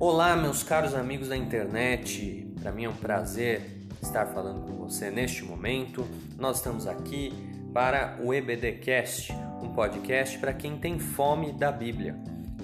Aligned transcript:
Olá, 0.00 0.36
meus 0.36 0.62
caros 0.62 0.94
amigos 0.94 1.26
da 1.26 1.36
internet. 1.36 2.46
Para 2.62 2.70
mim 2.70 2.84
é 2.84 2.88
um 2.88 2.94
prazer 2.94 3.84
estar 4.00 4.26
falando 4.26 4.64
com 4.64 4.76
você 4.76 5.10
neste 5.10 5.42
momento. 5.44 6.06
Nós 6.38 6.58
estamos 6.58 6.86
aqui 6.86 7.32
para 7.74 8.16
o 8.22 8.32
EBDcast, 8.32 9.32
um 9.60 9.74
podcast 9.74 10.38
para 10.38 10.52
quem 10.52 10.78
tem 10.78 11.00
fome 11.00 11.52
da 11.52 11.72
Bíblia. 11.72 12.14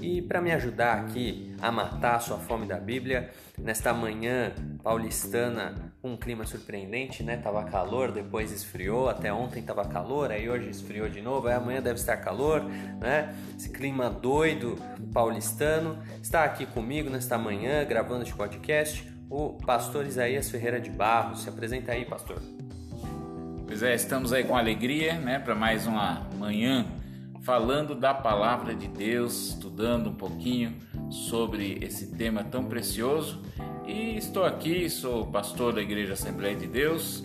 E 0.01 0.23
para 0.23 0.41
me 0.41 0.53
ajudar 0.53 1.01
aqui 1.01 1.53
a 1.61 1.73
matar 1.73 2.15
a 2.15 2.21
sua 2.21 2.39
fome 2.39 2.67
da 2.67 2.79
Bíblia, 2.79 3.29
nesta 3.59 3.93
manhã 3.93 4.53
paulistana, 4.81 5.84
um 6.05 6.17
clima 6.19 6.45
surpreendente, 6.45 7.23
né? 7.23 7.39
Tava 7.39 7.65
calor, 7.65 8.13
depois 8.13 8.53
esfriou, 8.53 9.09
até 9.09 9.33
ontem 9.33 9.63
tava 9.63 9.87
calor, 9.87 10.31
aí 10.31 10.49
hoje 10.49 10.69
esfriou 10.69 11.09
de 11.09 11.23
novo, 11.23 11.49
aí 11.49 11.55
amanhã 11.55 11.81
deve 11.81 11.99
estar 11.99 12.19
calor, 12.19 12.63
né? 13.01 13.35
Esse 13.59 13.71
clima 13.71 14.11
doido 14.11 14.77
paulistano 15.15 15.99
está 16.23 16.45
aqui 16.45 16.67
comigo 16.67 17.09
nesta 17.09 17.39
manhã, 17.39 17.83
gravando 17.85 18.23
este 18.23 18.35
podcast, 18.35 19.11
o 19.31 19.55
pastor 19.55 20.07
Isaías 20.07 20.51
Ferreira 20.51 20.79
de 20.79 20.91
Barros. 20.91 21.43
Se 21.43 21.49
apresenta 21.49 21.93
aí, 21.93 22.05
pastor. 22.05 22.41
Pois 23.67 23.83
é, 23.83 23.95
estamos 23.95 24.33
aí 24.33 24.45
com 24.45 24.55
alegria, 24.55 25.15
né, 25.15 25.39
para 25.39 25.55
mais 25.55 25.87
uma 25.87 26.29
manhã 26.39 26.87
falando 27.45 27.95
da 27.95 28.15
palavra 28.15 28.75
de 28.75 28.89
Deus, 28.89 29.49
estudando 29.49 30.09
um 30.11 30.15
pouquinho 30.15 30.77
sobre 31.11 31.79
esse 31.83 32.17
tema 32.17 32.43
tão 32.43 32.65
precioso. 32.65 33.43
E 33.87 34.17
estou 34.17 34.45
aqui, 34.45 34.89
sou 34.89 35.27
pastor 35.27 35.75
da 35.75 35.83
Igreja 35.83 36.15
Assembleia 36.15 36.57
de 36.57 36.67
Deus, 36.67 37.23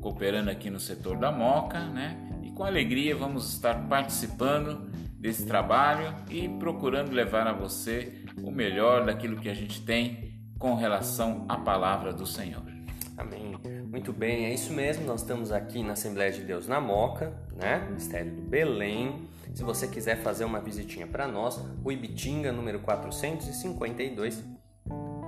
cooperando 0.00 0.50
aqui 0.50 0.68
no 0.68 0.80
setor 0.80 1.16
da 1.16 1.30
Moca, 1.30 1.78
né? 1.86 2.16
E 2.42 2.50
com 2.50 2.64
alegria 2.64 3.14
vamos 3.14 3.52
estar 3.52 3.86
participando 3.88 4.90
desse 5.14 5.46
trabalho 5.46 6.12
e 6.28 6.48
procurando 6.48 7.12
levar 7.12 7.46
a 7.46 7.52
você 7.52 8.24
o 8.42 8.50
melhor 8.50 9.06
daquilo 9.06 9.40
que 9.40 9.48
a 9.48 9.54
gente 9.54 9.82
tem 9.82 10.40
com 10.58 10.74
relação 10.74 11.44
à 11.48 11.56
palavra 11.56 12.12
do 12.12 12.26
Senhor. 12.26 12.64
Amém. 13.16 13.56
Muito 13.88 14.12
bem, 14.12 14.46
é 14.46 14.52
isso 14.52 14.72
mesmo. 14.72 15.06
Nós 15.06 15.20
estamos 15.20 15.52
aqui 15.52 15.82
na 15.82 15.92
Assembleia 15.92 16.32
de 16.32 16.42
Deus 16.42 16.66
na 16.66 16.80
Moca, 16.80 17.32
né? 17.54 17.88
Mistério 17.92 18.34
do 18.34 18.42
Belém. 18.42 19.28
Se 19.54 19.62
você 19.62 19.86
quiser 19.86 20.16
fazer 20.16 20.44
uma 20.44 20.60
visitinha 20.60 21.06
para 21.06 21.28
nós, 21.28 21.64
o 21.84 21.92
Ibitinga, 21.92 22.50
número 22.50 22.80
452, 22.80 24.42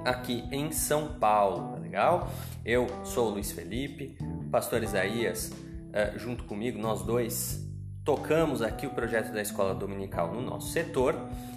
aqui 0.05 0.45
em 0.50 0.72
São 0.72 1.14
Paulo, 1.14 1.72
tá 1.72 1.78
legal? 1.78 2.31
Eu 2.64 2.86
sou 3.05 3.28
o 3.28 3.31
Luiz 3.33 3.53
Felipe, 3.53 4.17
pastor 4.50 4.83
Isaías, 4.83 5.50
uh, 5.50 6.19
junto 6.19 6.44
comigo, 6.44 6.78
nós 6.78 7.03
dois 7.03 7.62
tocamos 8.05 8.62
aqui 8.62 8.86
o 8.86 8.91
projeto 8.91 9.33
da 9.33 9.41
escola 9.41 9.75
dominical 9.75 10.33
no 10.33 10.41
nosso 10.41 10.72
setor 10.72 11.14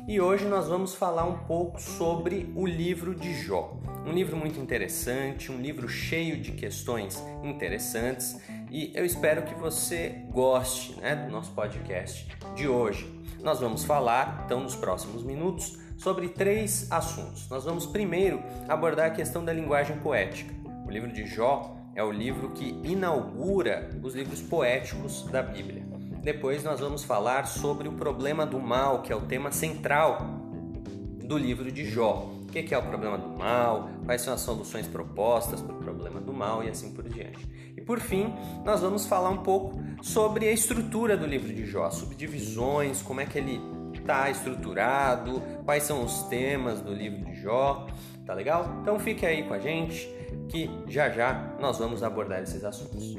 e 0.07 0.21
hoje 0.21 0.45
nós 0.45 0.67
vamos 0.67 0.93
falar 0.93 1.25
um 1.25 1.39
pouco 1.39 1.81
sobre 1.81 2.52
o 2.55 2.67
livro 2.67 3.15
de 3.15 3.33
Jó. 3.33 3.79
Um 4.05 4.11
livro 4.11 4.37
muito 4.37 4.59
interessante, 4.59 5.52
um 5.52 5.59
livro 5.59 5.87
cheio 5.87 6.37
de 6.37 6.52
questões 6.52 7.23
interessantes 7.43 8.39
e 8.69 8.91
eu 8.93 9.03
espero 9.03 9.41
que 9.43 9.55
você 9.55 10.23
goste 10.30 10.99
né, 10.99 11.15
do 11.15 11.31
nosso 11.31 11.52
podcast 11.52 12.27
de 12.55 12.67
hoje. 12.67 13.14
Nós 13.45 13.59
vamos 13.59 13.85
falar, 13.85 14.41
então, 14.43 14.61
nos 14.61 14.75
próximos 14.75 15.21
minutos, 15.21 15.77
sobre 15.97 16.29
três 16.29 16.91
assuntos. 16.91 17.47
Nós 17.47 17.63
vamos 17.63 17.85
primeiro 17.85 18.41
abordar 18.67 19.05
a 19.05 19.11
questão 19.11 19.45
da 19.45 19.53
linguagem 19.53 19.99
poética. 19.99 20.52
O 20.83 20.89
livro 20.89 21.13
de 21.13 21.27
Jó 21.27 21.77
é 21.93 22.03
o 22.03 22.11
livro 22.11 22.49
que 22.53 22.69
inaugura 22.83 23.91
os 24.02 24.15
livros 24.15 24.41
poéticos 24.41 25.25
da 25.25 25.43
Bíblia. 25.43 25.85
Depois 26.23 26.63
nós 26.63 26.79
vamos 26.79 27.03
falar 27.03 27.45
sobre 27.45 27.87
o 27.87 27.91
problema 27.91 28.47
do 28.47 28.59
mal, 28.59 29.03
que 29.03 29.13
é 29.13 29.15
o 29.15 29.21
tema 29.21 29.52
central 29.52 30.25
do 31.23 31.37
livro 31.37 31.71
de 31.71 31.85
Jó. 31.85 32.31
O 32.41 32.47
que 32.47 32.73
é 32.73 32.77
o 32.80 32.81
problema 32.81 33.15
do 33.15 33.30
mal? 33.30 33.89
Quais 34.05 34.23
são 34.23 34.33
as 34.33 34.41
soluções 34.41 34.87
propostas 34.87 35.61
para 35.61 35.75
o 35.75 35.77
problema 35.77 36.20
do 36.20 36.33
mal 36.33 36.64
e 36.64 36.70
assim 36.70 36.91
por 36.95 37.08
diante. 37.08 37.47
Por 37.85 37.99
fim, 37.99 38.33
nós 38.63 38.81
vamos 38.81 39.05
falar 39.05 39.29
um 39.29 39.43
pouco 39.43 39.79
sobre 40.01 40.47
a 40.47 40.51
estrutura 40.51 41.15
do 41.15 41.25
livro 41.27 41.53
de 41.53 41.65
Jó, 41.67 41.89
subdivisões, 41.91 43.03
como 43.03 43.21
é 43.21 43.27
que 43.27 43.37
ele 43.37 43.61
está 43.93 44.29
estruturado, 44.29 45.41
quais 45.63 45.83
são 45.83 46.03
os 46.03 46.23
temas 46.23 46.81
do 46.81 46.91
livro 46.91 47.23
de 47.25 47.35
Jó, 47.35 47.85
tá 48.25 48.33
legal? 48.33 48.79
Então 48.81 48.97
fique 48.97 49.23
aí 49.23 49.43
com 49.43 49.53
a 49.53 49.59
gente 49.59 50.09
que 50.49 50.69
já 50.87 51.09
já 51.09 51.55
nós 51.59 51.77
vamos 51.77 52.01
abordar 52.01 52.41
esses 52.41 52.63
assuntos. 52.63 53.15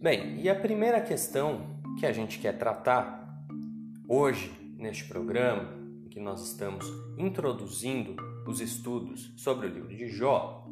Bem, 0.00 0.40
e 0.40 0.50
a 0.50 0.54
primeira 0.56 1.00
questão 1.00 1.71
que 1.98 2.06
a 2.06 2.12
gente 2.12 2.38
quer 2.38 2.58
tratar 2.58 3.44
hoje 4.08 4.50
neste 4.76 5.04
programa, 5.04 5.68
que 6.10 6.20
nós 6.20 6.46
estamos 6.46 6.86
introduzindo 7.16 8.16
os 8.46 8.60
estudos 8.60 9.32
sobre 9.36 9.66
o 9.66 9.70
livro 9.70 9.88
de 9.88 10.08
Jó, 10.08 10.62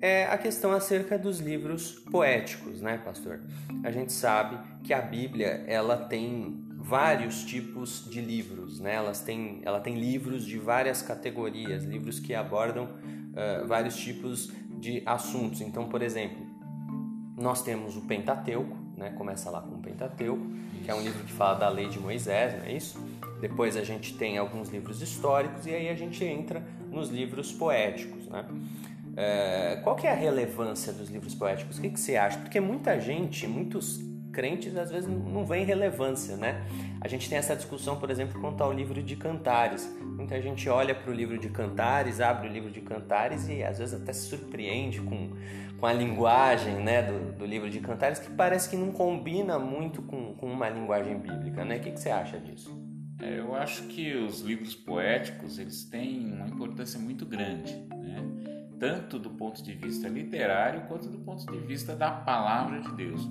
é 0.00 0.26
a 0.26 0.36
questão 0.36 0.72
acerca 0.72 1.18
dos 1.18 1.38
livros 1.38 1.92
poéticos, 2.10 2.80
né, 2.80 2.98
pastor? 2.98 3.40
A 3.82 3.90
gente 3.90 4.12
sabe 4.12 4.58
que 4.82 4.92
a 4.92 5.00
Bíblia 5.00 5.64
ela 5.66 5.96
tem 5.96 6.62
vários 6.76 7.44
tipos 7.44 8.06
de 8.10 8.20
livros, 8.20 8.80
né? 8.80 8.94
Elas 8.94 9.22
têm, 9.22 9.62
ela 9.64 9.80
tem 9.80 9.94
livros 9.94 10.44
de 10.44 10.58
várias 10.58 11.00
categorias, 11.00 11.84
livros 11.84 12.20
que 12.20 12.34
abordam 12.34 12.84
uh, 12.84 13.66
vários 13.66 13.96
tipos 13.96 14.52
de 14.78 15.02
assuntos. 15.06 15.62
Então, 15.62 15.88
por 15.88 16.02
exemplo, 16.02 16.44
nós 17.38 17.62
temos 17.62 17.96
o 17.96 18.02
Pentateuco, 18.02 18.76
né? 18.96 19.12
Começa 19.16 19.50
lá 19.50 19.60
com 19.60 19.76
o 19.76 19.78
Pentateuco, 19.78 20.46
que 20.84 20.90
é 20.90 20.94
um 20.94 21.02
livro 21.02 21.22
que 21.24 21.32
fala 21.32 21.58
da 21.58 21.68
lei 21.68 21.88
de 21.88 21.98
Moisés, 21.98 22.58
não 22.58 22.64
é 22.64 22.72
isso? 22.72 22.98
Depois 23.40 23.76
a 23.76 23.84
gente 23.84 24.16
tem 24.16 24.38
alguns 24.38 24.68
livros 24.68 25.02
históricos 25.02 25.66
e 25.66 25.74
aí 25.74 25.88
a 25.88 25.94
gente 25.94 26.24
entra 26.24 26.62
nos 26.90 27.10
livros 27.10 27.52
poéticos, 27.52 28.28
né? 28.28 28.44
É, 29.16 29.80
qual 29.84 29.94
que 29.94 30.06
é 30.06 30.10
a 30.10 30.14
relevância 30.14 30.92
dos 30.92 31.08
livros 31.08 31.34
poéticos? 31.34 31.78
O 31.78 31.80
que, 31.80 31.90
que 31.90 32.00
você 32.00 32.16
acha? 32.16 32.38
Porque 32.38 32.58
muita 32.58 32.98
gente, 33.00 33.46
muitos 33.46 34.00
crentes 34.32 34.76
às 34.76 34.90
vezes 34.90 35.08
não 35.08 35.46
veem 35.46 35.64
relevância, 35.64 36.36
né? 36.36 36.66
A 37.00 37.06
gente 37.06 37.28
tem 37.28 37.38
essa 37.38 37.54
discussão, 37.54 37.96
por 37.96 38.10
exemplo, 38.10 38.40
quanto 38.40 38.62
ao 38.62 38.72
livro 38.72 39.00
de 39.02 39.14
Cantares. 39.14 39.88
Muita 40.02 40.40
gente 40.42 40.68
olha 40.68 40.94
para 40.94 41.10
o 41.10 41.14
livro 41.14 41.38
de 41.38 41.48
Cantares, 41.48 42.20
abre 42.20 42.48
o 42.48 42.52
livro 42.52 42.70
de 42.70 42.80
Cantares 42.80 43.48
e 43.48 43.62
às 43.62 43.78
vezes 43.78 43.94
até 43.94 44.12
se 44.12 44.26
surpreende 44.26 45.00
com, 45.00 45.30
com 45.84 45.88
a 45.88 45.92
linguagem 45.92 46.76
né, 46.76 47.02
do, 47.02 47.32
do 47.32 47.44
livro 47.44 47.68
de 47.68 47.78
Cantares, 47.78 48.18
que 48.18 48.30
parece 48.30 48.70
que 48.70 48.74
não 48.74 48.90
combina 48.90 49.58
muito 49.58 50.00
com, 50.00 50.32
com 50.32 50.50
uma 50.50 50.66
linguagem 50.66 51.18
bíblica, 51.18 51.62
né? 51.62 51.76
O 51.76 51.80
que, 51.80 51.90
que 51.90 52.00
você 52.00 52.08
acha 52.08 52.38
disso? 52.38 52.74
É, 53.20 53.38
eu 53.38 53.54
acho 53.54 53.82
que 53.88 54.14
os 54.14 54.40
livros 54.40 54.74
poéticos 54.74 55.58
eles 55.58 55.84
têm 55.84 56.32
uma 56.32 56.48
importância 56.48 56.98
muito 56.98 57.26
grande, 57.26 57.74
né? 57.74 58.16
tanto 58.80 59.18
do 59.18 59.28
ponto 59.28 59.62
de 59.62 59.74
vista 59.74 60.08
literário 60.08 60.86
quanto 60.88 61.06
do 61.06 61.18
ponto 61.18 61.44
de 61.52 61.58
vista 61.58 61.94
da 61.94 62.10
palavra 62.10 62.80
de 62.80 62.90
Deus. 62.92 63.28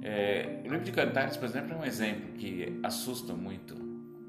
É, 0.00 0.60
o 0.60 0.68
livro 0.68 0.84
de 0.84 0.92
Cantares, 0.92 1.36
por 1.36 1.46
exemplo, 1.46 1.72
é 1.72 1.76
um 1.76 1.84
exemplo 1.84 2.34
que 2.34 2.78
assusta 2.84 3.34
muito 3.34 3.74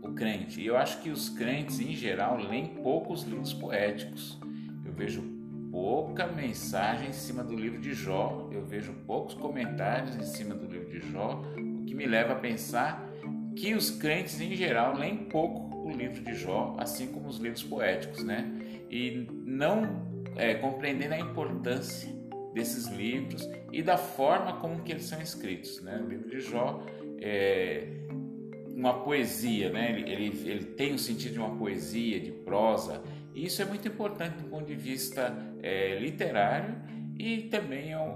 o 0.02 0.14
crente. 0.14 0.60
E 0.60 0.66
eu 0.66 0.76
acho 0.76 1.00
que 1.04 1.12
os 1.12 1.30
crentes, 1.30 1.80
em 1.80 1.94
geral, 1.94 2.38
leem 2.38 2.70
poucos 2.82 3.22
livros 3.22 3.54
poéticos. 3.54 4.40
Eu 4.84 4.94
vejo 4.94 5.37
pouca 5.72 6.28
mensagem 6.28 7.10
em 7.10 7.14
cima 7.14 7.44
do 7.44 7.56
livro 7.56 7.80
de 7.80 7.94
Jó, 7.94 8.50
eu 8.52 8.66
vejo 8.66 8.94
poucos 9.06 9.34
comentários 9.36 10.16
em 10.16 10.24
cima 10.24 10.56
do 10.56 10.66
livro 10.66 10.90
de 10.90 11.00
Jó, 11.12 11.42
o 11.58 11.86
que 11.86 11.94
me 11.94 12.06
leva 12.06 12.34
a 12.34 12.36
pensar 12.36 13.08
que 13.56 13.74
os 13.74 13.90
crentes, 13.90 14.40
em 14.40 14.56
geral, 14.56 14.96
leem 14.96 15.18
pouco 15.26 15.76
o 15.88 15.92
livro 15.92 16.24
de 16.24 16.36
Jó, 16.36 16.76
assim 16.78 17.08
como 17.08 17.28
os 17.28 17.38
livros 17.38 17.64
poéticos, 17.64 18.24
né? 18.24 18.52
E 18.90 19.28
não 19.46 20.08
é, 20.36 20.54
compreendendo 20.56 21.16
a 21.16 21.20
importância 21.20 22.10
desses 22.54 22.88
livros 22.88 23.48
e 23.72 23.82
da 23.82 23.98
forma 23.98 24.54
como 24.60 24.82
que 24.82 24.92
eles 24.92 25.06
são 25.06 25.22
escritos. 25.22 25.82
Né? 25.82 26.02
O 26.04 26.08
livro 26.08 26.30
de 26.30 26.40
Jó 26.40 26.84
é 27.20 27.88
uma 28.68 29.02
poesia, 29.02 29.72
né? 29.72 29.92
ele, 29.92 30.12
ele, 30.12 30.50
ele 30.50 30.66
tem 30.66 30.94
o 30.94 31.00
sentido 31.00 31.34
de 31.34 31.40
uma 31.40 31.56
poesia, 31.56 32.20
de 32.20 32.32
prosa, 32.32 33.02
e 33.38 33.46
isso 33.46 33.62
é 33.62 33.66
muito 33.66 33.88
importante 33.88 34.36
do 34.38 34.50
ponto 34.50 34.66
de 34.66 34.74
vista 34.74 35.32
é, 35.62 36.00
literário 36.00 36.76
e 37.20 37.44
também 37.44 37.92
é 37.92 38.00
um, 38.00 38.16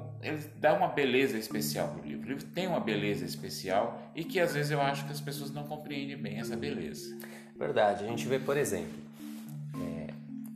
dá 0.60 0.74
uma 0.74 0.88
beleza 0.88 1.38
especial 1.38 1.90
para 1.90 2.02
o 2.02 2.06
livro. 2.08 2.26
O 2.26 2.30
livro 2.30 2.46
tem 2.46 2.66
uma 2.66 2.80
beleza 2.80 3.24
especial 3.24 4.02
e 4.16 4.24
que 4.24 4.40
às 4.40 4.56
vezes 4.56 4.72
eu 4.72 4.82
acho 4.82 5.06
que 5.06 5.12
as 5.12 5.22
pessoas 5.22 5.52
não 5.52 5.64
compreendem 5.64 6.18
bem 6.18 6.40
essa 6.40 6.56
beleza. 6.56 7.16
Verdade, 7.56 8.04
a 8.04 8.08
gente 8.08 8.28
vê, 8.28 8.40
por 8.40 8.58
exemplo, 8.58 9.00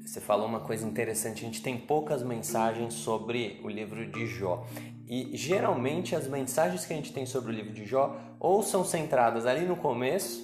você 0.03 0.21
falou 0.21 0.47
uma 0.47 0.61
coisa 0.61 0.87
interessante, 0.87 1.43
a 1.43 1.45
gente 1.45 1.61
tem 1.61 1.77
poucas 1.77 2.23
mensagens 2.23 2.93
sobre 2.93 3.59
o 3.63 3.69
livro 3.69 4.09
de 4.09 4.25
Jó. 4.25 4.65
E 5.07 5.35
geralmente 5.35 6.15
as 6.15 6.27
mensagens 6.27 6.85
que 6.85 6.93
a 6.93 6.95
gente 6.95 7.13
tem 7.13 7.25
sobre 7.25 7.51
o 7.51 7.55
livro 7.55 7.73
de 7.73 7.85
Jó 7.85 8.19
ou 8.39 8.63
são 8.63 8.83
centradas 8.83 9.45
ali 9.45 9.65
no 9.65 9.75
começo 9.75 10.43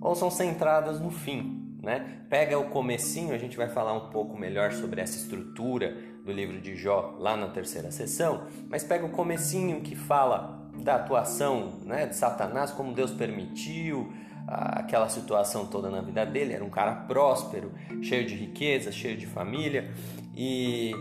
ou 0.00 0.14
são 0.14 0.30
centradas 0.30 1.00
no 1.00 1.10
fim. 1.10 1.63
Né? 1.84 2.22
Pega 2.28 2.58
o 2.58 2.70
comecinho, 2.70 3.34
a 3.34 3.38
gente 3.38 3.56
vai 3.56 3.68
falar 3.68 3.92
um 3.92 4.10
pouco 4.10 4.36
melhor 4.36 4.72
sobre 4.72 5.00
essa 5.00 5.16
estrutura 5.16 5.96
do 6.24 6.32
livro 6.32 6.60
de 6.60 6.74
Jó 6.74 7.16
lá 7.18 7.36
na 7.36 7.48
terceira 7.48 7.90
sessão, 7.90 8.46
mas 8.68 8.82
pega 8.82 9.04
o 9.04 9.10
comecinho 9.10 9.82
que 9.82 9.94
fala 9.94 10.68
da 10.82 10.96
atuação 10.96 11.78
né, 11.84 12.06
de 12.06 12.16
Satanás, 12.16 12.72
como 12.72 12.92
Deus 12.92 13.12
permitiu, 13.12 14.12
aquela 14.46 15.08
situação 15.08 15.66
toda 15.66 15.90
na 15.90 16.00
vida 16.00 16.24
dele. 16.24 16.52
Era 16.52 16.64
um 16.64 16.70
cara 16.70 16.94
próspero, 16.94 17.72
cheio 18.02 18.26
de 18.26 18.34
riqueza, 18.34 18.92
cheio 18.92 19.16
de 19.16 19.26
família 19.26 19.90
e 20.34 20.92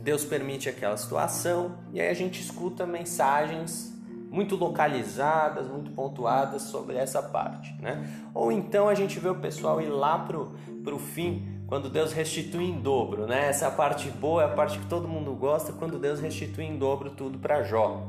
Deus 0.00 0.24
permite 0.24 0.68
aquela 0.68 0.96
situação 0.96 1.78
e 1.92 2.00
aí 2.00 2.08
a 2.08 2.14
gente 2.14 2.40
escuta 2.40 2.86
mensagens 2.86 3.92
muito 4.30 4.54
localizadas, 4.54 5.66
muito 5.66 5.90
pontuadas 5.90 6.62
sobre 6.62 6.96
essa 6.96 7.20
parte, 7.20 7.74
né? 7.82 8.08
Ou 8.32 8.52
então 8.52 8.88
a 8.88 8.94
gente 8.94 9.18
vê 9.18 9.28
o 9.28 9.34
pessoal 9.34 9.80
ir 9.80 9.88
lá 9.88 10.20
pro, 10.20 10.52
pro 10.84 10.98
fim, 10.98 11.60
quando 11.66 11.90
Deus 11.90 12.12
restitui 12.12 12.64
em 12.64 12.80
dobro, 12.80 13.26
né? 13.26 13.48
Essa 13.48 13.70
parte 13.70 14.08
boa 14.08 14.42
é 14.42 14.46
a 14.46 14.48
parte 14.48 14.78
que 14.78 14.86
todo 14.86 15.08
mundo 15.08 15.34
gosta, 15.34 15.72
quando 15.72 15.98
Deus 15.98 16.20
restitui 16.20 16.64
em 16.64 16.78
dobro 16.78 17.10
tudo 17.10 17.38
para 17.38 17.62
Jó. 17.64 18.06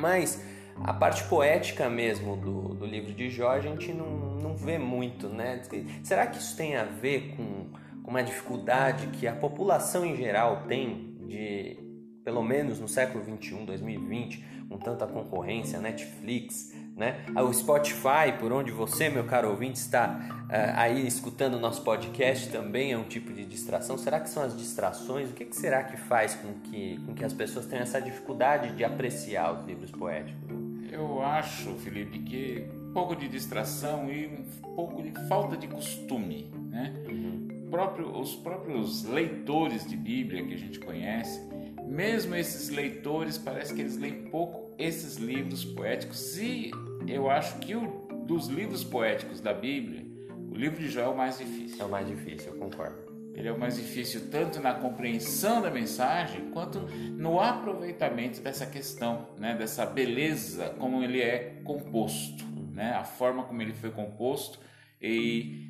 Mas 0.00 0.42
a 0.84 0.92
parte 0.92 1.24
poética 1.24 1.90
mesmo 1.90 2.36
do, 2.36 2.74
do 2.74 2.86
livro 2.86 3.12
de 3.12 3.28
Jó 3.28 3.50
a 3.50 3.60
gente 3.60 3.92
não, 3.92 4.06
não 4.40 4.56
vê 4.56 4.78
muito, 4.78 5.28
né? 5.28 5.60
Será 6.04 6.26
que 6.26 6.38
isso 6.38 6.56
tem 6.56 6.76
a 6.76 6.84
ver 6.84 7.34
com, 7.36 7.66
com 8.02 8.10
uma 8.10 8.22
dificuldade 8.22 9.08
que 9.08 9.26
a 9.26 9.32
população 9.34 10.06
em 10.06 10.16
geral 10.16 10.62
tem 10.68 11.16
de, 11.26 11.87
pelo 12.28 12.42
menos 12.42 12.78
no 12.78 12.86
século 12.86 13.24
21, 13.24 13.64
2020, 13.64 14.44
com 14.68 14.76
tanta 14.76 15.06
concorrência, 15.06 15.80
Netflix, 15.80 16.74
né? 16.94 17.24
Ah, 17.34 17.42
o 17.42 17.50
Spotify, 17.54 18.36
por 18.38 18.52
onde 18.52 18.70
você, 18.70 19.08
meu 19.08 19.24
caro 19.24 19.48
ouvinte, 19.48 19.78
está 19.78 20.20
uh, 20.44 20.76
aí 20.76 21.06
escutando 21.06 21.54
o 21.54 21.58
nosso 21.58 21.80
podcast, 21.80 22.50
também 22.50 22.92
é 22.92 22.98
um 22.98 23.04
tipo 23.04 23.32
de 23.32 23.46
distração. 23.46 23.96
Será 23.96 24.20
que 24.20 24.28
são 24.28 24.42
as 24.42 24.54
distrações? 24.54 25.30
O 25.30 25.32
que, 25.32 25.46
que 25.46 25.56
será 25.56 25.82
que 25.82 25.96
faz 25.96 26.34
com 26.34 26.52
que, 26.64 27.00
com 27.06 27.14
que 27.14 27.24
as 27.24 27.32
pessoas 27.32 27.64
tenham 27.64 27.82
essa 27.82 27.98
dificuldade 27.98 28.76
de 28.76 28.84
apreciar 28.84 29.58
os 29.58 29.66
livros 29.66 29.90
poéticos? 29.90 30.50
Eu 30.92 31.22
acho, 31.22 31.72
Felipe, 31.76 32.18
que 32.18 32.66
um 32.90 32.92
pouco 32.92 33.16
de 33.16 33.26
distração 33.26 34.12
e 34.12 34.26
um 34.26 34.74
pouco 34.74 35.02
de 35.02 35.12
falta 35.28 35.56
de 35.56 35.66
costume, 35.66 36.52
né? 36.68 36.92
Uhum. 37.08 37.48
Próprio, 37.70 38.18
os 38.18 38.36
próprios 38.36 39.04
leitores 39.04 39.86
de 39.86 39.96
Bíblia 39.96 40.44
que 40.44 40.52
a 40.52 40.58
gente 40.58 40.78
conhece, 40.78 41.47
mesmo 41.88 42.34
esses 42.34 42.68
leitores, 42.68 43.38
parece 43.38 43.74
que 43.74 43.80
eles 43.80 43.96
leem 43.96 44.24
pouco 44.30 44.74
esses 44.78 45.16
livros 45.16 45.64
poéticos 45.64 46.38
e 46.38 46.70
eu 47.06 47.30
acho 47.30 47.58
que 47.58 47.74
o, 47.74 48.06
dos 48.26 48.46
livros 48.46 48.84
poéticos 48.84 49.40
da 49.40 49.54
Bíblia, 49.54 50.04
o 50.50 50.54
livro 50.54 50.78
de 50.78 50.88
Jó 50.88 51.00
é 51.00 51.08
o 51.08 51.16
mais 51.16 51.38
difícil. 51.38 51.80
É 51.80 51.84
o 51.84 51.88
mais 51.88 52.06
difícil, 52.06 52.52
eu 52.52 52.58
concordo. 52.58 53.08
Ele 53.34 53.48
é 53.48 53.52
o 53.52 53.58
mais 53.58 53.76
difícil 53.76 54.30
tanto 54.30 54.60
na 54.60 54.74
compreensão 54.74 55.62
da 55.62 55.70
mensagem 55.70 56.50
quanto 56.50 56.80
no 56.80 57.40
aproveitamento 57.40 58.40
dessa 58.40 58.66
questão, 58.66 59.28
né, 59.38 59.54
dessa 59.54 59.86
beleza 59.86 60.70
como 60.78 61.02
ele 61.02 61.20
é 61.20 61.60
composto, 61.64 62.44
né, 62.72 62.92
a 62.92 63.04
forma 63.04 63.44
como 63.44 63.62
ele 63.62 63.72
foi 63.72 63.90
composto 63.90 64.58
e 65.00 65.68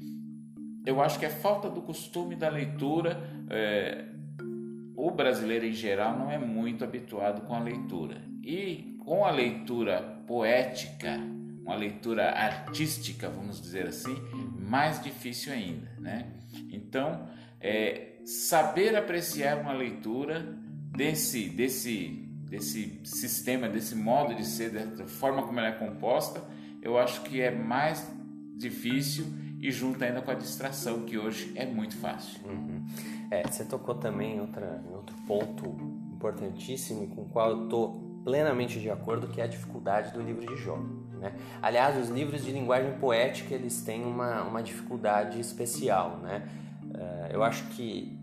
eu 0.87 1.03
acho 1.03 1.19
que 1.19 1.27
é 1.27 1.31
falta 1.31 1.69
do 1.69 1.83
costume 1.83 2.35
da 2.35 2.49
leitura 2.49 3.21
é, 3.51 4.07
o 4.99 5.13
brasileiro 5.13 5.65
em 5.65 5.73
geral 5.73 6.19
não 6.19 6.29
é 6.29 6.37
muito 6.37 6.83
habituado 6.83 7.43
com 7.43 7.55
a 7.55 7.61
leitura. 7.61 8.21
E 8.43 8.99
com 9.05 9.25
a 9.25 9.31
leitura 9.31 10.03
poética, 10.27 11.21
uma 11.63 11.77
leitura 11.77 12.33
artística, 12.33 13.29
vamos 13.29 13.61
dizer 13.61 13.87
assim, 13.87 14.17
mais 14.59 15.01
difícil 15.01 15.53
ainda, 15.53 15.89
né? 16.01 16.27
Então, 16.73 17.29
é, 17.61 18.17
saber 18.25 18.97
apreciar 18.97 19.61
uma 19.61 19.73
leitura 19.73 20.41
desse, 20.91 21.49
desse, 21.49 22.09
desse 22.51 23.01
sistema, 23.05 23.69
desse 23.69 23.95
modo 23.95 24.35
de 24.35 24.45
ser, 24.45 24.71
da 24.71 25.07
forma 25.07 25.43
como 25.43 25.61
ela 25.61 25.69
é 25.69 25.73
composta, 25.73 26.43
eu 26.83 26.99
acho 26.99 27.23
que 27.23 27.41
é 27.41 27.53
mais 27.53 28.05
difícil 28.57 29.27
e 29.61 29.71
junto 29.71 30.03
ainda 30.03 30.21
com 30.23 30.31
a 30.33 30.35
distração, 30.35 31.05
que 31.05 31.17
hoje 31.17 31.53
é 31.55 31.67
muito 31.67 31.97
fácil. 31.97 32.41
Uhum. 32.45 32.85
É, 33.31 33.43
você 33.47 33.65
tocou 33.65 33.95
também 33.95 34.37
em, 34.37 34.41
outra, 34.41 34.83
em 34.89 34.95
outro 34.95 35.15
ponto 35.27 35.77
importantíssimo 36.13 37.09
com 37.09 37.23
o 37.23 37.25
qual 37.27 37.51
eu 37.51 37.65
estou 37.65 38.09
plenamente 38.25 38.81
de 38.81 38.91
acordo, 38.91 39.29
que 39.29 39.41
é 39.41 39.45
a 39.45 39.47
dificuldade 39.47 40.13
do 40.13 40.21
livro 40.21 40.47
de 40.47 40.57
Jó. 40.61 40.79
Né? 41.19 41.33
Aliás, 41.61 41.97
os 41.97 42.09
livros 42.09 42.45
de 42.45 42.53
linguagem 42.53 42.93
poética 42.99 43.55
eles 43.55 43.83
têm 43.83 44.05
uma, 44.05 44.43
uma 44.43 44.63
dificuldade 44.63 45.41
especial. 45.41 46.19
Né? 46.19 46.49
Uh, 46.85 47.33
eu 47.33 47.43
acho 47.43 47.65
que 47.69 48.19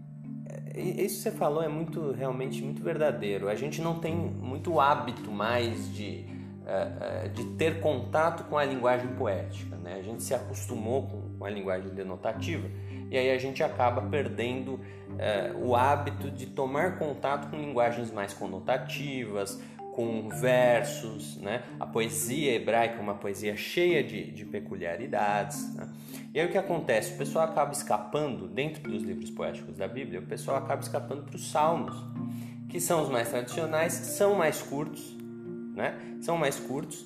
é, 0.45 0.79
isso 0.79 1.17
que 1.17 1.29
você 1.29 1.31
falou 1.31 1.63
é 1.63 1.67
muito 1.67 2.11
realmente 2.11 2.63
muito 2.63 2.83
verdadeiro. 2.83 3.47
A 3.47 3.55
gente 3.55 3.81
não 3.81 3.99
tem 3.99 4.15
muito 4.15 4.79
hábito 4.79 5.31
mais 5.31 5.93
de, 5.93 6.25
uh, 6.61 7.25
uh, 7.25 7.29
de 7.29 7.43
ter 7.55 7.79
contato 7.79 8.43
com 8.49 8.57
a 8.57 8.65
linguagem 8.65 9.07
poética. 9.15 9.75
Né? 9.77 9.95
A 9.95 10.01
gente 10.01 10.23
se 10.23 10.33
acostumou 10.33 11.07
com, 11.07 11.37
com 11.37 11.45
a 11.45 11.49
linguagem 11.49 11.91
denotativa 11.93 12.67
e 13.09 13.17
aí 13.17 13.31
a 13.31 13.37
gente 13.37 13.63
acaba 13.63 14.01
perdendo 14.01 14.79
é, 15.17 15.51
o 15.55 15.75
hábito 15.75 16.29
de 16.31 16.47
tomar 16.47 16.97
contato 16.97 17.49
com 17.49 17.57
linguagens 17.57 18.11
mais 18.11 18.33
conotativas, 18.33 19.61
com 19.95 20.27
versos, 20.27 21.37
né? 21.37 21.63
A 21.79 21.85
poesia 21.85 22.53
hebraica 22.53 22.95
é 22.97 22.99
uma 22.99 23.15
poesia 23.15 23.55
cheia 23.55 24.03
de, 24.03 24.29
de 24.29 24.43
peculiaridades. 24.43 25.73
Né? 25.73 25.87
E 26.33 26.39
aí 26.39 26.45
o 26.45 26.51
que 26.51 26.57
acontece? 26.57 27.13
O 27.13 27.17
pessoal 27.17 27.45
acaba 27.45 27.71
escapando, 27.71 28.45
dentro 28.45 28.83
dos 28.83 29.01
livros 29.01 29.29
poéticos 29.29 29.77
da 29.77 29.87
Bíblia, 29.87 30.19
o 30.19 30.25
pessoal 30.25 30.57
acaba 30.57 30.81
escapando 30.81 31.23
para 31.23 31.37
os 31.37 31.49
salmos, 31.49 31.95
que 32.67 32.81
são 32.81 33.03
os 33.03 33.09
mais 33.09 33.29
tradicionais, 33.29 33.93
são 33.93 34.35
mais 34.35 34.61
curtos, 34.61 35.15
né? 35.73 35.97
São 36.19 36.37
mais 36.37 36.59
curtos 36.59 37.05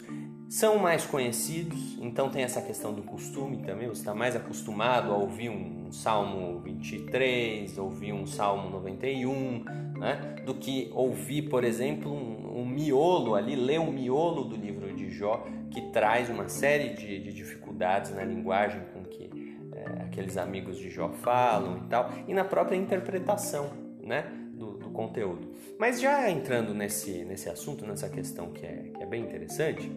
são 0.49 0.79
mais 0.79 1.05
conhecidos, 1.05 1.95
então 2.01 2.27
tem 2.27 2.41
essa 2.41 2.59
questão 2.59 2.91
do 2.91 3.03
costume 3.03 3.57
também, 3.57 3.87
você 3.87 4.01
está 4.01 4.15
mais 4.15 4.35
acostumado 4.35 5.11
a 5.11 5.15
ouvir 5.15 5.49
um 5.49 5.91
Salmo 5.91 6.59
23, 6.61 7.77
ouvir 7.77 8.13
um 8.13 8.25
Salmo 8.25 8.67
91, 8.71 9.63
né? 9.99 10.35
do 10.43 10.55
que 10.55 10.89
ouvir, 10.95 11.43
por 11.43 11.63
exemplo, 11.63 12.11
um, 12.11 12.61
um 12.61 12.65
miolo 12.65 13.35
ali, 13.35 13.55
ler 13.55 13.79
um 13.79 13.91
miolo 13.91 14.43
do 14.43 14.55
livro 14.55 14.91
de 14.91 15.11
Jó, 15.11 15.45
que 15.69 15.81
traz 15.91 16.31
uma 16.31 16.49
série 16.49 16.95
de, 16.95 17.19
de 17.19 17.31
dificuldades 17.31 18.15
na 18.15 18.23
linguagem 18.23 18.81
com 18.91 19.03
que 19.03 19.55
é, 19.71 20.01
aqueles 20.01 20.35
amigos 20.35 20.79
de 20.79 20.89
Jó 20.89 21.09
falam 21.09 21.77
e 21.77 21.89
tal, 21.89 22.09
e 22.27 22.33
na 22.33 22.43
própria 22.43 22.75
interpretação 22.75 23.69
né? 24.01 24.25
do, 24.53 24.73
do 24.73 24.89
conteúdo. 24.89 25.47
Mas 25.77 26.01
já 26.01 26.29
entrando 26.29 26.73
nesse, 26.73 27.23
nesse 27.23 27.49
assunto, 27.49 27.85
nessa 27.85 28.09
questão 28.09 28.51
que 28.51 28.65
é, 28.65 28.91
que 28.95 29.03
é 29.03 29.05
bem 29.05 29.23
interessante, 29.23 29.89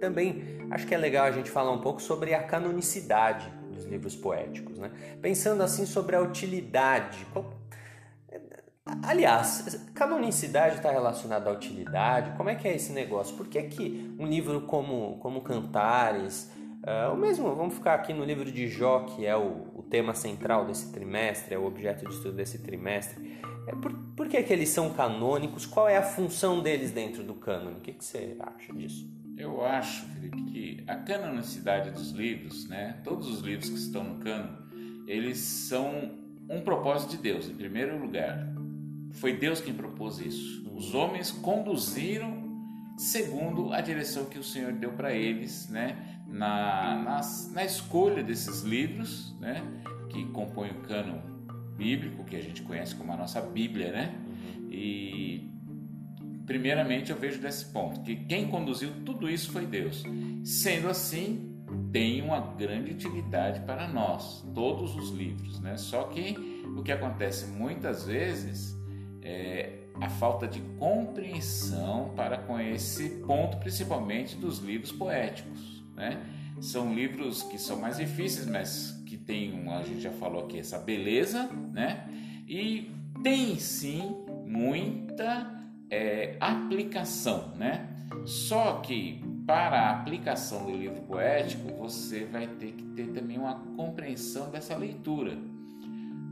também 0.00 0.42
acho 0.70 0.86
que 0.86 0.94
é 0.94 0.98
legal 0.98 1.26
a 1.26 1.30
gente 1.30 1.50
falar 1.50 1.72
um 1.72 1.80
pouco 1.80 2.00
sobre 2.00 2.34
a 2.34 2.42
canonicidade 2.42 3.50
dos 3.70 3.84
livros 3.84 4.16
poéticos, 4.16 4.78
né? 4.78 4.90
Pensando 5.20 5.62
assim 5.62 5.86
sobre 5.86 6.16
a 6.16 6.20
utilidade. 6.20 7.26
Aliás, 9.02 9.84
canonicidade 9.94 10.76
está 10.76 10.92
relacionada 10.92 11.50
à 11.50 11.52
utilidade. 11.52 12.36
Como 12.36 12.48
é 12.48 12.54
que 12.54 12.68
é 12.68 12.74
esse 12.74 12.92
negócio? 12.92 13.36
Por 13.36 13.48
que, 13.48 13.60
que 13.64 14.14
um 14.18 14.26
livro 14.26 14.60
como, 14.62 15.18
como 15.18 15.40
Cantares, 15.40 16.50
uh, 16.84 17.10
ou 17.10 17.16
mesmo, 17.16 17.52
vamos 17.54 17.74
ficar 17.74 17.94
aqui 17.94 18.14
no 18.14 18.24
livro 18.24 18.50
de 18.50 18.68
Jó, 18.68 19.00
que 19.00 19.26
é 19.26 19.36
o, 19.36 19.66
o 19.74 19.82
tema 19.82 20.14
central 20.14 20.64
desse 20.64 20.92
trimestre, 20.92 21.54
é 21.54 21.58
o 21.58 21.66
objeto 21.66 22.06
de 22.06 22.14
estudo 22.14 22.36
desse 22.36 22.60
trimestre, 22.60 23.40
é 23.66 23.72
por, 23.74 23.92
por 24.16 24.28
que, 24.28 24.40
que 24.40 24.52
eles 24.52 24.68
são 24.68 24.90
canônicos? 24.90 25.66
Qual 25.66 25.88
é 25.88 25.96
a 25.96 26.02
função 26.02 26.62
deles 26.62 26.92
dentro 26.92 27.24
do 27.24 27.34
cânone? 27.34 27.78
O 27.78 27.80
que, 27.80 27.92
que 27.92 28.04
você 28.04 28.36
acha 28.38 28.72
disso? 28.72 29.15
Eu 29.36 29.64
acho, 29.64 30.06
Felipe, 30.06 30.42
que 30.44 30.84
a 30.86 30.96
canonicidade 30.96 31.90
dos 31.90 32.10
livros, 32.10 32.66
né, 32.68 33.00
todos 33.04 33.28
os 33.28 33.40
livros 33.40 33.68
que 33.68 33.76
estão 33.76 34.02
no 34.02 34.16
cano, 34.20 34.56
eles 35.06 35.38
são 35.38 36.18
um 36.48 36.60
propósito 36.62 37.10
de 37.10 37.18
Deus, 37.18 37.48
em 37.48 37.54
primeiro 37.54 37.98
lugar. 37.98 38.48
Foi 39.12 39.36
Deus 39.36 39.60
quem 39.60 39.74
propôs 39.74 40.18
isso. 40.20 40.68
Os 40.74 40.94
homens 40.94 41.30
conduziram 41.30 42.46
segundo 42.96 43.72
a 43.72 43.80
direção 43.80 44.24
que 44.24 44.38
o 44.38 44.42
Senhor 44.42 44.72
deu 44.72 44.92
para 44.92 45.12
eles, 45.12 45.68
né, 45.68 46.18
na, 46.26 46.96
na, 46.96 47.20
na, 47.52 47.64
escolha 47.64 48.22
desses 48.22 48.62
livros, 48.62 49.38
né, 49.38 49.62
que 50.08 50.24
compõem 50.26 50.70
o 50.70 50.80
cano 50.80 51.22
bíblico, 51.76 52.24
que 52.24 52.36
a 52.36 52.42
gente 52.42 52.62
conhece 52.62 52.94
como 52.94 53.12
a 53.12 53.16
nossa 53.16 53.40
Bíblia, 53.42 53.92
né, 53.92 54.14
e 54.70 55.50
Primeiramente, 56.46 57.10
eu 57.10 57.18
vejo 57.18 57.40
desse 57.40 57.66
ponto 57.66 58.00
que 58.02 58.14
quem 58.14 58.46
conduziu 58.46 58.90
tudo 59.04 59.28
isso 59.28 59.50
foi 59.50 59.66
Deus. 59.66 60.04
Sendo 60.44 60.88
assim, 60.88 61.56
tem 61.92 62.22
uma 62.22 62.40
grande 62.40 62.92
utilidade 62.92 63.60
para 63.60 63.88
nós, 63.88 64.44
todos 64.54 64.94
os 64.94 65.10
livros, 65.10 65.60
né? 65.60 65.76
Só 65.76 66.04
que 66.04 66.36
o 66.76 66.82
que 66.82 66.92
acontece 66.92 67.46
muitas 67.46 68.06
vezes 68.06 68.76
é 69.22 69.80
a 70.00 70.08
falta 70.08 70.46
de 70.46 70.60
compreensão 70.78 72.12
para 72.14 72.38
com 72.38 72.60
esse 72.60 73.08
ponto, 73.26 73.56
principalmente 73.56 74.36
dos 74.36 74.58
livros 74.58 74.92
poéticos, 74.92 75.82
né? 75.96 76.22
São 76.60 76.94
livros 76.94 77.42
que 77.42 77.58
são 77.58 77.80
mais 77.80 77.96
difíceis, 77.96 78.46
mas 78.46 79.02
que 79.06 79.16
tem, 79.16 79.68
a 79.68 79.82
gente 79.82 80.00
já 80.00 80.12
falou 80.12 80.44
aqui, 80.44 80.58
essa 80.58 80.78
beleza, 80.78 81.50
né? 81.72 82.08
E 82.46 82.90
tem 83.22 83.58
sim 83.58 84.24
muita 84.46 85.55
é, 85.90 86.36
aplicação, 86.40 87.52
né? 87.56 87.88
Só 88.24 88.80
que 88.80 89.22
para 89.46 89.80
a 89.80 89.90
aplicação 89.90 90.64
do 90.64 90.76
livro 90.76 91.00
poético, 91.02 91.72
você 91.74 92.24
vai 92.24 92.46
ter 92.46 92.72
que 92.72 92.82
ter 92.82 93.06
também 93.08 93.38
uma 93.38 93.54
compreensão 93.76 94.50
dessa 94.50 94.76
leitura. 94.76 95.38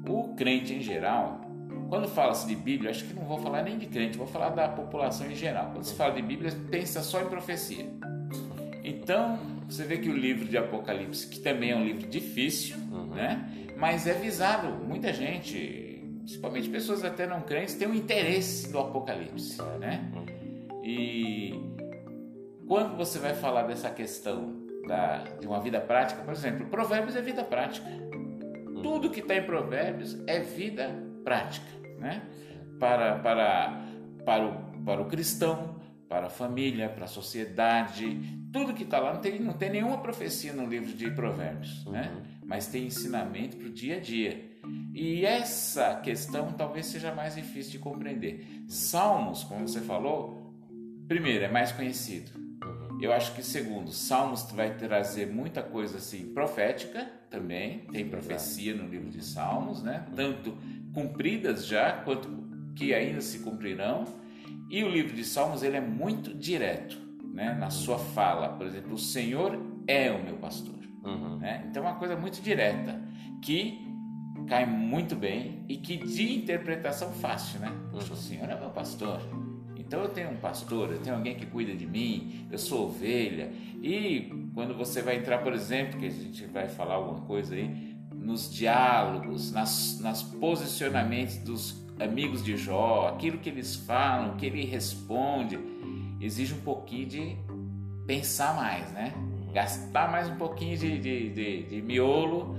O 0.08 0.34
crente 0.34 0.75
em 0.75 0.80
geral, 0.80 1.40
quando 1.88 2.08
fala-se 2.08 2.46
de 2.46 2.56
Bíblia, 2.56 2.90
acho 2.90 3.04
que 3.04 3.14
não 3.14 3.25
vou 3.25 3.38
falar 3.38 3.62
nem 3.62 3.78
de 3.78 3.87
crente, 3.87 4.18
vou 4.18 4.26
falar 4.26 4.50
da 4.50 4.68
população 4.68 5.30
em 5.30 5.34
geral. 5.34 5.70
Quando 5.73 5.84
se 5.84 5.94
fala 5.94 6.14
de 6.14 6.23
Bíblia, 6.23 6.52
pensa 6.70 7.02
só 7.02 7.20
em 7.23 7.26
profecia. 7.26 7.87
Então, 8.82 9.38
você 9.68 9.84
vê 9.84 9.99
que 9.99 10.08
o 10.08 10.16
livro 10.16 10.44
de 10.46 10.58
Apocalipse, 10.58 11.28
que 11.28 11.38
também 11.40 11.70
é 11.70 11.76
um 11.76 11.84
livro 11.84 12.06
difícil, 12.08 12.76
uhum. 12.90 13.14
né? 13.14 13.49
mas 13.76 14.06
é 14.06 14.14
visado, 14.14 14.68
muita 14.84 15.12
gente, 15.12 15.93
principalmente 16.25 16.71
pessoas 16.71 17.04
até 17.04 17.26
não 17.26 17.43
crentes, 17.43 17.75
tem 17.75 17.87
um 17.87 17.95
interesse 17.95 18.73
do 18.73 18.78
Apocalipse. 18.78 19.62
Né? 19.78 20.11
Uhum. 20.14 20.83
E 20.83 21.54
quando 22.66 22.97
você 22.97 23.19
vai 23.19 23.35
falar 23.35 23.64
dessa 23.64 23.90
questão 23.90 24.64
da, 24.88 25.19
de 25.38 25.47
uma 25.47 25.61
vida 25.61 25.81
prática, 25.81 26.23
por 26.23 26.33
exemplo, 26.33 26.66
Provérbios 26.66 27.14
é 27.14 27.21
vida 27.21 27.45
prática. 27.45 27.88
Uhum. 27.88 28.81
Tudo 28.83 29.11
que 29.11 29.21
está 29.21 29.37
em 29.37 29.43
Provérbios 29.43 30.19
é 30.26 30.40
vida 30.40 30.90
prática. 31.23 31.69
Né? 31.99 32.23
Para, 32.81 33.19
para, 33.19 33.85
para, 34.25 34.47
o, 34.47 34.83
para 34.83 35.02
o 35.02 35.04
cristão, 35.04 35.78
para 36.09 36.26
a 36.26 36.31
família, 36.31 36.88
para 36.88 37.04
a 37.04 37.09
sociedade, 37.09 38.19
tudo 38.50 38.73
que 38.73 38.85
está 38.85 38.99
lá 38.99 39.12
não 39.12 39.21
tem, 39.21 39.38
não 39.38 39.52
tem 39.52 39.69
nenhuma 39.69 39.99
profecia 39.99 40.54
no 40.54 40.66
livro 40.66 40.93
de 40.93 41.11
Provérbios, 41.11 41.85
né? 41.85 42.11
uhum. 42.14 42.21
né? 42.21 42.26
mas 42.47 42.66
tem 42.66 42.87
ensinamento 42.87 43.59
para 43.59 43.66
o 43.66 43.71
dia 43.71 43.97
a 43.97 44.00
dia. 44.00 44.53
E 44.95 45.25
essa 45.25 45.97
questão 45.97 46.52
talvez 46.52 46.87
seja 46.87 47.12
mais 47.12 47.35
difícil 47.35 47.73
de 47.73 47.78
compreender. 47.78 48.64
Salmos, 48.69 49.43
como 49.43 49.66
você 49.66 49.81
falou, 49.81 50.54
primeiro, 51.09 51.45
é 51.45 51.49
mais 51.49 51.73
conhecido. 51.73 52.31
Eu 53.00 53.12
acho 53.12 53.35
que 53.35 53.43
segundo, 53.43 53.90
Salmos 53.90 54.50
vai 54.52 54.76
trazer 54.76 55.26
muita 55.26 55.62
coisa 55.62 55.99
assim 55.99 56.33
profética 56.33 57.11
também, 57.28 57.81
tem 57.90 58.09
profecia 58.09 58.75
no 58.75 58.88
livro 58.88 59.11
de 59.11 59.23
Salmos, 59.25 59.83
né? 59.83 60.04
Uhum. 60.09 60.14
Tanto 60.14 60.59
cumpridas 60.93 61.66
já 61.66 61.93
quanto 61.93 62.28
que 62.76 62.95
ainda 62.95 63.21
se 63.21 63.40
cumprirão. 63.40 64.04
E 64.71 64.83
o 64.85 64.88
livro 64.88 65.14
de 65.14 65.25
Salmos 65.25 65.62
ele 65.62 65.76
é 65.76 65.81
muito 65.81 66.33
direto 66.33 66.97
né, 67.33 67.52
na 67.54 67.71
sua 67.71 67.99
fala. 67.99 68.50
Por 68.50 68.66
exemplo, 68.66 68.95
o 68.95 68.99
Senhor 68.99 69.61
é 69.87 70.11
o 70.11 70.23
meu 70.23 70.37
pastor. 70.37 70.78
Uhum. 71.04 71.38
Né? 71.38 71.66
Então 71.69 71.85
é 71.85 71.88
uma 71.88 71.99
coisa 71.99 72.16
muito 72.16 72.40
direta 72.40 73.00
que 73.43 73.93
cai 74.46 74.66
muito 74.66 75.16
bem 75.16 75.64
e 75.68 75.76
que 75.76 75.96
de 75.96 76.34
interpretação 76.34 77.12
fácil, 77.12 77.60
né? 77.60 77.72
Uhum. 77.92 77.98
O 77.98 78.16
Senhor 78.16 78.48
é 78.48 78.58
meu 78.58 78.70
pastor. 78.70 79.20
Então 79.76 80.02
eu 80.02 80.08
tenho 80.08 80.30
um 80.30 80.36
pastor, 80.36 80.90
eu 80.90 80.98
tenho 80.98 81.16
alguém 81.16 81.34
que 81.34 81.46
cuida 81.46 81.74
de 81.74 81.86
mim, 81.86 82.46
eu 82.50 82.58
sou 82.58 82.86
ovelha. 82.86 83.52
E 83.82 84.48
quando 84.54 84.74
você 84.74 85.02
vai 85.02 85.16
entrar, 85.16 85.38
por 85.38 85.52
exemplo, 85.52 85.98
que 85.98 86.06
a 86.06 86.10
gente 86.10 86.46
vai 86.46 86.68
falar 86.68 86.94
alguma 86.94 87.20
coisa 87.22 87.54
aí, 87.54 87.94
nos 88.12 88.52
diálogos, 88.52 89.52
nas, 89.52 90.00
nas 90.00 90.22
posicionamentos 90.22 91.36
dos 91.38 91.84
amigos 92.00 92.42
de 92.42 92.56
Jó, 92.56 93.08
aquilo 93.14 93.38
que 93.38 93.50
eles 93.50 93.76
falam, 93.76 94.36
que 94.36 94.46
ele 94.46 94.64
responde, 94.64 95.58
exige 96.20 96.54
um 96.54 96.60
pouquinho 96.60 97.06
de 97.06 97.36
pensar 98.06 98.56
mais, 98.56 98.90
né? 98.92 99.12
Gastar 99.52 100.10
mais 100.10 100.28
um 100.28 100.36
pouquinho 100.36 100.76
de, 100.76 100.98
de, 100.98 101.30
de, 101.30 101.62
de 101.64 101.82
miolo 101.82 102.56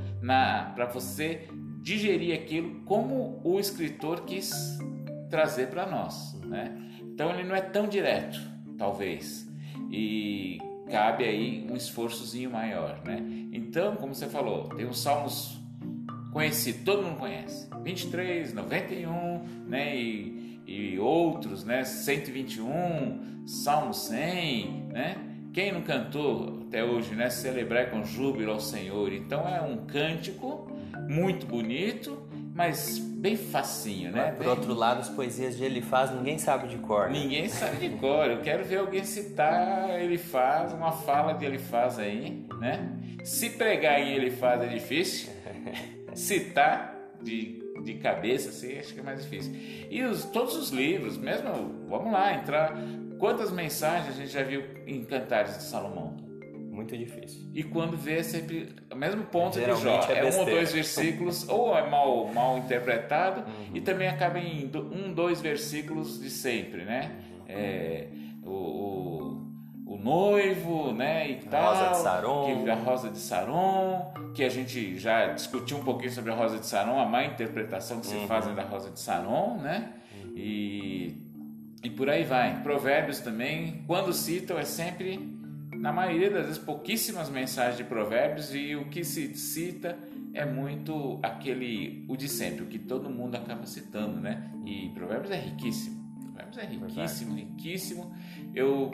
para 0.75 0.86
você 0.86 1.48
digerir 1.86 2.34
aquilo 2.34 2.82
como 2.84 3.39
o 3.44 3.60
escritor 3.60 4.25
quis 4.25 4.80
trazer 5.30 5.68
para 5.68 5.86
nós, 5.86 6.34
né? 6.42 6.75
Então 7.00 7.30
ele 7.30 7.44
não 7.44 7.56
é 7.56 7.62
tão 7.62 7.88
direto, 7.88 8.39
talvez, 8.75 9.48
e 9.92 10.58
cabe 10.89 11.24
aí 11.24 11.63
um 11.70 11.75
esforçozinho 11.75 12.50
maior, 12.50 13.00
né? 13.06 13.24
Então, 13.54 13.96
como 13.98 14.15
você 14.15 14.25
falou, 14.25 14.68
tem 14.70 14.88
os 14.88 15.00
salmos 15.00 15.62
conhecidos, 16.34 16.82
todo 16.84 17.04
mundo 17.04 17.20
conhece, 17.20 17.70
23, 17.84 18.51
91, 18.51 19.44
né? 19.68 19.96
E, 19.96 20.62
e 20.65 20.98
outros, 20.98 21.63
né? 21.63 21.84
121, 21.84 23.46
Salmo 23.46 23.94
100, 23.94 24.88
né? 24.92 25.18
Quem 25.54 25.72
não 25.72 25.84
cantou 25.84 26.63
até 26.68 26.84
hoje, 26.84 27.13
né? 27.13 27.30
Celebrar 27.30 27.92
com 27.92 28.04
júbilo 28.04 28.54
ao 28.54 28.60
Senhor. 28.60 29.13
Então 29.13 29.48
é 29.48 29.62
um 29.62 29.86
cântico 29.86 30.65
muito 31.08 31.46
bonito, 31.46 32.28
mas 32.54 33.00
bem 33.00 33.36
facinho, 33.36 34.12
né? 34.12 34.32
Por 34.32 34.40
bem... 34.40 34.48
outro 34.50 34.74
lado, 34.74 35.02
as 35.02 35.10
poesias 35.10 35.58
de 35.58 35.64
Elifaz 35.64 36.12
ninguém 36.12 36.38
sabe 36.38 36.68
de 36.68 36.78
cor. 36.78 37.10
Né? 37.10 37.20
Ninguém 37.20 37.50
sabe 37.50 37.78
de 37.78 37.90
cor. 37.98 38.28
Eu 38.28 38.42
quero 38.42 38.64
ver 38.64 38.80
alguém 38.80 39.04
citar 39.04 40.00
Elifaz, 40.02 40.74
uma 40.74 40.92
fala 40.92 41.34
de 41.34 41.46
Elifaz 41.46 42.00
aí, 42.00 42.46
né? 42.60 42.92
Se 43.24 43.50
pregar 43.52 44.00
em 44.00 44.14
Elifaz 44.14 44.62
é 44.62 44.68
difícil, 44.68 45.32
citar 46.14 46.96
de 47.22 47.66
de 47.84 47.96
cabeça, 47.96 48.50
assim, 48.50 48.78
acho 48.78 48.94
que 48.94 49.00
é 49.00 49.04
mais 49.04 49.22
difícil. 49.22 49.54
E 49.90 50.04
os, 50.04 50.26
todos 50.26 50.56
os 50.56 50.70
livros, 50.70 51.18
mesmo, 51.18 51.86
vamos 51.88 52.12
lá, 52.12 52.34
entrar. 52.34 52.76
Quantas 53.20 53.52
mensagens 53.52 54.16
a 54.16 54.18
gente 54.18 54.32
já 54.32 54.44
viu 54.44 54.64
em 54.86 55.04
Cantares 55.04 55.58
de 55.58 55.64
Salomão? 55.64 56.25
Muito 56.75 56.98
difícil. 56.98 57.50
E 57.53 57.63
quando 57.63 57.96
vê, 57.96 58.20
é 58.20 58.24
sempre 58.24 58.75
o 58.91 58.96
mesmo 58.96 59.24
ponto 59.24 59.58
de 59.58 59.65
Jó. 59.65 60.01
É, 60.10 60.20
é 60.20 60.25
um 60.25 60.39
ou 60.39 60.46
dois 60.46 60.74
versículos, 60.74 61.48
ou 61.48 61.77
é 61.77 61.89
mal, 61.89 62.27
mal 62.34 62.58
interpretado, 62.58 63.41
uhum. 63.41 63.75
e 63.75 63.82
também 63.82 64.10
acaba 64.10 64.38
em 64.39 64.70
um, 64.75 65.13
dois 65.13 65.39
versículos 65.41 66.20
de 66.20 66.29
sempre, 66.29 66.84
né? 66.84 67.12
É, 67.48 68.08
o, 68.44 68.50
o, 68.50 69.94
o, 69.94 69.98
noivo, 69.98 70.91
né? 70.91 71.32
E 71.32 71.39
a 71.48 71.50
tal. 71.50 71.74
Rosa 71.74 71.89
de 71.89 71.98
Saron. 71.98 72.63
Que, 72.63 72.70
a 72.70 72.75
Rosa 72.75 73.10
de 73.10 73.17
Saron 73.17 74.13
que 74.36 74.44
a 74.44 74.50
gente 74.50 75.00
já 75.00 75.27
discutiu 75.27 75.77
um 75.77 75.84
pouquinho 75.84 76.12
sobre 76.12 76.32
a 76.32 76.36
Rosa 76.36 76.60
de 76.60 76.65
Saron, 76.65 77.00
a 77.00 77.05
má 77.05 77.24
interpretação 77.24 78.01
que 78.01 78.08
se 78.08 78.15
uhum. 78.15 78.27
fazem 78.27 78.53
da 78.53 78.63
Rosa 78.63 78.91
de 78.91 79.00
Saron, 79.00 79.58
né? 79.58 79.94
E, 80.36 81.15
e 81.82 81.89
por 81.89 82.10
aí 82.10 82.25
vai. 82.25 82.62
Provérbios 82.62 83.20
também, 83.22 83.84
quando 83.88 84.12
citam, 84.12 84.60
é 84.60 84.65
sempre, 84.65 85.35
na 85.86 85.94
maioria 85.94 86.32
das 86.32 86.46
vezes, 86.48 86.58
pouquíssimas 86.58 87.30
mensagens 87.30 87.77
de 87.77 87.84
provérbios 87.84 88.56
e 88.56 88.75
o 88.75 88.89
que 88.89 89.04
se 89.04 89.36
cita 89.36 89.96
é 90.34 90.44
muito 90.44 91.20
aquele, 91.22 92.04
o 92.10 92.18
de 92.18 92.27
sempre, 92.27 92.63
o 92.63 92.65
que 92.65 92.80
todo 92.80 93.08
mundo 93.08 93.36
acaba 93.36 93.68
citando, 93.68 94.20
né? 94.20 94.50
E 94.65 94.89
provérbios 94.96 95.30
é 95.30 95.38
riquíssimo. 95.38 96.04
Provérbios 96.24 96.58
é 96.58 96.65
riquíssimo, 96.65 97.36
riquíssimo. 97.36 98.15
Eu 98.56 98.89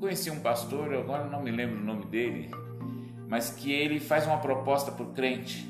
conheci 0.00 0.32
um 0.32 0.40
pastor, 0.40 0.92
agora 0.94 1.30
não 1.30 1.40
me 1.40 1.52
lembro 1.52 1.80
o 1.80 1.84
nome 1.84 2.06
dele, 2.06 2.50
mas 3.28 3.50
que 3.50 3.70
ele 3.70 4.00
faz 4.00 4.26
uma 4.26 4.38
proposta 4.38 4.90
para 4.90 5.04
o 5.04 5.12
crente. 5.12 5.64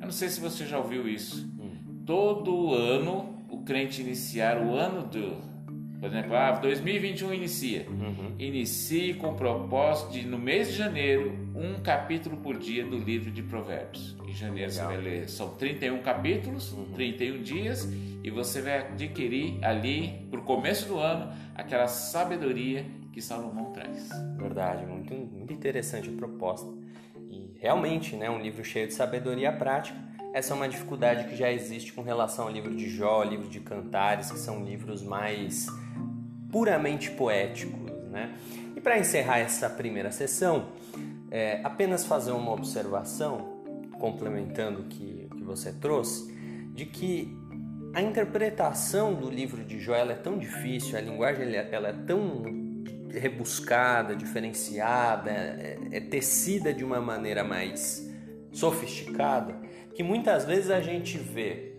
Eu 0.00 0.06
não 0.06 0.12
sei 0.12 0.28
se 0.28 0.40
você 0.40 0.66
já 0.66 0.76
ouviu 0.76 1.08
isso. 1.08 1.48
Hum. 1.56 2.02
Todo 2.04 2.74
ano 2.74 3.46
o 3.48 3.62
crente 3.62 4.02
iniciar 4.02 4.60
o 4.60 4.74
ano 4.74 5.06
do, 5.06 5.53
por 6.00 6.08
exemplo, 6.08 6.36
ah, 6.36 6.52
2021 6.52 7.32
inicia. 7.32 7.86
Uhum. 7.88 8.34
Inicie 8.38 9.14
com 9.14 9.30
o 9.30 9.34
propósito 9.34 10.12
de, 10.12 10.26
no 10.26 10.38
mês 10.38 10.68
de 10.68 10.74
janeiro, 10.74 11.32
um 11.54 11.80
capítulo 11.82 12.36
por 12.36 12.58
dia 12.58 12.84
do 12.84 12.98
livro 12.98 13.30
de 13.30 13.42
Provérbios. 13.42 14.16
Em 14.26 14.32
janeiro 14.32 14.70
Legal. 14.70 14.88
você 14.88 14.94
vai 14.94 15.02
ler, 15.02 15.28
são 15.28 15.50
31 15.56 16.02
capítulos, 16.02 16.72
uhum. 16.72 16.92
31 16.92 17.42
dias, 17.42 17.88
e 18.22 18.30
você 18.30 18.60
vai 18.60 18.78
adquirir 18.78 19.64
ali, 19.64 20.26
por 20.30 20.42
começo 20.42 20.88
do 20.88 20.98
ano, 20.98 21.32
aquela 21.54 21.86
sabedoria 21.86 22.84
que 23.12 23.22
Salomão 23.22 23.72
traz. 23.72 24.08
Verdade, 24.36 24.84
muito, 24.84 25.14
muito 25.14 25.52
interessante 25.52 26.08
a 26.08 26.12
proposta. 26.12 26.66
E 27.30 27.56
realmente, 27.60 28.16
né, 28.16 28.28
um 28.28 28.40
livro 28.40 28.64
cheio 28.64 28.88
de 28.88 28.94
sabedoria 28.94 29.52
prática. 29.52 29.98
Essa 30.34 30.52
é 30.52 30.56
uma 30.56 30.68
dificuldade 30.68 31.28
que 31.28 31.36
já 31.36 31.52
existe 31.52 31.92
com 31.92 32.02
relação 32.02 32.46
ao 32.46 32.50
livro 32.50 32.74
de 32.74 32.88
Jó, 32.90 33.22
livro 33.22 33.48
de 33.48 33.60
Cantares, 33.60 34.32
que 34.32 34.38
são 34.40 34.64
livros 34.64 35.00
mais 35.00 35.68
puramente 36.50 37.08
poéticos. 37.12 37.92
Né? 38.10 38.34
E 38.74 38.80
para 38.80 38.98
encerrar 38.98 39.38
essa 39.38 39.70
primeira 39.70 40.10
sessão, 40.10 40.70
é, 41.30 41.60
apenas 41.62 42.04
fazer 42.04 42.32
uma 42.32 42.50
observação, 42.50 43.62
complementando 44.00 44.80
o 44.80 44.84
que, 44.86 45.28
que 45.36 45.44
você 45.44 45.72
trouxe, 45.72 46.34
de 46.74 46.84
que 46.84 47.32
a 47.94 48.02
interpretação 48.02 49.14
do 49.14 49.30
livro 49.30 49.62
de 49.62 49.78
Jó 49.78 49.94
é 49.94 50.16
tão 50.16 50.36
difícil, 50.36 50.98
a 50.98 51.00
linguagem 51.00 51.54
ela 51.54 51.90
é 51.90 51.92
tão 51.92 52.42
rebuscada, 53.08 54.16
diferenciada, 54.16 55.30
é, 55.30 55.78
é 55.92 56.00
tecida 56.00 56.74
de 56.74 56.82
uma 56.82 57.00
maneira 57.00 57.44
mais 57.44 58.12
sofisticada, 58.50 59.62
que 59.94 60.02
muitas 60.02 60.44
vezes 60.44 60.70
a 60.70 60.80
gente 60.80 61.16
vê 61.16 61.74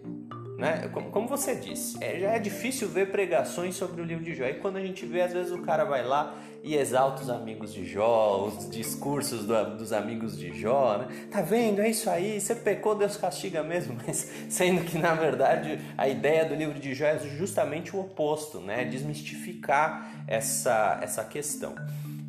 né? 0.58 0.90
Como, 0.94 1.10
como 1.12 1.28
você 1.28 1.56
disse, 1.56 1.98
é, 2.02 2.20
já 2.20 2.32
é 2.32 2.40
difícil 2.40 2.88
ver 2.88 3.12
pregações 3.12 3.76
sobre 3.76 4.02
o 4.02 4.06
livro 4.06 4.24
de 4.24 4.34
Jó. 4.34 4.46
E 4.46 4.54
quando 4.56 4.78
a 4.78 4.82
gente 4.82 5.06
vê, 5.06 5.22
às 5.22 5.34
vezes 5.34 5.52
o 5.52 5.62
cara 5.62 5.84
vai 5.84 6.06
lá 6.06 6.36
e 6.64 6.76
exalta 6.76 7.22
os 7.22 7.30
amigos 7.30 7.74
de 7.74 7.86
Jó, 7.86 8.48
os 8.48 8.70
discursos 8.70 9.46
do, 9.46 9.78
dos 9.78 9.92
amigos 9.92 10.38
de 10.38 10.58
Jó, 10.58 10.98
né? 10.98 11.28
Tá 11.30 11.42
vendo? 11.42 11.82
É 11.82 11.90
isso 11.90 12.10
aí, 12.10 12.40
você 12.40 12.56
pecou, 12.56 12.96
Deus 12.96 13.18
castiga 13.18 13.62
mesmo, 13.64 13.98
mas 14.08 14.32
sendo 14.50 14.84
que 14.86 14.98
na 14.98 15.14
verdade 15.14 15.80
a 15.98 16.08
ideia 16.08 16.46
do 16.46 16.56
livro 16.56 16.80
de 16.80 16.94
Jó 16.94 17.06
é 17.06 17.20
justamente 17.20 17.96
o 17.96 18.00
oposto, 18.00 18.60
né? 18.60 18.86
Desmistificar 18.86 20.24
essa, 20.26 21.00
essa 21.02 21.24
questão. 21.26 21.76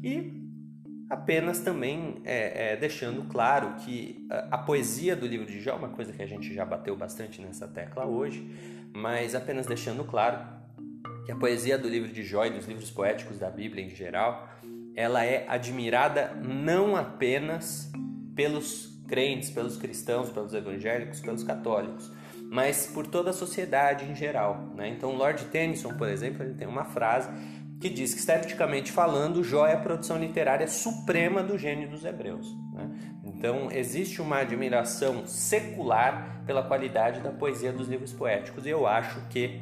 E 0.03 0.46
apenas 1.09 1.61
também 1.61 2.21
é, 2.25 2.73
é, 2.73 2.77
deixando 2.77 3.23
claro 3.29 3.75
que 3.85 4.27
a, 4.31 4.57
a, 4.57 4.59
poesia 4.59 5.15
do 5.15 5.27
livro 5.27 5.47
de 5.47 5.61
Jó, 5.61 5.77
uma 5.77 5.91
coisa 5.91 6.13
que 6.13 6.23
a 6.23 6.27
gente 6.27 6.53
já 6.53 6.65
bateu 6.65 6.97
bastante 6.97 7.41
nessa 7.41 7.69
tecla 7.69 8.05
hoje, 8.05 8.49
mas 8.95 9.35
apenas 9.35 9.67
deixando 9.67 10.05
claro 10.05 10.39
que 11.25 11.33
a 11.33 11.37
poesia 11.37 11.79
do 11.79 11.89
livro 11.89 12.13
de 12.13 12.23
Jó 12.23 12.45
e 12.45 12.51
dos 12.51 12.67
livros 12.67 12.91
poéticos 12.91 13.39
da 13.39 13.51
Bíblia 13.51 13.85
em 13.85 13.91
geral, 13.91 14.49
ela 14.95 15.25
é 15.25 15.45
admirada 15.49 16.35
não 16.35 16.97
apenas 16.97 17.91
pelos 18.35 18.97
crentes, 19.07 19.51
pelos 19.51 19.77
cristãos, 19.77 20.31
pelos 20.31 20.53
evangélicos, 20.55 21.21
pelos 21.21 21.45
católicos, 21.45 22.11
mas 22.51 22.87
por 22.87 23.07
toda 23.07 23.31
a 23.31 23.33
sociedade 23.33 24.05
em 24.05 24.15
geral. 24.15 24.73
Né? 24.75 24.89
Então, 24.89 25.15
Lord 25.15 25.45
Tennyson, 25.47 25.95
por 25.95 26.09
exemplo, 26.09 26.43
ele 26.43 26.55
tem 26.55 26.67
uma 26.67 26.85
frase 26.85 27.29
que 27.81 27.89
diz 27.89 28.15
que, 28.15 28.21
esteticamente 28.21 28.91
falando, 28.91 29.45
Jó 29.45 29.67
é 29.67 29.75
a 29.75 29.79
produção 29.79 30.19
literária 30.19 30.67
suprema 30.67 31.43
do 31.43 31.59
gênio 31.59 31.89
dos 31.89 32.05
hebreus. 32.05 32.57
Né? 32.73 32.91
Então, 33.25 33.71
existe 33.71 34.23
uma 34.23 34.39
admiração 34.39 35.27
secular 35.27 36.43
pela 36.47 36.63
qualidade 36.63 37.21
da 37.21 37.31
poesia 37.31 37.73
dos 37.73 37.89
livros 37.89 38.13
poéticos 38.13 38.65
e 38.65 38.71
eu 38.71 38.87
acho 38.87 39.21
que 39.29 39.61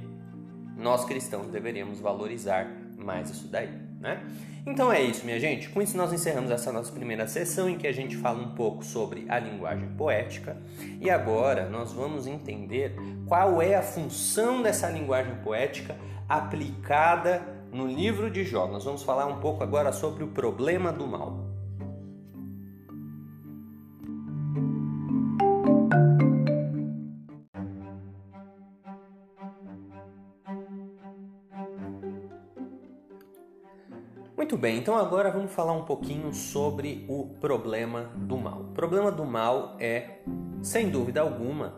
nós 0.77 1.05
cristãos 1.05 1.49
deveríamos 1.49 2.01
valorizar 2.01 2.67
mais 2.97 3.31
isso 3.31 3.49
daí. 3.49 3.71
Né? 4.01 4.23
Então 4.67 4.93
é 4.93 5.01
isso, 5.01 5.25
minha 5.25 5.39
gente. 5.39 5.69
Com 5.69 5.81
isso, 5.81 5.97
nós 5.97 6.13
encerramos 6.13 6.51
essa 6.51 6.73
nossa 6.73 6.93
primeira 6.93 7.27
sessão 7.27 7.69
em 7.69 7.77
que 7.77 7.87
a 7.87 7.93
gente 7.93 8.17
fala 8.17 8.43
um 8.43 8.55
pouco 8.55 8.85
sobre 8.85 9.27
a 9.29 9.39
linguagem 9.39 9.89
poética 9.97 10.57
e 11.01 11.11
agora 11.11 11.69
nós 11.69 11.93
vamos 11.93 12.27
entender 12.27 12.95
qual 13.27 13.61
é 13.61 13.75
a 13.75 13.83
função 13.83 14.63
dessa 14.63 14.89
linguagem 14.89 15.35
poética 15.37 15.97
aplicada 16.29 17.43
no 17.75 17.89
livro 17.89 18.31
de 18.31 18.45
Jó. 18.45 18.69
Nós 18.69 18.85
vamos 18.85 19.03
falar 19.03 19.27
um 19.27 19.41
pouco 19.41 19.65
agora 19.65 19.93
sobre 19.93 20.23
o 20.23 20.29
problema 20.29 20.93
do 20.93 21.07
mal. 21.09 21.53
Muito 34.37 34.57
bem, 34.57 34.79
então 34.79 34.97
agora 34.97 35.33
vamos 35.33 35.53
falar 35.53 35.73
um 35.73 35.85
pouquinho 35.85 36.33
sobre 36.33 37.05
o 37.09 37.27
problema 37.41 38.13
do 38.15 38.37
mal. 38.37 38.61
O 38.61 38.73
problema 38.73 39.11
do 39.11 39.25
mal 39.25 39.77
é, 39.81 40.21
sem 40.63 40.91
dúvida 40.91 41.23
alguma, 41.23 41.75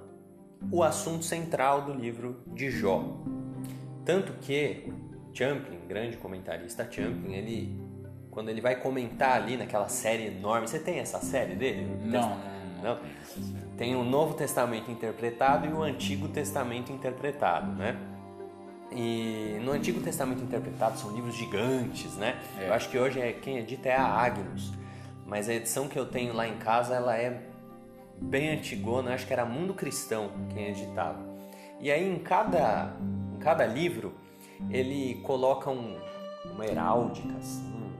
o 0.71 0.83
assunto 0.83 1.25
central 1.25 1.83
do 1.83 1.95
livro 1.95 2.43
de 2.49 2.71
Jó. 2.71 3.03
Tanto 4.05 4.35
que 4.35 4.93
Champlin, 5.37 5.79
grande 5.87 6.17
comentarista 6.17 6.89
Champlin, 6.91 7.35
ele 7.35 7.87
quando 8.31 8.51
ele 8.51 8.61
vai 8.61 8.77
comentar 8.77 9.33
ali 9.33 9.57
naquela 9.57 9.89
série 9.89 10.27
enorme, 10.27 10.69
você 10.69 10.79
tem 10.79 10.99
essa 10.99 11.19
série 11.21 11.55
dele? 11.55 11.89
Não, 12.05 12.39
não. 12.83 12.99
Tem 13.79 13.97
o 13.97 14.05
Novo 14.05 14.35
Testamento 14.35 14.91
interpretado 14.91 15.67
e 15.67 15.73
o 15.73 15.83
Antigo 15.83 16.29
Testamento 16.29 16.93
interpretado, 16.93 17.73
né? 17.73 17.97
E 18.93 19.59
no 19.63 19.73
Antigo 19.73 20.01
Testamento 20.01 20.43
interpretado 20.43 20.99
são 20.99 21.13
livros 21.13 21.35
gigantes, 21.35 22.15
né? 22.17 22.39
É. 22.59 22.69
Eu 22.69 22.75
acho 22.75 22.91
que 22.91 22.99
hoje 22.99 23.21
é, 23.21 23.33
quem 23.33 23.57
edita 23.57 23.89
é 23.89 23.97
a 23.97 24.05
Agnus, 24.05 24.73
mas 25.27 25.49
a 25.49 25.55
edição 25.55 25.89
que 25.89 25.99
eu 25.99 26.05
tenho 26.05 26.35
lá 26.35 26.47
em 26.47 26.59
casa 26.59 26.95
ela 26.95 27.17
é 27.17 27.43
bem 28.21 28.51
antigona, 28.51 29.15
acho 29.15 29.27
que 29.27 29.33
era 29.33 29.47
Mundo 29.47 29.73
Cristão 29.73 30.31
quem 30.53 30.69
editava. 30.69 31.25
E 31.81 31.91
aí 31.91 32.07
em 32.07 32.19
cada, 32.19 32.95
em 33.35 33.39
cada 33.39 33.65
livro 33.65 34.15
ele 34.71 35.21
coloca 35.23 35.71
um, 35.71 35.97
uma 36.53 36.67
heráldica, 36.67 37.37
assim, 37.39 37.91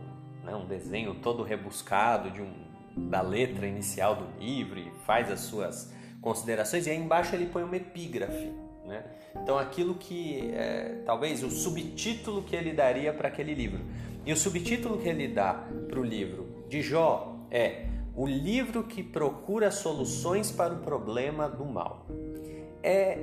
né? 0.45 0.55
um 0.55 0.67
desenho 0.67 1.15
todo 1.17 1.43
rebuscado 1.43 2.31
de 2.31 2.43
um, 2.43 2.53
da 2.97 3.21
letra 3.21 3.67
inicial 3.67 4.17
do 4.17 4.27
livro 4.41 4.79
e 4.79 4.91
faz 5.05 5.31
as 5.31 5.41
suas 5.41 5.93
considerações, 6.21 6.87
e 6.87 6.91
aí 6.91 6.97
embaixo 6.97 7.35
ele 7.35 7.47
põe 7.47 7.63
uma 7.63 7.77
epígrafe. 7.77 8.53
Né? 8.85 9.05
Então, 9.43 9.59
aquilo 9.59 9.95
que 9.95 10.51
é, 10.55 11.03
talvez 11.05 11.43
o 11.43 11.51
subtítulo 11.51 12.43
que 12.43 12.55
ele 12.55 12.73
daria 12.73 13.13
para 13.13 13.29
aquele 13.29 13.55
livro. 13.55 13.81
E 14.25 14.33
o 14.33 14.37
subtítulo 14.37 14.99
que 14.99 15.09
ele 15.09 15.29
dá 15.29 15.67
para 15.89 16.01
o 16.01 16.05
livro 16.05 16.65
de 16.69 16.83
Jó 16.83 17.37
é 17.51 17.87
O 18.15 18.27
livro 18.27 18.83
que 18.85 19.03
procura 19.03 19.71
soluções 19.71 20.51
para 20.51 20.73
o 20.73 20.79
problema 20.79 21.49
do 21.49 21.65
mal. 21.65 22.07
É 22.83 23.19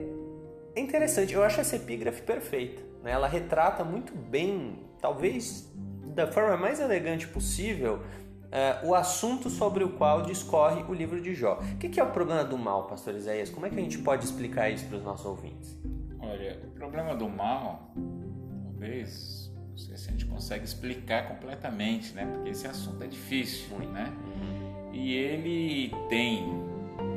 interessante, 0.75 1.33
eu 1.33 1.43
acho 1.43 1.59
essa 1.59 1.75
epígrafe 1.75 2.21
perfeita. 2.21 2.92
Né? 3.03 3.11
Ela 3.11 3.27
retrata 3.27 3.83
muito 3.83 4.15
bem, 4.15 4.79
talvez 5.01 5.71
da 6.15 6.31
forma 6.31 6.55
mais 6.57 6.79
elegante 6.79 7.27
possível, 7.27 8.01
uh, 8.53 8.87
o 8.87 8.95
assunto 8.95 9.49
sobre 9.49 9.83
o 9.83 9.89
qual 9.89 10.21
discorre 10.21 10.83
o 10.83 10.93
livro 10.93 11.21
de 11.21 11.33
Jó. 11.33 11.59
O 11.59 11.77
que, 11.77 11.89
que 11.89 11.99
é 11.99 12.03
o 12.03 12.11
problema 12.11 12.43
do 12.43 12.57
mal, 12.57 12.87
pastor 12.87 13.15
Isaías? 13.15 13.49
Como 13.49 13.65
é 13.65 13.69
que 13.69 13.77
a 13.77 13.81
gente 13.81 13.97
pode 13.99 14.23
explicar 14.23 14.69
isso 14.69 14.85
para 14.85 14.97
os 14.97 15.03
nossos 15.03 15.25
ouvintes? 15.25 15.77
Olha, 16.19 16.59
o 16.63 16.71
problema 16.71 17.15
do 17.15 17.27
mal, 17.27 17.91
talvez, 18.65 19.51
não 19.69 19.77
sei 19.77 19.97
se 19.97 20.07
a 20.07 20.11
gente 20.11 20.25
consegue 20.25 20.63
explicar 20.63 21.27
completamente, 21.27 22.13
né? 22.13 22.25
Porque 22.25 22.49
esse 22.51 22.65
assunto 22.65 23.03
é 23.03 23.07
difícil, 23.07 23.77
né? 23.79 24.13
E 24.93 25.13
ele 25.15 25.91
tem 26.07 26.45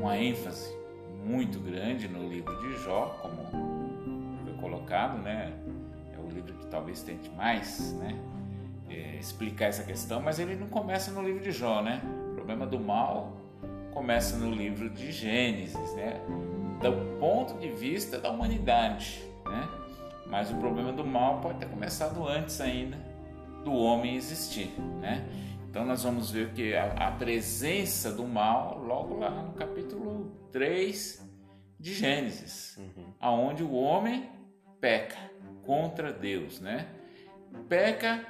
uma 0.00 0.16
ênfase 0.16 0.74
muito 1.24 1.60
grande 1.60 2.08
no 2.08 2.26
livro 2.28 2.58
de 2.60 2.82
Jó, 2.82 3.18
como 3.20 4.44
foi 4.44 4.54
colocado, 4.54 5.18
né? 5.22 5.52
Livro 6.36 6.54
que 6.54 6.66
talvez 6.66 7.02
tente 7.02 7.30
mais, 7.30 7.92
né? 7.94 8.18
É, 8.88 9.16
explicar 9.16 9.66
essa 9.66 9.82
questão, 9.82 10.20
mas 10.20 10.38
ele 10.38 10.54
não 10.54 10.68
começa 10.68 11.10
no 11.10 11.22
livro 11.22 11.42
de 11.42 11.50
Jó, 11.50 11.82
né? 11.82 12.00
O 12.30 12.34
problema 12.34 12.66
do 12.66 12.78
mal 12.78 13.36
começa 13.92 14.36
no 14.36 14.50
livro 14.50 14.90
de 14.90 15.10
Gênesis, 15.10 15.94
né? 15.94 16.20
Do 16.80 17.18
ponto 17.18 17.58
de 17.58 17.68
vista 17.70 18.18
da 18.18 18.30
humanidade, 18.30 19.22
né? 19.44 19.68
Mas 20.26 20.50
o 20.50 20.56
problema 20.56 20.92
do 20.92 21.04
mal 21.04 21.40
pode 21.40 21.58
ter 21.58 21.66
começado 21.66 22.26
antes 22.26 22.60
ainda 22.60 22.96
do 23.64 23.72
homem 23.72 24.16
existir, 24.16 24.72
né? 25.00 25.26
Então 25.68 25.84
nós 25.84 26.04
vamos 26.04 26.30
ver 26.30 26.52
que 26.52 26.74
a, 26.74 27.08
a 27.08 27.10
presença 27.12 28.12
do 28.12 28.24
mal 28.24 28.78
logo 28.78 29.18
lá 29.18 29.30
no 29.30 29.52
capítulo 29.52 30.30
3 30.52 31.22
de 31.78 31.92
Gênesis, 31.92 32.76
uhum. 32.78 33.12
aonde 33.20 33.62
o 33.62 33.72
homem 33.72 34.30
peca 34.80 35.25
contra 35.66 36.12
Deus, 36.12 36.60
né? 36.60 36.86
Peca 37.68 38.24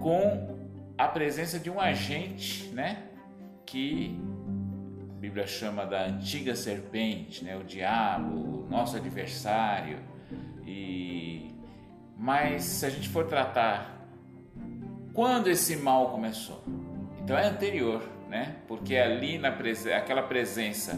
com 0.00 0.58
a 0.98 1.08
presença 1.08 1.58
de 1.58 1.70
um 1.70 1.80
agente, 1.80 2.68
né? 2.74 3.04
Que 3.64 4.18
a 5.10 5.20
Bíblia 5.20 5.46
chama 5.46 5.86
da 5.86 6.06
antiga 6.06 6.54
serpente, 6.54 7.44
né? 7.44 7.56
O 7.56 7.64
diabo, 7.64 8.64
o 8.64 8.68
nosso 8.68 8.96
adversário. 8.96 9.98
E 10.66 11.54
mas 12.16 12.64
se 12.64 12.84
a 12.84 12.90
gente 12.90 13.08
for 13.08 13.26
tratar 13.26 14.06
quando 15.14 15.48
esse 15.48 15.76
mal 15.76 16.10
começou, 16.10 16.62
então 17.22 17.36
é 17.36 17.46
anterior, 17.46 18.02
né? 18.28 18.56
Porque 18.68 18.96
ali 18.96 19.38
na 19.38 19.50
pres 19.50 19.86
aquela 19.86 20.22
presença 20.22 20.94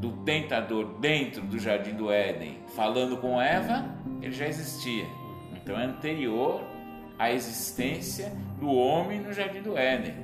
do 0.00 0.12
tentador 0.24 0.98
dentro 0.98 1.42
do 1.42 1.58
jardim 1.58 1.94
do 1.94 2.10
Éden, 2.10 2.60
falando 2.74 3.16
com 3.18 3.40
Eva, 3.40 3.95
ele 4.20 4.32
já 4.32 4.46
existia. 4.46 5.06
Então 5.54 5.78
é 5.78 5.84
anterior 5.84 6.62
à 7.18 7.30
existência 7.32 8.32
do 8.58 8.70
homem 8.70 9.20
no 9.20 9.32
jardim 9.32 9.62
do 9.62 9.76
Éden. 9.76 10.14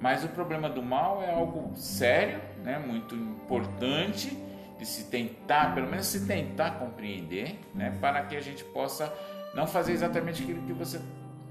Mas 0.00 0.24
o 0.24 0.28
problema 0.28 0.68
do 0.68 0.82
mal 0.82 1.22
é 1.22 1.30
algo 1.30 1.76
sério, 1.76 2.40
né, 2.62 2.78
muito 2.78 3.14
importante 3.14 4.36
de 4.78 4.86
se 4.86 5.10
tentar, 5.10 5.74
pelo 5.74 5.90
menos 5.90 6.06
se 6.06 6.26
tentar 6.26 6.78
compreender, 6.78 7.58
né, 7.74 7.96
para 8.00 8.22
que 8.22 8.34
a 8.34 8.40
gente 8.40 8.64
possa 8.64 9.12
não 9.54 9.66
fazer 9.66 9.92
exatamente 9.92 10.42
aquilo 10.42 10.62
que 10.62 10.72
você 10.72 11.00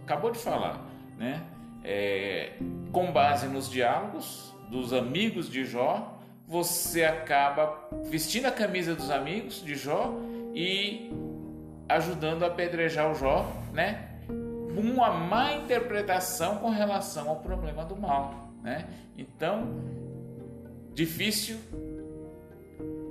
acabou 0.04 0.32
de 0.32 0.40
falar, 0.40 0.84
né? 1.18 1.44
É, 1.84 2.54
com 2.92 3.12
base 3.12 3.48
nos 3.48 3.70
diálogos 3.70 4.54
dos 4.70 4.94
amigos 4.94 5.50
de 5.50 5.64
Jó, 5.64 6.18
você 6.48 7.06
acaba 7.06 7.88
vestindo 8.06 8.48
a 8.48 8.52
camisa 8.52 8.96
dos 8.96 9.12
amigos 9.12 9.64
de 9.64 9.76
Jó 9.76 10.14
e 10.54 11.12
ajudando 11.90 12.44
a 12.44 12.48
apedrejar 12.48 13.12
o 13.12 13.16
Jó, 13.16 13.52
né? 13.74 14.08
Uma 14.78 15.12
má 15.12 15.54
interpretação 15.54 16.58
com 16.58 16.70
relação 16.70 17.28
ao 17.28 17.38
problema 17.38 17.84
do 17.84 17.98
mal, 17.98 18.54
né? 18.62 18.88
Então, 19.18 19.82
difícil, 20.94 21.58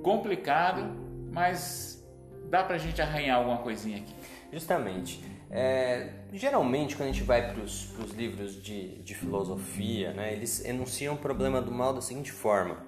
complicado, 0.03 0.85
mas 1.33 2.09
dá 2.49 2.62
pra 2.62 2.79
gente 2.79 3.03
arranhar 3.03 3.38
alguma 3.38 3.59
coisinha 3.59 3.99
aqui. 3.99 4.14
Justamente. 4.53 5.23
É, 5.51 6.11
geralmente, 6.33 6.95
quando 6.95 7.09
a 7.09 7.12
gente 7.12 7.25
vai 7.25 7.53
para 7.53 7.62
os 7.62 8.12
livros 8.17 8.62
de, 8.62 9.03
de 9.03 9.14
filosofia, 9.14 10.12
né, 10.12 10.33
eles 10.33 10.64
enunciam 10.64 11.14
o 11.14 11.19
problema 11.19 11.61
do 11.61 11.73
mal 11.73 11.93
da 11.93 12.01
seguinte 12.01 12.31
forma: 12.31 12.87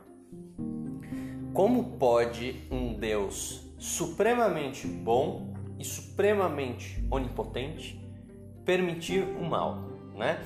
Como 1.53 1.97
pode 1.99 2.63
um 2.71 2.95
Deus 2.95 3.67
supremamente 3.79 4.87
bom 4.87 5.50
e 5.81 5.85
supremamente 5.85 7.03
onipotente 7.11 7.99
permitir 8.65 9.23
o 9.23 9.43
mal? 9.43 9.79
Né? 10.15 10.39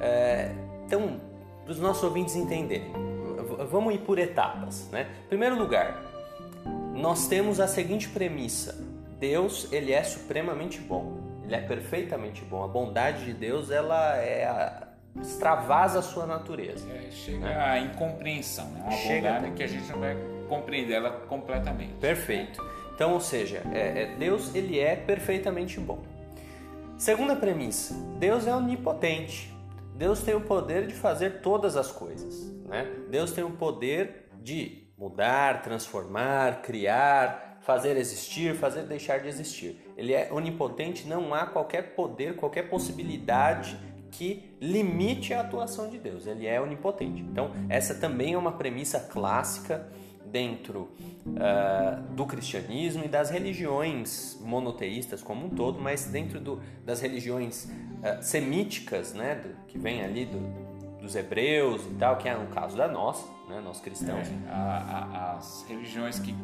É, 0.00 0.50
então, 0.86 1.20
para 1.62 1.72
os 1.72 1.78
nossos 1.78 2.02
ouvintes 2.02 2.34
entenderem, 2.34 2.90
vamos 3.70 3.94
ir 3.94 3.98
por 3.98 4.18
etapas. 4.18 4.88
Né? 4.90 5.06
Em 5.26 5.28
primeiro 5.28 5.56
lugar, 5.56 6.02
nós 6.94 7.28
temos 7.28 7.60
a 7.60 7.68
seguinte 7.68 8.08
premissa: 8.08 8.74
Deus 9.20 9.70
ele 9.70 9.92
é 9.92 10.02
supremamente 10.02 10.80
bom. 10.80 11.18
Ele 11.44 11.54
é 11.54 11.60
perfeitamente 11.60 12.44
bom. 12.44 12.64
A 12.64 12.68
bondade 12.68 13.24
de 13.24 13.32
Deus, 13.32 13.70
ela 13.70 14.16
é 14.16 14.44
a, 14.44 14.88
extravasa 15.20 15.98
a 15.98 16.02
sua 16.02 16.26
natureza. 16.26 16.86
É, 16.90 17.10
chega 17.10 17.38
né? 17.38 17.56
à 17.56 17.78
incompreensão, 17.78 18.66
né? 18.70 18.80
Uma 18.82 18.92
chega 18.92 19.32
bondade 19.34 19.54
que 19.54 19.62
a 19.62 19.66
gente 19.66 19.90
não 19.90 20.00
vai 20.00 20.16
compreender 20.48 20.94
ela 20.94 21.10
completamente. 21.10 21.94
Perfeito. 21.94 22.62
Então, 22.98 23.12
ou 23.12 23.20
seja, 23.20 23.62
é, 23.72 24.02
é, 24.02 24.16
Deus 24.16 24.52
ele 24.56 24.76
é 24.80 24.96
perfeitamente 24.96 25.78
bom. 25.78 26.00
Segunda 26.96 27.36
premissa: 27.36 27.94
Deus 28.18 28.44
é 28.44 28.52
onipotente. 28.52 29.54
Deus 29.94 30.20
tem 30.20 30.34
o 30.34 30.40
poder 30.40 30.88
de 30.88 30.94
fazer 30.94 31.40
todas 31.40 31.76
as 31.76 31.92
coisas. 31.92 32.50
Né? 32.66 32.92
Deus 33.08 33.30
tem 33.30 33.44
o 33.44 33.52
poder 33.52 34.28
de 34.42 34.88
mudar, 34.98 35.62
transformar, 35.62 36.60
criar, 36.60 37.58
fazer 37.60 37.96
existir, 37.96 38.56
fazer 38.56 38.82
deixar 38.82 39.20
de 39.20 39.28
existir. 39.28 39.80
Ele 39.96 40.12
é 40.12 40.28
onipotente, 40.32 41.06
não 41.06 41.32
há 41.32 41.46
qualquer 41.46 41.94
poder, 41.94 42.34
qualquer 42.34 42.68
possibilidade 42.68 43.78
que 44.10 44.56
limite 44.60 45.32
a 45.32 45.42
atuação 45.42 45.88
de 45.88 45.98
Deus. 45.98 46.26
Ele 46.26 46.48
é 46.48 46.60
onipotente. 46.60 47.22
Então, 47.22 47.52
essa 47.68 47.94
também 47.94 48.34
é 48.34 48.38
uma 48.38 48.52
premissa 48.52 48.98
clássica 48.98 49.86
dentro 50.30 50.90
uh, 51.26 52.02
do 52.14 52.26
cristianismo 52.26 53.04
e 53.04 53.08
das 53.08 53.30
religiões 53.30 54.38
monoteístas 54.40 55.22
como 55.22 55.46
um 55.46 55.50
todo, 55.50 55.80
mas 55.80 56.06
dentro 56.06 56.40
do, 56.40 56.60
das 56.84 57.00
religiões 57.00 57.64
uh, 57.64 58.22
semíticas, 58.22 59.14
né, 59.14 59.36
do, 59.36 59.66
que 59.66 59.78
vem 59.78 60.02
ali 60.02 60.24
do, 60.24 60.38
dos 61.00 61.14
hebreus 61.14 61.82
e 61.86 61.94
tal, 61.94 62.16
que 62.16 62.28
é 62.28 62.34
no 62.36 62.46
caso 62.48 62.76
da 62.76 62.88
nossa, 62.88 63.26
né, 63.48 63.60
nós 63.64 63.80
cristãos. 63.80 64.28
É, 64.28 64.50
a, 64.50 64.54
a, 64.54 65.36
as 65.36 65.64
religiões 65.68 66.18
que 66.18 66.34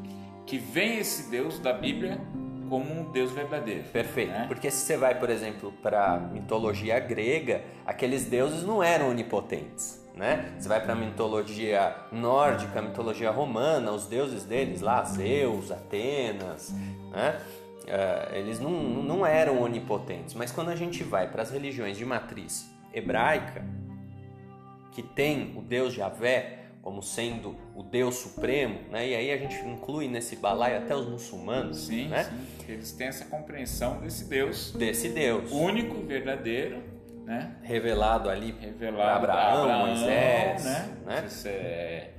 que 0.47 0.59
vem 0.59 0.99
esse 0.99 1.31
Deus 1.31 1.59
da 1.59 1.73
Bíblia 1.73 2.21
como 2.69 2.93
um 2.93 3.11
Deus 3.11 3.33
verdadeiro. 3.33 3.85
Perfeito. 3.85 4.33
Né? 4.33 4.47
Porque 4.49 4.71
se 4.71 4.79
você 4.79 4.97
vai, 4.97 5.19
por 5.19 5.31
exemplo, 5.31 5.73
para 5.83 6.15
a 6.15 6.19
mitologia 6.19 6.99
grega, 6.99 7.63
aqueles 7.85 8.25
deuses 8.25 8.63
não 8.63 8.83
eram 8.83 9.11
onipotentes. 9.11 10.04
Né? 10.15 10.55
Você 10.57 10.69
vai 10.69 10.81
para 10.81 10.93
a 10.93 10.97
mitologia 10.97 11.97
nórdica, 12.13 12.79
a 12.79 12.83
mitologia 12.83 13.31
romana, 13.33 13.91
os 13.91 14.07
deuses 14.07 14.45
deles 14.45 14.81
lá, 14.81 15.03
Zeus, 15.05 15.73
Atenas, 15.73 16.73
né? 17.11 17.41
Uh, 17.83 18.35
eles 18.37 18.61
não, 18.61 18.71
não 18.71 19.27
eram 19.27 19.61
onipotentes. 19.61 20.35
Mas 20.35 20.53
quando 20.53 20.71
a 20.71 20.77
gente 20.77 21.03
vai 21.03 21.29
para 21.31 21.43
as 21.43 21.51
religiões 21.51 21.99
de 21.99 22.05
matriz 22.05 22.71
hebraica, 22.93 23.65
que 24.93 25.03
tem 25.03 25.53
o 25.57 25.61
Deus 25.61 25.93
Javé, 25.93 26.61
como 26.81 27.03
sendo 27.03 27.57
o 27.75 27.83
Deus 27.83 28.17
Supremo, 28.17 28.79
né? 28.91 29.09
E 29.09 29.15
aí 29.15 29.33
a 29.33 29.39
gente 29.39 29.57
inclui 29.67 30.07
nesse 30.07 30.37
balaio 30.37 30.79
até 30.79 30.95
os 30.95 31.09
muçulmanos, 31.09 31.87
sim, 31.87 32.09
né? 32.09 32.25
Sim. 32.25 32.73
Eles 32.73 32.93
têm 32.93 33.07
essa 33.07 33.25
compreensão 33.25 34.01
desse 34.01 34.27
Deus, 34.27 34.71
desse 34.73 35.09
Deus 35.09 35.51
único, 35.51 36.01
verdadeiro, 36.07 36.83
né? 37.25 37.57
Revelado 37.63 38.29
ali 38.29 38.55
revelado 38.61 38.97
para 38.97 39.33
Abraão, 39.33 39.63
Abraão, 39.63 39.87
Moisés, 39.87 40.65
né? 40.65 40.97
né? 41.07 41.29
É, 41.47 42.11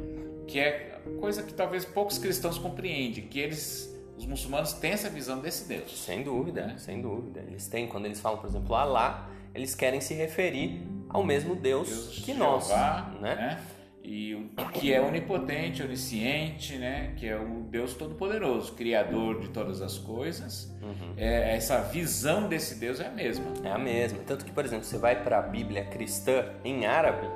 que 0.48 0.60
é 0.60 1.00
coisa 1.20 1.44
que 1.44 1.54
talvez 1.54 1.86
poucos 1.86 2.18
cristãos 2.18 2.58
compreendem, 2.58 3.28
que 3.28 3.40
eles 3.40 3.96
os 4.18 4.26
muçulmanos 4.26 4.74
têm 4.74 4.92
essa 4.92 5.10
visão 5.10 5.40
desse 5.40 5.68
Deus. 5.68 6.04
Sem 6.04 6.24
dúvida, 6.24 6.68
né? 6.68 6.76
sem 6.78 7.02
dúvida. 7.02 7.42
Eles 7.48 7.68
têm, 7.68 7.88
quando 7.88 8.06
eles 8.06 8.20
falam, 8.20 8.40
por 8.40 8.50
exemplo, 8.50 8.74
Alá, 8.74 9.30
eles 9.54 9.76
querem 9.76 10.00
se 10.00 10.14
referir 10.14 10.82
ao 11.10 11.24
mesmo 11.24 11.56
Deus, 11.56 11.90
Deus 11.90 12.20
que 12.20 12.34
nós, 12.34 12.68
Jeová, 12.68 13.14
né? 13.22 13.36
né? 13.36 13.62
E 14.08 14.50
que 14.74 14.94
é 14.94 15.02
onipotente, 15.02 15.82
onisciente, 15.82 16.78
né? 16.78 17.14
Que 17.18 17.28
é 17.28 17.36
o 17.36 17.64
Deus 17.64 17.96
Todo-Poderoso, 17.96 18.74
Criador 18.74 19.42
de 19.42 19.50
todas 19.50 19.82
as 19.82 19.98
coisas. 19.98 20.72
Uhum. 20.82 21.14
É, 21.18 21.56
essa 21.56 21.82
visão 21.82 22.48
desse 22.48 22.76
Deus 22.76 23.00
é 23.00 23.08
a 23.08 23.12
mesma. 23.12 23.46
É 23.64 23.72
a 23.72 23.80
mesma. 23.80 24.20
Tanto 24.26 24.46
que, 24.46 24.52
por 24.52 24.64
exemplo, 24.64 24.86
você 24.86 25.00
vai 25.00 25.24
para 25.24 25.40
a 25.40 25.42
Bíblia 25.42 25.86
cristã 25.86 26.46
em 26.64 26.86
árabe, 26.86 27.28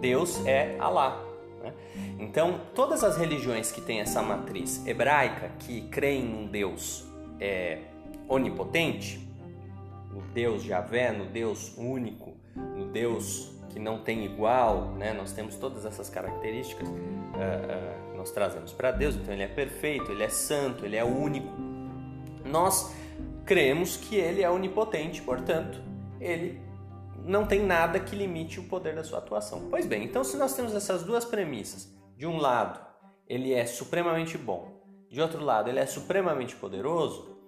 Deus 0.00 0.44
é 0.46 0.76
Alá. 0.78 1.18
Né? 1.62 1.72
Então, 2.18 2.60
todas 2.74 3.02
as 3.02 3.16
religiões 3.16 3.72
que 3.72 3.80
têm 3.80 4.00
essa 4.00 4.20
matriz 4.20 4.86
hebraica, 4.86 5.50
que 5.60 5.82
creem 5.88 6.24
num 6.24 6.46
Deus 6.46 7.06
é, 7.40 7.78
onipotente, 8.28 9.26
no 10.12 10.20
Deus 10.34 10.62
Javé, 10.62 11.10
no 11.10 11.24
Deus 11.24 11.74
único, 11.78 12.36
no 12.54 12.88
Deus 12.88 13.57
que 13.78 13.84
não 13.84 13.96
tem 13.96 14.24
igual, 14.24 14.90
né? 14.96 15.12
Nós 15.12 15.32
temos 15.32 15.54
todas 15.54 15.84
essas 15.84 16.10
características, 16.10 16.88
uh, 16.88 16.92
uh, 16.92 18.16
nós 18.16 18.32
trazemos 18.32 18.72
para 18.72 18.90
Deus. 18.90 19.14
Então 19.14 19.32
ele 19.32 19.44
é 19.44 19.48
perfeito, 19.48 20.10
ele 20.10 20.24
é 20.24 20.28
santo, 20.28 20.84
ele 20.84 20.96
é 20.96 21.04
único. 21.04 21.48
Nós 22.44 22.92
cremos 23.46 23.96
que 23.96 24.16
ele 24.16 24.42
é 24.42 24.50
onipotente, 24.50 25.22
portanto, 25.22 25.80
ele 26.20 26.60
não 27.24 27.46
tem 27.46 27.64
nada 27.64 28.00
que 28.00 28.16
limite 28.16 28.58
o 28.58 28.64
poder 28.64 28.96
da 28.96 29.04
sua 29.04 29.18
atuação. 29.18 29.68
Pois 29.70 29.86
bem, 29.86 30.02
então 30.02 30.24
se 30.24 30.36
nós 30.36 30.54
temos 30.54 30.74
essas 30.74 31.04
duas 31.04 31.24
premissas, 31.24 31.88
de 32.16 32.26
um 32.26 32.36
lado, 32.36 32.80
ele 33.28 33.52
é 33.52 33.64
supremamente 33.64 34.36
bom, 34.36 34.82
de 35.08 35.20
outro 35.20 35.44
lado, 35.44 35.70
ele 35.70 35.78
é 35.78 35.86
supremamente 35.86 36.56
poderoso, 36.56 37.38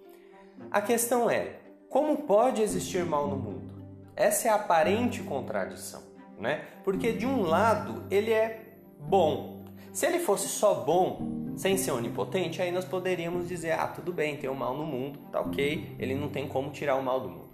a 0.71 0.81
questão 0.81 1.29
é: 1.29 1.59
como 1.89 2.19
pode 2.19 2.61
existir 2.61 3.03
mal 3.03 3.27
no 3.27 3.35
mundo? 3.35 3.69
Essa 4.15 4.47
é 4.47 4.51
a 4.51 4.55
aparente 4.55 5.21
contradição 5.23 6.10
né? 6.41 6.65
Porque 6.83 7.13
de 7.13 7.25
um 7.25 7.43
lado 7.43 8.03
ele 8.09 8.31
é 8.31 8.73
bom. 8.99 9.63
Se 9.93 10.05
ele 10.05 10.19
fosse 10.19 10.47
só 10.47 10.73
bom, 10.73 11.53
sem 11.55 11.77
ser 11.77 11.91
onipotente, 11.91 12.61
aí 12.61 12.71
nós 12.71 12.85
poderíamos 12.85 13.47
dizer: 13.47 13.71
ah, 13.71 13.87
tudo 13.87 14.11
bem, 14.11 14.37
tem 14.37 14.49
o 14.49 14.55
mal 14.55 14.75
no 14.75 14.85
mundo, 14.85 15.19
tá 15.31 15.39
ok, 15.39 15.95
ele 15.99 16.15
não 16.15 16.29
tem 16.29 16.47
como 16.47 16.71
tirar 16.71 16.95
o 16.95 17.03
mal 17.03 17.19
do 17.19 17.29
mundo. 17.29 17.49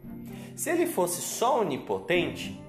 Se 0.55 0.69
ele 0.69 0.87
fosse 0.87 1.21
só 1.21 1.61
onipotente, 1.61 2.59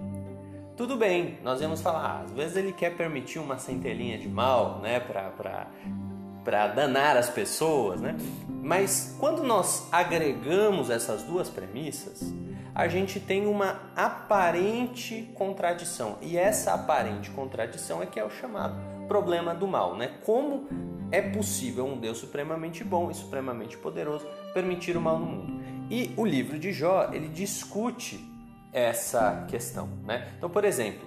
tudo 0.76 0.96
bem, 0.96 1.38
nós 1.42 1.60
íamos 1.60 1.80
falar, 1.80 2.00
ah, 2.00 2.22
às 2.22 2.32
vezes 2.32 2.56
ele 2.56 2.72
quer 2.72 2.96
permitir 2.96 3.38
uma 3.38 3.58
centelhinha 3.58 4.18
de 4.18 4.28
mal, 4.28 4.78
né, 4.80 5.00
para 5.00 6.66
danar 6.68 7.16
as 7.16 7.28
pessoas, 7.28 8.00
né? 8.00 8.16
Mas 8.62 9.16
quando 9.18 9.42
nós 9.42 9.88
agregamos 9.90 10.90
essas 10.90 11.22
duas 11.22 11.48
premissas, 11.48 12.32
a 12.78 12.86
gente 12.86 13.18
tem 13.18 13.44
uma 13.44 13.80
aparente 13.96 15.28
contradição. 15.34 16.16
E 16.22 16.38
essa 16.38 16.74
aparente 16.74 17.28
contradição 17.28 18.00
é 18.00 18.06
que 18.06 18.20
é 18.20 18.24
o 18.24 18.30
chamado 18.30 18.80
problema 19.08 19.52
do 19.52 19.66
mal, 19.66 19.96
né? 19.96 20.12
Como 20.24 20.68
é 21.10 21.20
possível 21.20 21.84
um 21.84 21.98
Deus 21.98 22.18
supremamente 22.18 22.84
bom 22.84 23.10
e 23.10 23.14
supremamente 23.14 23.76
poderoso 23.76 24.24
permitir 24.54 24.96
o 24.96 25.00
mal 25.00 25.18
no 25.18 25.26
mundo? 25.26 25.60
E 25.90 26.14
o 26.16 26.24
livro 26.24 26.56
de 26.56 26.72
Jó, 26.72 27.10
ele 27.12 27.26
discute 27.26 28.24
essa 28.72 29.44
questão, 29.48 29.88
né? 30.04 30.28
Então, 30.36 30.48
por 30.48 30.64
exemplo, 30.64 31.04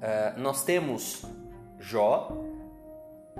eh, 0.00 0.32
nós 0.38 0.64
temos 0.64 1.22
Jó, 1.78 2.32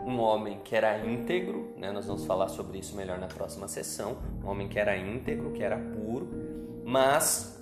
um 0.05 0.21
homem 0.21 0.61
que 0.63 0.77
era 0.77 0.99
íntegro, 0.99 1.75
né? 1.79 1.91
nós 1.91 2.05
vamos 2.05 2.27
falar 2.27 2.49
sobre 2.49 2.79
isso 2.79 2.95
melhor 2.95 3.19
na 3.19 3.27
próxima 3.27 3.67
sessão, 3.67 4.19
um 4.45 4.49
homem 4.49 4.69
que 4.69 4.79
era 4.79 4.95
íntegro, 4.99 5.53
que 5.53 5.63
era 5.63 5.79
puro, 5.79 6.56
mas, 6.87 7.61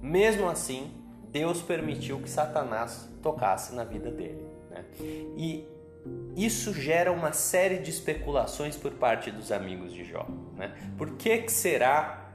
mesmo 0.00 0.48
assim, 0.48 0.90
Deus 1.30 1.60
permitiu 1.60 2.18
que 2.20 2.30
Satanás 2.30 3.06
tocasse 3.22 3.74
na 3.74 3.84
vida 3.84 4.10
dele. 4.10 4.46
Né? 4.70 4.82
E 5.36 5.68
isso 6.34 6.72
gera 6.72 7.12
uma 7.12 7.34
série 7.34 7.76
de 7.76 7.90
especulações 7.90 8.76
por 8.76 8.92
parte 8.92 9.30
dos 9.30 9.52
amigos 9.52 9.92
de 9.92 10.04
Jó. 10.04 10.26
Né? 10.56 10.74
Por 10.96 11.16
que, 11.16 11.36
que 11.36 11.52
será 11.52 12.32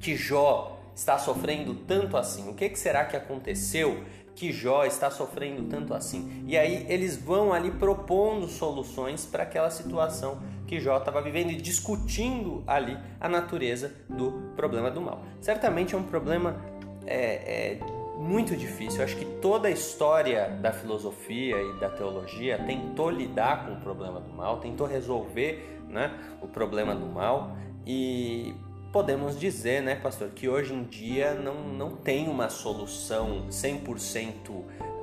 que 0.00 0.16
Jó 0.16 0.80
está 0.92 1.16
sofrendo 1.18 1.72
tanto 1.86 2.16
assim? 2.16 2.48
O 2.48 2.54
que, 2.54 2.68
que 2.68 2.78
será 2.78 3.04
que 3.04 3.16
aconteceu 3.16 4.02
que 4.34 4.50
Jó 4.50 4.84
está 4.84 5.08
sofrendo 5.08 5.68
tanto 5.68 5.94
assim? 5.94 6.42
E 6.48 6.58
aí 6.58 6.84
eles 6.88 7.16
vão 7.16 7.52
ali 7.52 7.70
propondo 7.70 8.48
soluções 8.48 9.24
para 9.24 9.44
aquela 9.44 9.70
situação 9.70 10.42
que 10.70 10.78
Jó 10.78 10.98
estava 10.98 11.20
vivendo 11.20 11.50
e 11.50 11.56
discutindo 11.56 12.62
ali 12.64 12.96
a 13.20 13.28
natureza 13.28 13.92
do 14.08 14.52
problema 14.54 14.88
do 14.88 15.00
mal. 15.00 15.24
Certamente 15.40 15.96
é 15.96 15.98
um 15.98 16.04
problema 16.04 16.64
é, 17.04 17.74
é, 17.74 17.80
muito 18.16 18.54
difícil. 18.54 19.00
Eu 19.00 19.04
acho 19.04 19.16
que 19.16 19.24
toda 19.24 19.66
a 19.66 19.70
história 19.72 20.48
da 20.62 20.72
filosofia 20.72 21.60
e 21.60 21.80
da 21.80 21.90
teologia 21.90 22.56
tentou 22.56 23.10
lidar 23.10 23.66
com 23.66 23.72
o 23.72 23.80
problema 23.80 24.20
do 24.20 24.32
mal, 24.32 24.58
tentou 24.58 24.86
resolver 24.86 25.80
né, 25.88 26.16
o 26.40 26.46
problema 26.46 26.94
do 26.94 27.06
mal 27.06 27.56
e 27.84 28.54
podemos 28.92 29.40
dizer, 29.40 29.82
né, 29.82 29.96
pastor, 29.96 30.28
que 30.28 30.48
hoje 30.48 30.72
em 30.72 30.84
dia 30.84 31.34
não, 31.34 31.64
não 31.64 31.96
tem 31.96 32.28
uma 32.28 32.48
solução 32.48 33.48
100% 33.50 34.28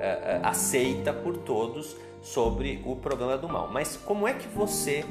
eh, 0.00 0.40
aceita 0.42 1.12
por 1.12 1.36
todos 1.36 1.94
sobre 2.22 2.82
o 2.86 2.96
problema 2.96 3.36
do 3.36 3.48
mal. 3.48 3.68
Mas 3.70 3.96
como 3.96 4.26
é 4.26 4.32
que 4.32 4.48
você, 4.48 5.04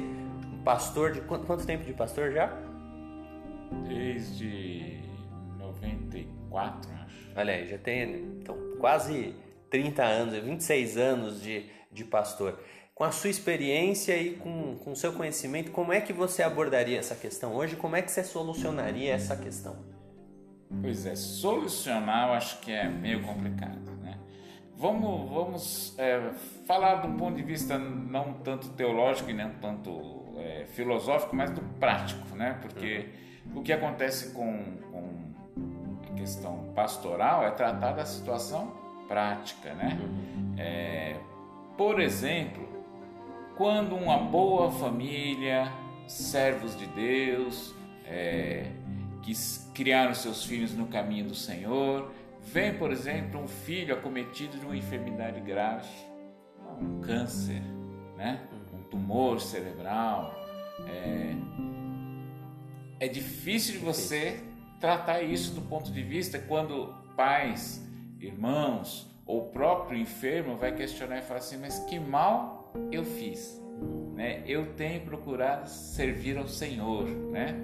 pastor 0.68 1.12
de 1.12 1.22
quanto, 1.22 1.46
quanto 1.46 1.64
tempo 1.64 1.82
de 1.82 1.94
pastor 1.94 2.30
já? 2.30 2.52
Desde 3.88 5.00
94, 5.56 6.90
acho. 7.04 7.32
Olha 7.34 7.54
aí, 7.54 7.66
já 7.66 7.78
tem 7.78 8.02
então, 8.38 8.54
quase 8.78 9.34
30 9.70 10.04
anos, 10.04 10.34
26 10.34 10.98
anos 10.98 11.40
de, 11.40 11.64
de 11.90 12.04
pastor. 12.04 12.60
Com 12.94 13.02
a 13.02 13.10
sua 13.10 13.30
experiência 13.30 14.14
e 14.18 14.34
com 14.34 14.78
o 14.84 14.94
seu 14.94 15.10
conhecimento, 15.14 15.70
como 15.70 15.90
é 15.90 16.02
que 16.02 16.12
você 16.12 16.42
abordaria 16.42 16.98
essa 16.98 17.14
questão 17.14 17.54
hoje? 17.54 17.74
Como 17.74 17.96
é 17.96 18.02
que 18.02 18.10
você 18.10 18.22
solucionaria 18.22 19.14
essa 19.14 19.34
questão? 19.36 19.74
Pois 20.82 21.06
é, 21.06 21.16
solucionar 21.16 22.28
eu 22.28 22.34
acho 22.34 22.60
que 22.60 22.70
é 22.70 22.86
meio 22.86 23.22
complicado, 23.22 23.90
né? 24.02 24.18
Vamos, 24.76 25.30
vamos 25.30 25.98
é, 25.98 26.30
falar 26.66 26.96
de 26.96 27.06
um 27.06 27.16
ponto 27.16 27.36
de 27.36 27.42
vista 27.42 27.78
não 27.78 28.34
tanto 28.34 28.68
teológico 28.70 29.30
e 29.30 29.32
nem 29.32 29.48
tanto 29.54 30.17
é, 30.38 30.64
filosófico, 30.66 31.34
mas 31.34 31.50
do 31.50 31.60
prático, 31.78 32.34
né? 32.36 32.58
Porque 32.60 33.08
o 33.54 33.62
que 33.62 33.72
acontece 33.72 34.32
com, 34.32 34.64
com 34.90 36.10
a 36.10 36.16
questão 36.16 36.72
pastoral 36.74 37.44
é 37.44 37.50
tratar 37.50 37.92
da 37.92 38.04
situação 38.04 38.72
prática, 39.06 39.72
né? 39.74 39.98
É, 40.56 41.16
por 41.76 42.00
exemplo, 42.00 42.68
quando 43.56 43.94
uma 43.94 44.18
boa 44.18 44.70
família, 44.70 45.72
servos 46.06 46.76
de 46.76 46.86
Deus, 46.86 47.74
é, 48.04 48.70
que 49.22 49.32
criaram 49.74 50.14
seus 50.14 50.44
filhos 50.44 50.74
no 50.74 50.86
caminho 50.86 51.26
do 51.26 51.34
Senhor, 51.34 52.10
vem, 52.42 52.74
por 52.74 52.90
exemplo, 52.90 53.40
um 53.40 53.48
filho 53.48 53.94
acometido 53.94 54.58
de 54.58 54.64
uma 54.64 54.76
enfermidade 54.76 55.40
grave, 55.40 55.88
um 56.80 57.00
câncer, 57.00 57.62
né? 58.16 58.40
Um 58.88 58.90
tumor 58.90 59.40
cerebral. 59.40 60.34
É, 60.86 61.34
é 63.00 63.08
difícil 63.08 63.80
você 63.80 64.40
tratar 64.80 65.22
isso 65.22 65.54
do 65.54 65.60
ponto 65.62 65.92
de 65.92 66.02
vista 66.02 66.38
quando 66.38 66.94
pais, 67.16 67.84
irmãos 68.20 69.08
ou 69.26 69.42
o 69.42 69.46
próprio 69.50 70.00
enfermo 70.00 70.56
vai 70.56 70.74
questionar 70.74 71.18
e 71.18 71.22
falar 71.22 71.40
assim: 71.40 71.58
mas 71.58 71.78
que 71.80 71.98
mal 71.98 72.72
eu 72.90 73.04
fiz? 73.04 73.60
Né? 74.14 74.42
Eu 74.46 74.72
tenho 74.74 75.02
procurado 75.02 75.68
servir 75.68 76.36
ao 76.38 76.48
Senhor, 76.48 77.04
né? 77.04 77.54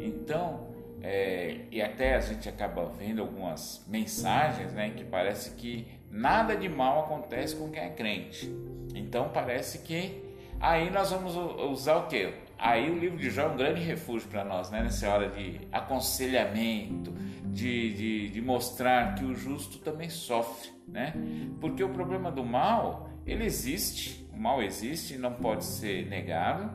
Então, 0.00 0.66
é, 1.00 1.60
e 1.70 1.80
até 1.80 2.14
a 2.14 2.20
gente 2.20 2.48
acaba 2.48 2.86
vendo 2.86 3.20
algumas 3.20 3.84
mensagens, 3.86 4.72
né, 4.72 4.90
que 4.90 5.04
parece 5.04 5.50
que 5.52 5.86
nada 6.10 6.56
de 6.56 6.68
mal 6.68 7.04
acontece 7.04 7.54
com 7.56 7.70
quem 7.70 7.82
é 7.82 7.90
crente. 7.90 8.50
Então 8.94 9.28
parece 9.28 9.78
que 9.80 10.23
aí 10.60 10.90
nós 10.90 11.10
vamos 11.10 11.34
usar 11.70 11.96
o 11.96 12.06
quê? 12.06 12.34
Aí 12.58 12.90
o 12.90 12.98
livro 12.98 13.18
de 13.18 13.30
Jó 13.30 13.42
é 13.42 13.46
um 13.48 13.56
grande 13.56 13.82
refúgio 13.82 14.28
para 14.28 14.44
nós, 14.44 14.70
né? 14.70 14.82
nessa 14.82 15.08
hora 15.08 15.28
de 15.28 15.60
aconselhamento, 15.72 17.12
de, 17.44 17.92
de, 17.92 18.28
de, 18.30 18.40
mostrar 18.40 19.14
que 19.14 19.24
o 19.24 19.34
justo 19.34 19.78
também 19.78 20.08
sofre, 20.08 20.70
né? 20.88 21.14
Porque 21.60 21.84
o 21.84 21.88
problema 21.88 22.30
do 22.30 22.42
mal, 22.42 23.10
ele 23.26 23.44
existe, 23.44 24.28
o 24.32 24.40
mal 24.40 24.62
existe, 24.62 25.18
não 25.18 25.32
pode 25.32 25.64
ser 25.64 26.06
negado. 26.06 26.70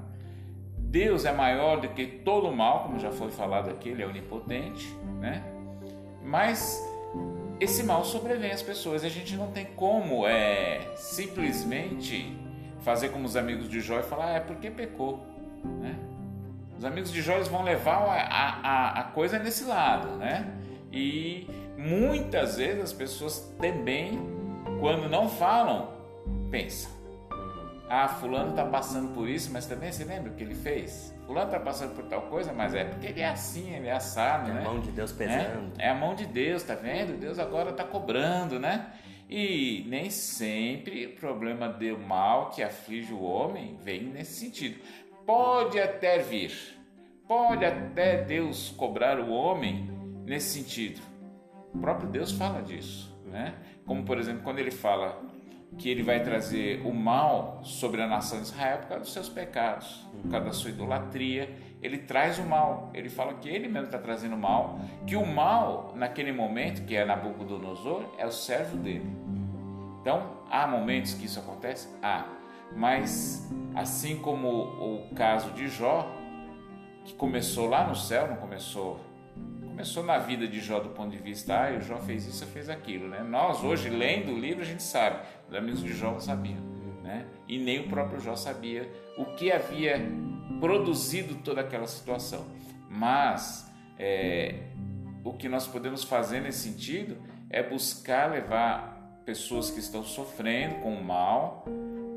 Deus 0.78 1.26
é 1.26 1.32
maior 1.32 1.82
do 1.82 1.89
que 1.89 2.06
todo 2.06 2.48
o 2.48 2.56
mal, 2.56 2.84
como 2.84 3.00
já 3.00 3.12
foi 3.12 3.32
falado 3.32 3.70
aqui, 3.70 3.89
ele 3.89 4.04
é 4.04 4.08
onipotente, 4.08 4.88
né? 5.20 5.44
Mas 6.24 6.82
esse 7.60 7.84
mal 7.84 8.06
sobrevém 8.06 8.52
às 8.52 8.62
pessoas, 8.62 9.04
a 9.04 9.10
gente 9.10 9.36
não 9.36 9.52
tem 9.52 9.65
como 9.76 10.26
é, 10.28 10.94
simplesmente 10.96 12.38
fazer 12.82 13.10
como 13.10 13.26
os 13.26 13.36
amigos 13.36 13.70
de 13.70 13.82
Jó 13.82 14.00
e 14.00 14.04
falar, 14.04 14.28
ah, 14.28 14.34
é 14.36 14.39
porque 14.39 14.70
pecou. 14.70 15.26
Né? 15.63 15.96
Os 16.78 16.86
amigos 16.86 17.12
de 17.12 17.22
Jó 17.22 17.38
vão 17.44 17.63
levar 17.63 17.98
a, 17.98 18.60
a, 18.63 19.00
a 19.02 19.04
coisa 19.04 19.38
nesse 19.38 19.65
lado, 19.65 20.15
né? 20.18 20.50
E 20.92 21.46
muitas 21.78 22.58
vezes 22.58 22.82
as 22.82 22.94
pessoas 22.94 23.54
também, 23.60 24.20
quando 24.80 25.10
não 25.10 25.30
falam, 25.30 25.89
pensam. 26.50 26.92
Ah, 27.89 28.08
fulano 28.08 28.52
está 28.52 28.63
passando 28.63 29.13
por 29.13 29.28
isso, 29.28 29.52
mas 29.52 29.65
também 29.65 29.92
se 29.92 30.04
lembra 30.04 30.32
o 30.32 30.36
que 30.36 30.44
ele 30.44 30.54
fez? 30.54 31.13
Fulano 31.26 31.48
está 31.48 31.60
passando 31.60 31.96
por 31.96 32.06
tal 32.06 32.22
coisa, 32.24 32.54
mas 32.54 32.74
é 32.74 32.84
porque 32.84 33.08
ele 33.08 33.20
é 33.20 33.28
assim, 33.28 33.74
ele 33.74 33.88
é 33.88 33.94
assado, 33.94 34.52
é 34.52 34.54
né? 34.54 34.62
a 34.62 34.63
mão 34.63 34.80
de 34.80 34.92
Deus 34.92 35.12
pesando. 35.12 35.74
É, 35.80 35.88
é 35.88 35.89
a 35.89 35.96
mão 35.96 36.13
de 36.13 36.26
Deus, 36.28 36.62
tá 36.63 36.76
vendo? 36.76 37.20
Deus 37.20 37.39
agora 37.39 37.72
está 37.72 37.84
cobrando, 37.84 38.60
né? 38.60 38.86
E 39.30 39.86
nem 39.88 40.10
sempre 40.10 41.06
o 41.06 41.15
problema 41.15 41.70
do 41.70 42.00
mal 42.00 42.50
que 42.50 42.63
aflige 42.63 43.13
o 43.13 43.22
homem 43.22 43.78
vem 43.80 44.04
nesse 44.04 44.39
sentido. 44.39 44.80
Pode 45.24 45.80
até 45.80 46.18
vir, 46.18 46.52
pode 47.28 47.63
até 47.63 48.24
Deus 48.24 48.74
cobrar 48.76 49.20
o 49.20 49.30
homem 49.30 49.88
nesse 50.26 50.60
sentido. 50.60 51.00
O 51.72 51.78
próprio 51.78 52.10
Deus 52.10 52.32
fala 52.32 52.63
disso, 52.63 53.15
né? 53.28 53.54
Como 53.86 54.04
por 54.04 54.18
exemplo, 54.18 54.42
quando 54.42 54.58
ele 54.58 54.72
fala 54.72 55.22
que 55.78 55.89
ele 55.89 56.02
vai 56.02 56.24
trazer 56.24 56.82
o 56.84 56.92
mal 56.92 57.62
sobre 57.63 58.02
a 58.02 58.08
nação 58.08 58.39
de 58.39 58.48
Israel 58.48 58.80
por 58.80 58.88
causa 58.88 59.04
dos 59.04 59.13
seus 59.13 59.30
pecados, 59.30 60.08
por 60.24 60.32
causa 60.32 60.46
da 60.48 60.54
sua 60.54 60.72
idolatria. 60.72 61.56
Ele 61.82 61.98
traz 62.00 62.38
o 62.39 62.44
mal. 62.44 62.89
Ele 62.94 63.10
fala 63.10 63.36
que 63.36 63.48
ele 63.48 63.68
mesmo 63.68 63.86
está 63.86 63.98
trazendo 63.98 64.36
o 64.36 64.39
mal, 64.39 64.80
que 65.08 65.15
o 65.15 65.26
mal, 65.26 65.94
naquele 65.96 66.32
momento, 66.32 66.86
que 66.86 66.96
é 66.96 67.06
Nabucodonosor, 67.06 68.04
é 68.18 68.26
o 68.26 68.32
servo 68.32 68.78
dele. 68.78 69.10
Então, 70.02 70.38
há 70.50 70.68
momentos 70.68 71.13
que 71.13 71.26
isso 71.26 71.39
acontece? 71.39 71.88
Há. 72.02 72.26
Mas 72.76 73.50
assim 73.76 74.18
como 74.20 74.48
o 74.50 75.10
caso 75.15 75.52
de 75.52 75.68
Jó, 75.68 76.08
que 77.06 77.13
começou 77.13 77.68
lá 77.68 77.88
no 77.88 77.96
céu, 77.96 78.28
não 78.28 78.36
começou 78.38 79.00
começou 79.80 80.04
na 80.04 80.18
vida 80.18 80.46
de 80.46 80.60
Jó 80.60 80.82
do 80.82 80.89
ponto 80.89 81.12
de 81.12 81.18
vista, 81.18 81.56
ah, 81.56 81.78
o 81.78 81.80
Jó 81.80 81.96
fez 82.00 82.28
isso, 82.28 82.46
fez 82.48 82.70
aquilo, 82.70 83.08
né? 83.08 83.24
Nós 83.24 83.63
hoje 83.63 83.89
lendo 83.89 84.34
o 84.34 84.38
livro 84.38 84.62
a 84.62 84.65
gente 84.65 84.84
sabe, 84.84 85.26
os 85.48 85.56
amigos 85.56 85.82
de 85.82 85.94
Jó 85.94 86.12
não 86.12 86.20
sabiam, 86.20 86.60
né? 87.02 87.26
E 87.48 87.58
nem 87.58 87.80
o 87.80 87.88
próprio 87.88 88.20
Jó 88.20 88.36
sabia 88.36 88.92
o 89.18 89.24
que 89.38 89.50
havia 89.50 90.06
produzido 90.60 91.36
toda 91.36 91.62
aquela 91.62 91.88
situação. 91.88 92.45
Mas 92.89 93.72
é, 93.98 94.56
o 95.24 95.34
que 95.34 95.48
nós 95.48 95.67
podemos 95.67 96.04
fazer 96.04 96.41
nesse 96.41 96.69
sentido 96.69 97.17
é 97.50 97.62
buscar 97.62 98.32
levar 98.32 99.22
pessoas 99.26 99.69
que 99.69 99.80
estão 99.80 100.04
sofrendo 100.04 100.76
com 100.76 100.93
o 100.93 101.04
mal 101.04 101.65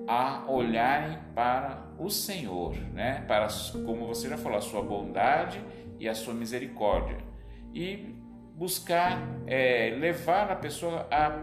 a 0.07 0.45
olharem 0.51 1.19
para 1.35 1.87
o 1.99 2.11
Senhor, 2.11 2.75
né? 2.93 3.25
Para 3.29 3.49
como 3.85 4.07
você 4.07 4.29
já 4.29 4.37
falou, 4.37 4.59
a 4.59 4.63
sua 4.63 4.83
bondade 4.83 5.63
e 5.99 6.09
a 6.09 6.15
sua 6.15 6.35
misericórdia 6.35 7.19
e 7.75 8.15
buscar 8.55 9.19
é, 9.47 9.97
levar 9.99 10.51
a 10.51 10.57
pessoa 10.57 11.07
a 11.11 11.39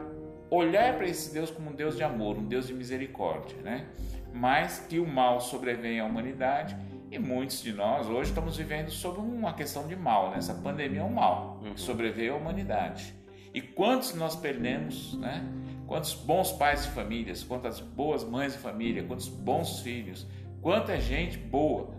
olhar 0.51 0.95
para 0.95 1.07
esse 1.07 1.33
Deus 1.33 1.51
como 1.51 1.69
um 1.69 1.73
Deus 1.73 1.95
de 1.95 2.03
amor, 2.03 2.37
um 2.37 2.45
Deus 2.45 2.67
de 2.67 2.73
misericórdia, 2.73 3.57
né? 3.61 3.87
Mas 4.33 4.85
que 4.87 4.99
o 4.99 5.07
mal 5.07 5.39
sobrevém 5.39 5.99
à 5.99 6.05
humanidade 6.05 6.77
e 7.11 7.17
muitos 7.17 7.61
de 7.61 7.73
nós 7.73 8.07
hoje 8.07 8.29
estamos 8.29 8.57
vivendo 8.57 8.91
sob 8.91 9.19
uma 9.19 9.53
questão 9.53 9.87
de 9.87 9.95
mal, 9.95 10.29
né? 10.29 10.37
Essa 10.37 10.53
pandemia 10.53 11.01
é 11.01 11.03
um 11.03 11.13
mal 11.13 11.59
que 11.73 11.81
sobreveio 11.81 12.33
à 12.33 12.37
humanidade. 12.37 13.15
E 13.53 13.61
quantos 13.61 14.13
nós 14.13 14.35
perdemos, 14.35 15.15
né? 15.15 15.43
Quantos 15.87 16.13
bons 16.13 16.51
pais 16.51 16.83
de 16.83 16.91
famílias, 16.91 17.43
quantas 17.43 17.79
boas 17.79 18.23
mães 18.23 18.53
de 18.53 18.59
família, 18.59 19.03
quantos 19.03 19.27
bons 19.27 19.79
filhos, 19.79 20.27
quanta 20.61 20.99
gente 20.99 21.37
boa 21.37 21.89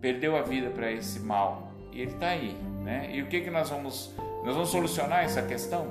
perdeu 0.00 0.36
a 0.36 0.42
vida 0.42 0.70
para 0.70 0.92
esse 0.92 1.18
mal. 1.18 1.72
E 1.90 2.02
ele 2.02 2.12
está 2.12 2.28
aí, 2.28 2.54
né? 2.84 3.10
E 3.12 3.22
o 3.22 3.26
que 3.26 3.40
que 3.40 3.50
nós 3.50 3.68
vamos 3.68 4.14
nós 4.44 4.54
vamos 4.54 4.68
solucionar 4.68 5.24
essa 5.24 5.42
questão? 5.42 5.88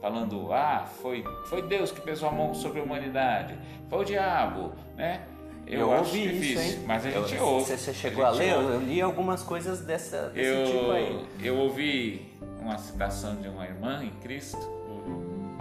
Falando, 0.00 0.52
ah, 0.52 0.86
foi 1.00 1.24
foi 1.46 1.62
Deus 1.62 1.90
que 1.90 2.00
pesou 2.00 2.28
a 2.28 2.32
mão 2.32 2.54
sobre 2.54 2.78
a 2.78 2.84
humanidade, 2.84 3.58
foi 3.88 3.98
o 3.98 4.04
diabo, 4.04 4.72
né? 4.94 5.26
Eu, 5.72 5.80
eu 5.80 5.90
ouvi 5.90 6.28
difícil, 6.28 6.62
isso, 6.62 6.78
hein? 6.78 6.84
mas 6.86 7.06
a 7.06 7.10
gente 7.10 7.34
eu, 7.34 7.44
ouve. 7.44 7.76
Você 7.76 7.94
chegou 7.94 8.24
a, 8.24 8.28
a 8.28 8.30
ler? 8.30 8.54
Ouve. 8.54 8.72
Eu 8.74 8.80
li 8.80 9.00
algumas 9.00 9.42
coisas 9.42 9.80
dessa, 9.80 10.28
desse 10.28 10.48
eu, 10.48 10.66
tipo 10.66 10.90
aí. 10.90 11.26
Eu 11.42 11.56
ouvi 11.56 12.30
uma 12.60 12.76
citação 12.78 13.36
de 13.36 13.48
uma 13.48 13.64
irmã 13.64 14.04
em 14.04 14.10
Cristo 14.20 14.58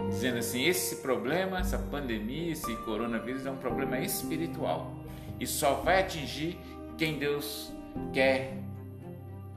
dizendo 0.09 0.37
assim: 0.39 0.65
esse 0.65 0.97
problema, 0.97 1.59
essa 1.59 1.77
pandemia, 1.77 2.51
esse 2.51 2.75
coronavírus 2.77 3.45
é 3.45 3.51
um 3.51 3.57
problema 3.57 3.99
espiritual 3.99 4.93
e 5.39 5.47
só 5.47 5.75
vai 5.75 6.01
atingir 6.01 6.59
quem 6.97 7.17
Deus 7.17 7.71
quer 8.13 8.53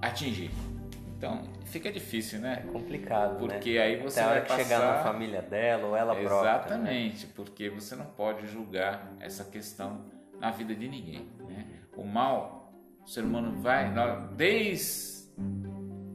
atingir. 0.00 0.50
Então, 1.16 1.42
fica 1.64 1.90
difícil, 1.90 2.38
né? 2.38 2.62
É 2.64 2.72
complicado, 2.72 3.38
porque 3.38 3.74
né? 3.74 3.80
aí 3.80 3.96
você 3.96 4.20
Até 4.20 4.28
a 4.28 4.30
hora 4.30 4.40
vai 4.40 4.42
que 4.42 4.48
passar... 4.48 4.62
chegar 4.62 4.78
na 4.80 5.02
família 5.02 5.42
dela 5.42 5.86
ou 5.88 5.96
ela 5.96 6.14
própria. 6.14 6.42
né? 6.42 6.56
Exatamente, 6.56 7.26
porque 7.28 7.68
você 7.68 7.96
não 7.96 8.06
pode 8.06 8.46
julgar 8.46 9.12
essa 9.20 9.44
questão 9.44 10.00
na 10.40 10.50
vida 10.50 10.74
de 10.74 10.88
ninguém. 10.88 11.28
Né? 11.48 11.66
O 11.96 12.04
mal, 12.04 12.72
o 13.04 13.08
ser 13.08 13.24
humano 13.24 13.52
vai, 13.60 13.92
desde 14.36 15.14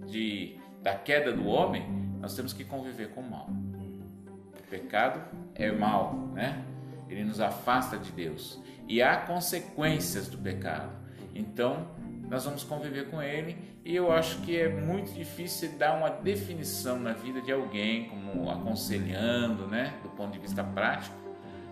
de, 0.08 0.56
da 0.82 0.96
queda 0.96 1.32
do 1.32 1.48
homem, 1.48 1.88
nós 2.20 2.36
temos 2.36 2.54
que 2.54 2.64
conviver 2.64 3.10
com 3.10 3.22
o 3.22 3.30
mal. 3.30 3.50
O 3.50 4.70
pecado 4.70 5.22
é 5.56 5.72
mal, 5.72 6.14
né? 6.34 6.64
Ele 7.08 7.24
nos 7.24 7.40
afasta 7.40 7.98
de 7.98 8.12
Deus 8.12 8.62
e 8.88 9.02
há 9.02 9.18
consequências 9.18 10.28
do 10.28 10.38
pecado. 10.38 10.92
Então, 11.34 11.88
nós 12.30 12.46
vamos 12.46 12.64
conviver 12.64 13.10
com 13.10 13.22
ele 13.22 13.58
e 13.84 13.96
eu 13.96 14.12
acho 14.12 14.42
que 14.42 14.56
é 14.56 14.70
muito 14.70 15.12
difícil 15.14 15.72
dar 15.78 15.98
uma 15.98 16.10
definição 16.10 17.00
na 17.00 17.14
vida 17.14 17.42
de 17.42 17.52
alguém, 17.52 18.10
como 18.10 18.50
aconselhando, 18.52 19.66
né, 19.68 19.96
do 20.04 20.10
ponto 20.10 20.32
de 20.32 20.40
vista 20.40 20.64
prático, 20.64 21.16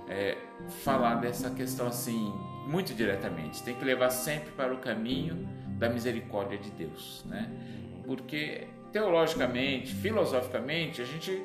é, 0.07 0.37
falar 0.83 1.15
dessa 1.15 1.49
questão 1.49 1.87
assim 1.87 2.33
muito 2.67 2.93
diretamente. 2.93 3.63
Tem 3.63 3.75
que 3.75 3.83
levar 3.83 4.09
sempre 4.09 4.51
para 4.51 4.73
o 4.73 4.77
caminho 4.77 5.47
da 5.77 5.89
misericórdia 5.89 6.57
de 6.57 6.69
Deus, 6.71 7.23
né? 7.25 7.49
Porque 8.05 8.67
teologicamente, 8.91 9.93
filosoficamente, 9.93 11.01
a 11.01 11.05
gente 11.05 11.43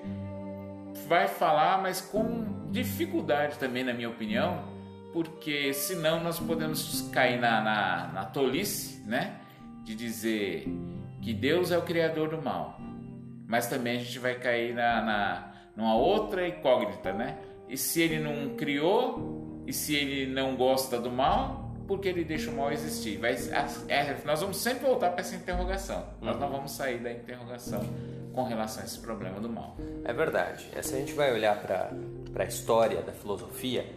vai 1.07 1.29
falar, 1.29 1.81
mas 1.83 2.01
com 2.01 2.71
dificuldade 2.71 3.59
também, 3.59 3.85
na 3.85 3.93
minha 3.93 4.09
opinião, 4.09 4.65
porque 5.13 5.73
senão 5.75 6.23
nós 6.23 6.39
podemos 6.39 7.11
cair 7.13 7.39
na, 7.39 7.61
na, 7.61 8.11
na 8.15 8.25
tolice, 8.25 9.03
né? 9.07 9.37
De 9.85 9.95
dizer 9.95 10.67
que 11.21 11.35
Deus 11.35 11.71
é 11.71 11.79
o 11.79 11.83
criador 11.83 12.31
do 12.31 12.41
mal, 12.41 12.81
mas 13.47 13.67
também 13.67 13.99
a 13.99 14.01
gente 14.01 14.19
vai 14.19 14.35
cair 14.37 14.75
na, 14.75 15.03
na 15.03 15.53
numa 15.77 15.95
outra 15.95 16.47
incógnita, 16.47 17.13
né? 17.13 17.39
E 17.73 17.79
se 17.79 18.03
ele 18.03 18.21
não 18.21 18.55
criou, 18.55 19.63
e 19.67 19.73
se 19.73 19.97
ele 19.97 20.31
não 20.31 20.55
gosta 20.57 21.01
do 21.01 21.11
mal, 21.11 21.75
por 21.89 22.01
que 22.01 22.09
ele 22.09 22.23
deixa 22.23 22.51
o 22.51 22.55
mal 22.55 22.71
existir? 22.71 23.17
Vai, 23.17 23.35
é, 23.89 24.15
nós 24.27 24.43
vamos 24.43 24.59
sempre 24.59 24.85
voltar 24.85 25.09
para 25.09 25.23
essa 25.23 25.35
interrogação. 25.35 26.05
Nós 26.21 26.39
não 26.39 26.51
vamos 26.51 26.73
sair 26.73 26.99
da 26.99 27.11
interrogação 27.11 27.83
com 28.35 28.43
relação 28.45 28.83
a 28.83 28.85
esse 28.85 28.99
problema 28.99 29.41
do 29.41 29.49
mal. 29.49 29.75
É 30.05 30.13
verdade. 30.13 30.69
Se 30.83 30.95
a 30.95 30.99
gente 30.99 31.15
vai 31.15 31.33
olhar 31.33 31.63
para 31.63 31.95
a 32.39 32.45
história 32.45 33.01
da 33.01 33.13
filosofia, 33.13 33.91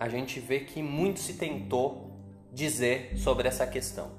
a 0.00 0.08
gente 0.08 0.40
vê 0.40 0.60
que 0.60 0.82
muito 0.82 1.20
se 1.20 1.34
tentou 1.34 2.10
dizer 2.54 3.18
sobre 3.18 3.48
essa 3.48 3.66
questão. 3.66 4.12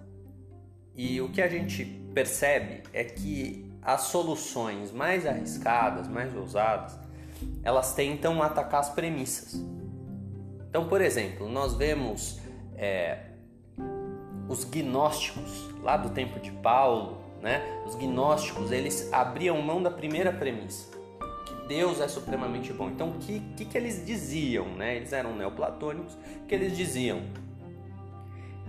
E 0.95 1.19
o 1.21 1.29
que 1.29 1.41
a 1.41 1.47
gente 1.47 1.83
percebe 2.13 2.83
é 2.93 3.03
que 3.03 3.67
as 3.81 4.01
soluções 4.01 4.91
mais 4.91 5.25
arriscadas, 5.25 6.07
mais 6.07 6.35
ousadas, 6.35 7.06
elas 7.63 7.93
tentam 7.93 8.41
atacar 8.41 8.79
as 8.79 8.89
premissas. 8.89 9.61
Então, 10.69 10.87
por 10.87 11.01
exemplo, 11.01 11.49
nós 11.49 11.73
vemos 11.73 12.39
é, 12.75 13.19
os 14.47 14.63
gnósticos 14.63 15.69
lá 15.81 15.97
do 15.97 16.09
tempo 16.09 16.39
de 16.39 16.51
Paulo, 16.51 17.17
né? 17.41 17.81
Os 17.85 17.95
gnósticos 17.95 18.71
eles 18.71 19.11
abriam 19.11 19.61
mão 19.61 19.81
da 19.81 19.91
primeira 19.91 20.31
premissa, 20.31 20.89
que 21.45 21.67
Deus 21.67 21.99
é 21.99 22.07
supremamente 22.07 22.71
bom. 22.73 22.89
Então, 22.89 23.09
o 23.09 23.13
que, 23.13 23.39
que, 23.55 23.65
que 23.65 23.77
eles 23.77 24.05
diziam, 24.05 24.67
né? 24.75 24.95
Eles 24.95 25.13
eram 25.13 25.35
neoplatônicos, 25.35 26.17
que 26.47 26.53
eles 26.53 26.75
diziam 26.75 27.21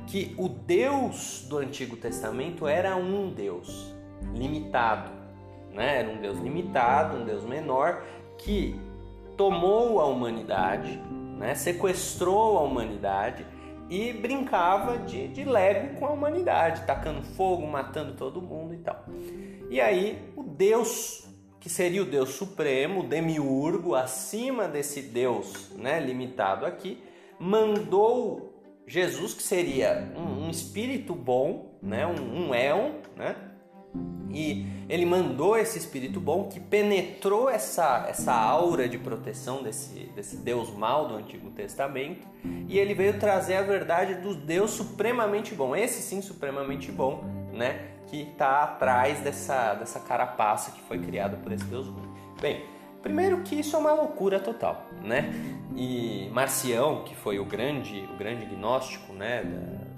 que 0.07 0.35
o 0.39 0.49
Deus 0.49 1.47
do 1.49 1.59
Antigo 1.59 1.97
Testamento 1.97 2.67
era 2.67 2.97
um 2.97 3.31
Deus 3.31 3.95
limitado, 4.33 5.11
né? 5.73 5.99
Era 6.01 6.11
um 6.11 6.21
Deus 6.21 6.39
limitado, 6.39 7.19
um 7.19 7.25
Deus 7.25 7.45
menor 7.45 8.03
que 8.39 8.79
tomou 9.37 10.01
a 10.01 10.07
humanidade, 10.07 11.01
né? 11.39 11.55
sequestrou 11.55 12.59
a 12.59 12.63
humanidade 12.63 13.47
e 13.89 14.13
brincava 14.13 14.99
de, 14.99 15.29
de 15.29 15.45
lego 15.45 15.99
com 15.99 16.07
a 16.07 16.11
humanidade, 16.11 16.85
tacando 16.87 17.23
fogo, 17.23 17.67
matando 17.67 18.15
todo 18.15 18.43
mundo 18.43 18.75
e 18.75 18.79
tal. 18.79 19.05
E 19.71 19.81
aí 19.81 20.19
o 20.37 20.43
Deus, 20.43 21.27
que 21.61 21.69
seria 21.69 22.03
o 22.03 22.07
Deus 22.07 22.31
supremo, 22.31 23.01
o 23.01 23.07
demiurgo, 23.07 23.95
acima 23.95 24.69
desse 24.69 25.01
Deus 25.01 25.71
né, 25.77 26.01
limitado 26.01 26.67
aqui, 26.67 27.03
mandou 27.39 28.55
Jesus, 28.87 29.35
que 29.35 29.43
seria 29.43 30.13
um, 30.17 30.47
um 30.47 30.51
espírito 30.51 31.15
bom, 31.15 31.79
né, 31.83 32.07
um, 32.07 32.49
um 32.49 32.55
éon, 32.55 32.93
né, 33.15 33.37
e 34.31 34.67
ele 34.89 35.05
mandou 35.05 35.57
esse 35.57 35.79
espírito 35.79 36.21
bom 36.21 36.45
que 36.45 36.61
penetrou 36.61 37.49
essa, 37.49 38.07
essa 38.09 38.33
aura 38.33 38.89
de 38.89 38.99
proteção 38.99 39.63
desse, 39.63 40.11
desse 40.15 40.37
Deus 40.37 40.71
mal 40.71 41.09
do 41.09 41.15
Antigo 41.15 41.51
Testamento 41.51 42.27
e 42.69 42.79
ele 42.79 42.95
veio 42.95 43.19
trazer 43.19 43.57
a 43.57 43.63
verdade 43.63 44.17
do 44.17 44.35
Deus 44.35 44.71
supremamente 44.73 45.55
bom, 45.55 45.75
esse 45.75 46.03
sim 46.03 46.21
supremamente 46.23 46.93
bom, 46.93 47.25
né? 47.53 47.89
Que 48.07 48.23
está 48.23 48.63
atrás 48.63 49.21
dessa, 49.21 49.75
dessa 49.75 50.01
carapaça 50.01 50.71
que 50.71 50.81
foi 50.83 50.99
criada 50.99 51.37
por 51.37 51.53
esse 51.53 51.65
Deus 51.65 51.87
ruim. 51.87 52.09
Bem, 52.41 52.65
primeiro 53.03 53.43
que 53.43 53.59
isso 53.59 53.77
é 53.77 53.79
uma 53.79 53.93
loucura 53.93 54.41
total, 54.41 54.87
né? 55.03 55.33
E 55.77 56.29
Marcião, 56.33 57.05
que 57.05 57.15
foi 57.15 57.39
o 57.39 57.45
grande, 57.45 58.09
o 58.13 58.17
grande 58.17 58.45
gnóstico, 58.47 59.13
né? 59.13 59.43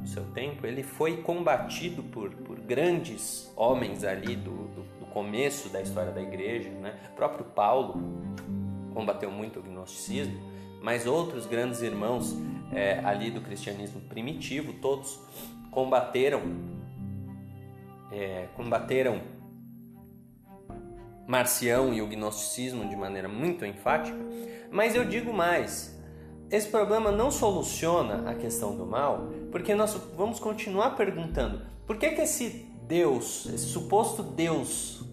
do 0.00 0.08
seu 0.08 0.24
tempo, 0.32 0.66
ele 0.66 0.82
foi 0.82 1.18
combatido 1.18 2.02
por, 2.02 2.30
por 2.30 2.58
grandes 2.58 3.52
homens 3.54 4.02
ali 4.02 4.34
do, 4.34 4.50
do, 4.50 4.82
do, 5.00 5.06
começo 5.06 5.68
da 5.68 5.80
história 5.80 6.10
da 6.10 6.22
igreja. 6.22 6.70
Né? 6.70 6.98
O 7.12 7.16
próprio 7.16 7.44
Paulo 7.44 8.00
combateu 8.94 9.30
muito 9.30 9.60
o 9.60 9.62
gnosticismo, 9.62 10.40
mas 10.82 11.06
outros 11.06 11.46
grandes 11.46 11.82
irmãos 11.82 12.36
é, 12.72 13.00
ali 13.04 13.30
do 13.30 13.40
cristianismo 13.40 14.00
primitivo, 14.02 14.72
todos 14.74 15.20
combateram, 15.70 16.42
é, 18.10 18.48
combateram 18.56 19.20
Marcião 21.30 21.94
e 21.94 22.02
o 22.02 22.08
gnosticismo 22.08 22.88
de 22.88 22.96
maneira 22.96 23.28
muito 23.28 23.64
enfática. 23.64 24.18
Mas 24.68 24.96
eu 24.96 25.04
digo 25.04 25.32
mais, 25.32 25.96
esse 26.50 26.68
problema 26.68 27.12
não 27.12 27.30
soluciona 27.30 28.28
a 28.28 28.34
questão 28.34 28.74
do 28.74 28.84
mal, 28.84 29.28
porque 29.52 29.72
nós 29.72 29.94
vamos 30.16 30.40
continuar 30.40 30.96
perguntando 30.96 31.62
por 31.86 31.98
que, 31.98 32.10
que 32.10 32.22
esse 32.22 32.68
Deus, 32.82 33.46
esse 33.46 33.66
suposto 33.66 34.24
Deus 34.24 35.04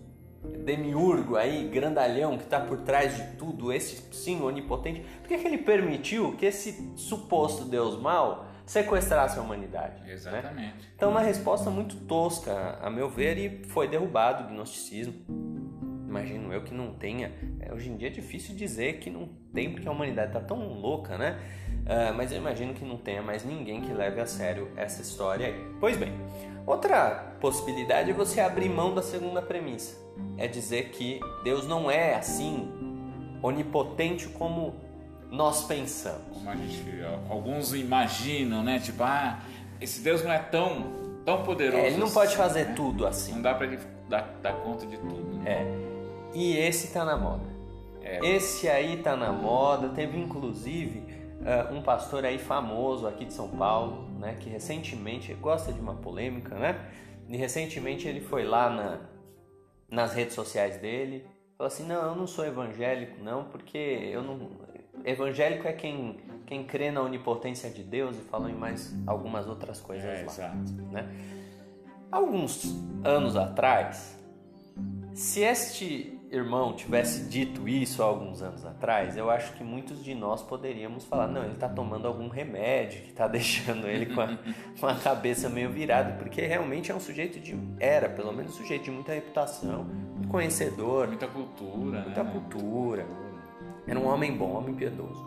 demiurgo 0.66 1.36
aí, 1.36 1.68
grandalhão 1.68 2.36
que 2.36 2.46
está 2.46 2.60
por 2.60 2.80
trás 2.80 3.16
de 3.16 3.38
tudo, 3.38 3.72
esse 3.72 4.02
sim 4.12 4.42
onipotente, 4.42 5.02
por 5.20 5.28
que, 5.28 5.38
que 5.38 5.46
ele 5.46 5.60
permitiu 5.60 6.36
que 6.36 6.48
esse 6.48 6.94
suposto 6.96 7.64
Deus 7.64 8.00
mal 8.02 8.48
sequestrasse 8.66 9.38
a 9.38 9.42
humanidade? 9.44 10.02
Né? 10.02 10.14
Exatamente. 10.14 10.56
Né? 10.56 10.74
Então, 10.96 11.12
uma 11.12 11.22
resposta 11.22 11.70
muito 11.70 11.96
tosca, 12.08 12.80
a 12.82 12.90
meu 12.90 13.08
ver, 13.08 13.38
e 13.38 13.64
foi 13.68 13.88
derrubado 13.88 14.46
o 14.46 14.48
gnosticismo 14.48 15.14
imagino 16.08 16.54
eu 16.54 16.64
que 16.64 16.74
não 16.74 16.94
tenha. 16.94 17.32
É, 17.60 17.74
hoje 17.74 17.90
em 17.90 17.98
dia 17.98 18.08
é 18.08 18.12
difícil 18.12 18.56
dizer 18.56 19.00
que 19.00 19.10
não 19.10 19.30
tem, 19.54 19.72
porque 19.72 19.88
a 19.88 19.92
humanidade 19.92 20.30
está 20.30 20.40
tão 20.40 20.74
louca, 20.74 21.18
né? 21.18 21.38
Uh, 21.68 22.14
mas 22.16 22.32
eu 22.32 22.38
imagino 22.38 22.74
que 22.74 22.84
não 22.84 22.98
tenha 22.98 23.22
mais 23.22 23.46
ninguém 23.46 23.82
que 23.82 23.94
leve 23.94 24.20
a 24.20 24.26
sério 24.26 24.70
essa 24.76 25.02
história 25.02 25.48
aí. 25.48 25.68
Pois 25.80 25.98
bem, 25.98 26.14
outra 26.66 27.36
possibilidade 27.40 28.12
é 28.12 28.14
você 28.14 28.42
abrir 28.42 28.70
mão 28.70 28.94
da 28.94 29.02
segunda 29.02 29.42
premissa. 29.42 29.98
É 30.38 30.48
dizer 30.48 30.90
que 30.90 31.20
Deus 31.44 31.68
não 31.68 31.90
é 31.90 32.16
assim 32.16 32.72
onipotente 33.42 34.28
como 34.30 34.76
nós 35.30 35.66
pensamos. 35.66 36.38
Como 36.38 36.50
a 36.50 36.56
gente, 36.56 36.84
alguns 37.30 37.74
imaginam, 37.74 38.64
né? 38.64 38.80
Tipo, 38.80 39.04
ah, 39.04 39.40
esse 39.80 40.02
Deus 40.02 40.24
não 40.24 40.32
é 40.32 40.40
tão, 40.40 41.22
tão 41.26 41.44
poderoso. 41.44 41.84
É, 41.84 41.88
ele 41.88 41.98
não 41.98 42.08
assim, 42.08 42.14
pode 42.14 42.36
fazer 42.36 42.66
né? 42.66 42.74
tudo 42.76 43.06
assim. 43.06 43.34
Não 43.34 43.42
dá 43.42 43.54
para 43.54 43.68
ele 43.68 43.80
dar, 44.10 44.34
dar 44.42 44.54
conta 44.54 44.86
de 44.86 44.98
tudo. 44.98 45.38
Né? 45.38 45.52
É. 45.52 45.87
E 46.38 46.56
esse 46.56 46.94
tá 46.94 47.04
na 47.04 47.18
moda. 47.18 47.50
É. 48.00 48.24
Esse 48.24 48.70
aí 48.70 48.98
tá 48.98 49.16
na 49.16 49.32
moda. 49.32 49.90
Teve 49.90 50.20
inclusive 50.20 51.00
uh, 51.00 51.74
um 51.74 51.82
pastor 51.82 52.24
aí 52.24 52.38
famoso 52.38 53.08
aqui 53.08 53.26
de 53.26 53.34
São 53.34 53.50
Paulo, 53.50 54.08
né, 54.20 54.38
que 54.40 54.48
recentemente 54.48 55.34
gosta 55.34 55.74
de 55.74 55.80
uma 55.80 55.96
polêmica, 55.96 56.54
né? 56.54 56.80
E 57.28 57.36
recentemente 57.36 58.08
ele 58.08 58.22
foi 58.22 58.46
lá 58.46 58.70
na, 58.70 59.00
nas 59.90 60.14
redes 60.14 60.36
sociais 60.36 60.78
dele, 60.78 61.26
falou 61.58 61.74
assim: 61.74 61.88
"Não, 61.88 62.10
eu 62.10 62.16
não 62.16 62.28
sou 62.28 62.46
evangélico 62.46 63.18
não, 63.24 63.46
porque 63.46 63.76
eu 63.78 64.22
não 64.22 64.52
evangélico 65.04 65.68
é 65.68 65.74
quem 65.74 66.20
quem 66.46 66.64
crê 66.64 66.92
na 66.92 67.02
onipotência 67.02 67.68
de 67.72 67.82
Deus 67.82 68.16
e 68.16 68.22
falou 68.22 68.48
em 68.48 68.54
mais 68.54 68.94
algumas 69.08 69.48
outras 69.48 69.80
coisas 69.80 70.06
é, 70.06 70.18
lá, 70.18 70.22
exato. 70.22 70.72
né? 70.92 71.10
Alguns 72.12 72.64
anos 73.04 73.36
atrás, 73.36 74.18
se 75.14 75.42
este 75.42 76.17
irmão 76.32 76.74
tivesse 76.74 77.26
dito 77.26 77.68
isso 77.68 78.04
há 78.04 78.06
alguns 78.06 78.42
anos 78.42 78.66
atrás, 78.66 79.16
eu 79.18 79.30
acho 79.30 79.54
que 79.54 79.64
muitos 79.64 80.04
de 80.04 80.14
nós 80.14 80.42
poderíamos 80.44 81.06
falar: 81.06 81.28
não, 81.28 81.44
ele 81.44 81.54
está 81.54 81.70
tomando 81.70 82.08
algum 82.08 82.28
remédio 82.28 83.02
que 83.02 83.10
está 83.10 83.28
deixando 83.28 83.88
ele 83.88 84.08
com 84.08 84.22
a, 84.22 84.38
com 84.80 84.88
a, 84.88 84.96
cabeça 84.96 85.50
meio 85.50 85.70
virada, 85.70 86.14
porque 86.14 86.42
realmente 86.42 86.92
é 86.92 86.96
um 86.96 87.00
sujeito 87.00 87.40
de. 87.40 87.58
Era, 87.80 88.10
pelo 88.10 88.32
menos, 88.32 88.54
um 88.54 88.58
sujeito 88.58 88.86
de 88.86 88.92
muita 88.92 89.14
reputação, 89.14 89.84
muito 89.84 90.28
conhecedor. 90.28 91.08
Muita 91.08 91.28
cultura, 91.28 92.02
Muita 92.02 92.24
né? 92.24 92.32
cultura. 92.32 93.08
Era 93.88 94.00
um 94.00 94.08
homem 94.08 94.36
bom, 94.36 94.52
um 94.52 94.58
homem 94.58 94.76
piedoso. 94.76 95.26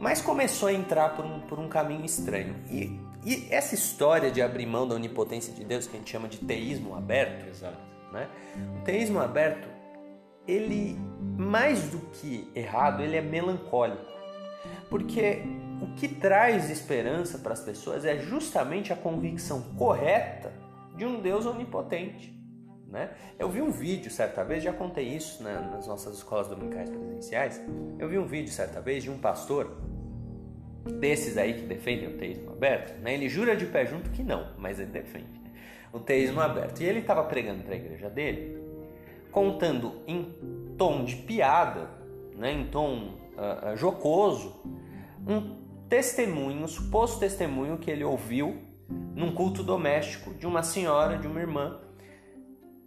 Mas 0.00 0.20
começou 0.20 0.68
a 0.68 0.72
entrar 0.72 1.10
por 1.10 1.24
um, 1.24 1.40
por 1.40 1.58
um 1.58 1.68
caminho 1.68 2.04
estranho. 2.04 2.56
E, 2.70 2.98
e 3.24 3.46
essa 3.50 3.74
história 3.74 4.30
de 4.30 4.40
abrir 4.42 4.66
mão 4.66 4.88
da 4.88 4.94
onipotência 4.94 5.52
de 5.52 5.62
Deus, 5.62 5.86
que 5.86 5.94
a 5.96 5.98
gente 5.98 6.10
chama 6.10 6.26
de 6.26 6.38
teísmo 6.38 6.96
aberto, 6.96 7.48
Exato. 7.48 7.78
né? 8.10 8.26
O 8.80 8.84
teísmo 8.84 9.20
aberto, 9.20 9.68
ele, 10.46 10.96
mais 11.36 11.90
do 11.90 11.98
que 11.98 12.50
errado, 12.54 13.02
ele 13.02 13.16
é 13.16 13.22
melancólico. 13.22 14.12
Porque 14.88 15.42
o 15.80 15.94
que 15.94 16.08
traz 16.08 16.70
esperança 16.70 17.38
para 17.38 17.52
as 17.52 17.60
pessoas 17.60 18.04
é 18.04 18.18
justamente 18.18 18.92
a 18.92 18.96
convicção 18.96 19.62
correta 19.76 20.52
de 20.96 21.04
um 21.04 21.20
Deus 21.20 21.46
onipotente. 21.46 22.32
Né? 22.88 23.10
Eu 23.38 23.48
vi 23.48 23.62
um 23.62 23.70
vídeo 23.70 24.10
certa 24.10 24.44
vez, 24.44 24.62
já 24.62 24.72
contei 24.72 25.08
isso 25.08 25.42
né, 25.42 25.70
nas 25.72 25.86
nossas 25.86 26.16
escolas 26.16 26.46
dominicais 26.46 26.90
presenciais. 26.90 27.60
Eu 27.98 28.08
vi 28.08 28.18
um 28.18 28.26
vídeo 28.26 28.52
certa 28.52 28.80
vez 28.80 29.02
de 29.02 29.10
um 29.10 29.18
pastor 29.18 29.78
desses 31.00 31.38
aí 31.38 31.54
que 31.54 31.62
defendem 31.62 32.08
o 32.08 32.18
teísmo 32.18 32.52
aberto. 32.52 33.00
Né? 33.00 33.14
Ele 33.14 33.28
jura 33.28 33.56
de 33.56 33.66
pé 33.66 33.86
junto 33.86 34.10
que 34.10 34.22
não, 34.22 34.52
mas 34.58 34.78
ele 34.78 34.90
defende 34.90 35.40
né? 35.42 35.50
o 35.92 35.98
teísmo 35.98 36.40
aberto. 36.40 36.80
E 36.80 36.84
ele 36.84 37.00
estava 37.00 37.24
pregando 37.24 37.62
para 37.62 37.74
a 37.74 37.76
igreja 37.76 38.10
dele, 38.10 38.61
contando 39.32 39.94
em 40.06 40.24
tom 40.76 41.04
de 41.04 41.16
piada, 41.16 41.88
né, 42.36 42.52
em 42.52 42.66
tom 42.66 43.14
uh, 43.36 43.72
uh, 43.72 43.76
jocoso, 43.76 44.54
um 45.26 45.56
testemunho, 45.88 46.62
um 46.62 46.68
suposto 46.68 47.18
testemunho 47.18 47.78
que 47.78 47.90
ele 47.90 48.04
ouviu 48.04 48.58
num 49.14 49.32
culto 49.32 49.62
doméstico 49.62 50.34
de 50.34 50.46
uma 50.46 50.62
senhora, 50.62 51.16
de 51.16 51.26
uma 51.26 51.40
irmã, 51.40 51.80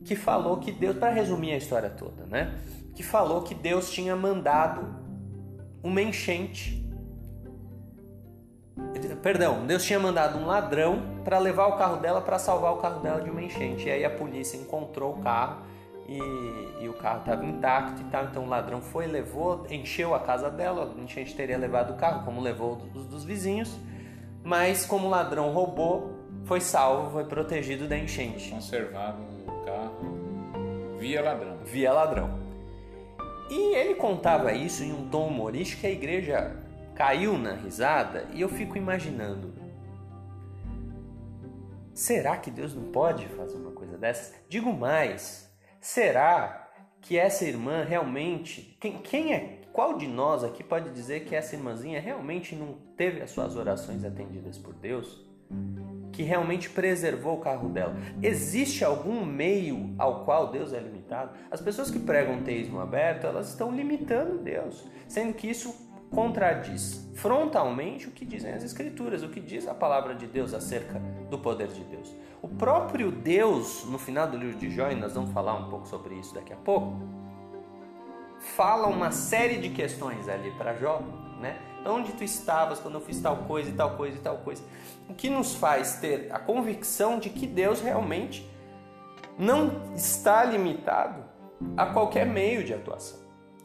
que 0.03 0.15
falou 0.15 0.57
que 0.57 0.71
Deus, 0.71 0.97
para 0.97 1.11
resumir 1.11 1.51
a 1.53 1.57
história 1.57 1.89
toda, 1.89 2.25
né, 2.27 2.59
que 2.95 3.01
falou 3.01 3.41
que 3.41 3.55
Deus 3.55 3.91
tinha 3.91 4.15
mandado 4.15 5.03
uma 5.83 6.01
enchente. 6.01 6.83
Perdão, 9.21 9.65
Deus 9.65 9.83
tinha 9.83 9.99
mandado 9.99 10.37
um 10.37 10.45
ladrão 10.45 11.01
para 11.23 11.39
levar 11.39 11.67
o 11.67 11.77
carro 11.77 11.97
dela 11.97 12.21
para 12.21 12.37
salvar 12.37 12.73
o 12.73 12.77
carro 12.77 13.01
dela 13.01 13.21
de 13.21 13.29
uma 13.29 13.41
enchente. 13.41 13.87
E 13.87 13.91
aí 13.91 14.05
a 14.05 14.09
polícia 14.09 14.57
encontrou 14.57 15.13
o 15.13 15.21
carro 15.21 15.63
e, 16.07 16.83
e 16.83 16.89
o 16.89 16.93
carro 16.93 17.19
estava 17.19 17.45
intacto 17.45 18.01
e 18.01 18.05
tal. 18.05 18.25
Então 18.25 18.43
o 18.43 18.49
ladrão 18.49 18.81
foi, 18.81 19.07
levou, 19.07 19.65
encheu 19.69 20.13
a 20.13 20.19
casa 20.19 20.49
dela. 20.49 20.93
A 20.95 21.01
enchente 21.01 21.35
teria 21.35 21.57
levado 21.57 21.93
o 21.93 21.97
carro, 21.97 22.23
como 22.23 22.41
levou 22.41 22.81
os 22.93 23.05
dos 23.05 23.23
vizinhos. 23.23 23.75
Mas 24.43 24.85
como 24.85 25.07
o 25.07 25.09
ladrão 25.09 25.51
roubou, 25.51 26.13
foi 26.45 26.61
salvo, 26.61 27.11
foi 27.11 27.25
protegido 27.25 27.87
da 27.87 27.97
enchente. 27.97 28.51
Conservado 28.51 29.21
o 29.47 29.65
carro 29.65 30.25
via 30.99 31.21
ladrão. 31.21 31.57
Via 31.65 31.93
ladrão. 31.93 32.39
E 33.49 33.75
ele 33.75 33.95
contava 33.95 34.53
isso 34.53 34.83
em 34.83 34.91
um 34.91 35.07
tom 35.09 35.27
humorístico 35.27 35.81
que 35.81 35.87
a 35.87 35.91
igreja 35.91 36.55
caiu 36.95 37.37
na 37.37 37.53
risada 37.53 38.27
e 38.33 38.41
eu 38.41 38.49
fico 38.49 38.77
imaginando. 38.77 39.53
Será 41.93 42.37
que 42.37 42.49
Deus 42.49 42.75
não 42.75 42.91
pode 42.91 43.25
fazer 43.29 43.57
uma 43.57 43.71
coisa 43.71 43.97
dessas? 43.97 44.33
Digo 44.49 44.73
mais, 44.73 45.49
será 45.85 46.67
que 46.99 47.15
essa 47.15 47.45
irmã 47.45 47.83
realmente. 47.83 48.75
Quem, 48.81 48.97
quem 48.97 49.33
é. 49.33 49.61
Qual 49.71 49.97
de 49.97 50.07
nós 50.07 50.43
aqui 50.43 50.63
pode 50.63 50.89
dizer 50.89 51.25
que 51.25 51.35
essa 51.35 51.55
irmãzinha 51.55 51.99
realmente 51.99 52.55
não 52.55 52.75
teve 52.97 53.21
as 53.21 53.29
suas 53.29 53.55
orações 53.55 54.03
atendidas 54.03 54.57
por 54.57 54.73
Deus? 54.73 55.23
Que 56.11 56.23
realmente 56.23 56.69
preservou 56.69 57.37
o 57.37 57.41
carro 57.41 57.69
dela? 57.69 57.95
Existe 58.23 58.83
algum 58.83 59.23
meio 59.23 59.93
ao 59.99 60.25
qual 60.25 60.49
Deus 60.49 60.73
é 60.73 60.79
limitado? 60.79 61.37
As 61.51 61.61
pessoas 61.61 61.91
que 61.91 61.99
pregam 61.99 62.41
teísmo 62.41 62.79
aberto, 62.79 63.27
elas 63.27 63.49
estão 63.49 63.69
limitando 63.69 64.39
Deus, 64.39 64.83
sendo 65.07 65.33
que 65.33 65.47
isso 65.47 65.75
contradiz 66.09 67.11
frontalmente 67.13 68.07
o 68.07 68.11
que 68.11 68.25
dizem 68.25 68.53
as 68.53 68.63
Escrituras, 68.63 69.21
o 69.21 69.29
que 69.29 69.39
diz 69.39 69.67
a 69.67 69.73
palavra 69.73 70.15
de 70.15 70.25
Deus 70.25 70.53
acerca 70.53 70.99
do 71.29 71.37
poder 71.37 71.67
de 71.67 71.83
Deus. 71.83 72.15
O 72.45 72.47
próprio 72.47 73.11
Deus, 73.11 73.85
no 73.85 73.97
final 73.97 74.27
do 74.27 74.37
livro 74.37 74.55
de 74.55 74.69
Jó, 74.69 74.91
e 74.91 74.95
nós 74.95 75.15
vamos 75.15 75.31
falar 75.31 75.55
um 75.55 75.67
pouco 75.67 75.87
sobre 75.87 76.13
isso 76.13 76.35
daqui 76.35 76.53
a 76.53 76.55
pouco, 76.55 76.95
fala 78.55 78.85
uma 78.85 79.09
série 79.09 79.57
de 79.57 79.69
questões 79.69 80.29
ali 80.29 80.51
para 80.51 80.75
Jó, 80.75 81.01
né? 81.41 81.57
Onde 81.87 82.13
tu 82.13 82.23
estavas 82.23 82.79
quando 82.79 82.93
eu 82.93 83.01
fiz 83.01 83.19
tal 83.19 83.37
coisa 83.37 83.71
e 83.71 83.73
tal 83.73 83.97
coisa 83.97 84.17
e 84.17 84.21
tal 84.21 84.37
coisa. 84.37 84.61
O 85.09 85.15
que 85.15 85.27
nos 85.27 85.55
faz 85.55 85.95
ter 85.95 86.31
a 86.31 86.37
convicção 86.37 87.17
de 87.17 87.31
que 87.31 87.47
Deus 87.47 87.81
realmente 87.81 88.47
não 89.39 89.91
está 89.95 90.43
limitado 90.45 91.23
a 91.75 91.87
qualquer 91.87 92.27
meio 92.27 92.63
de 92.63 92.75
atuação. 92.75 93.17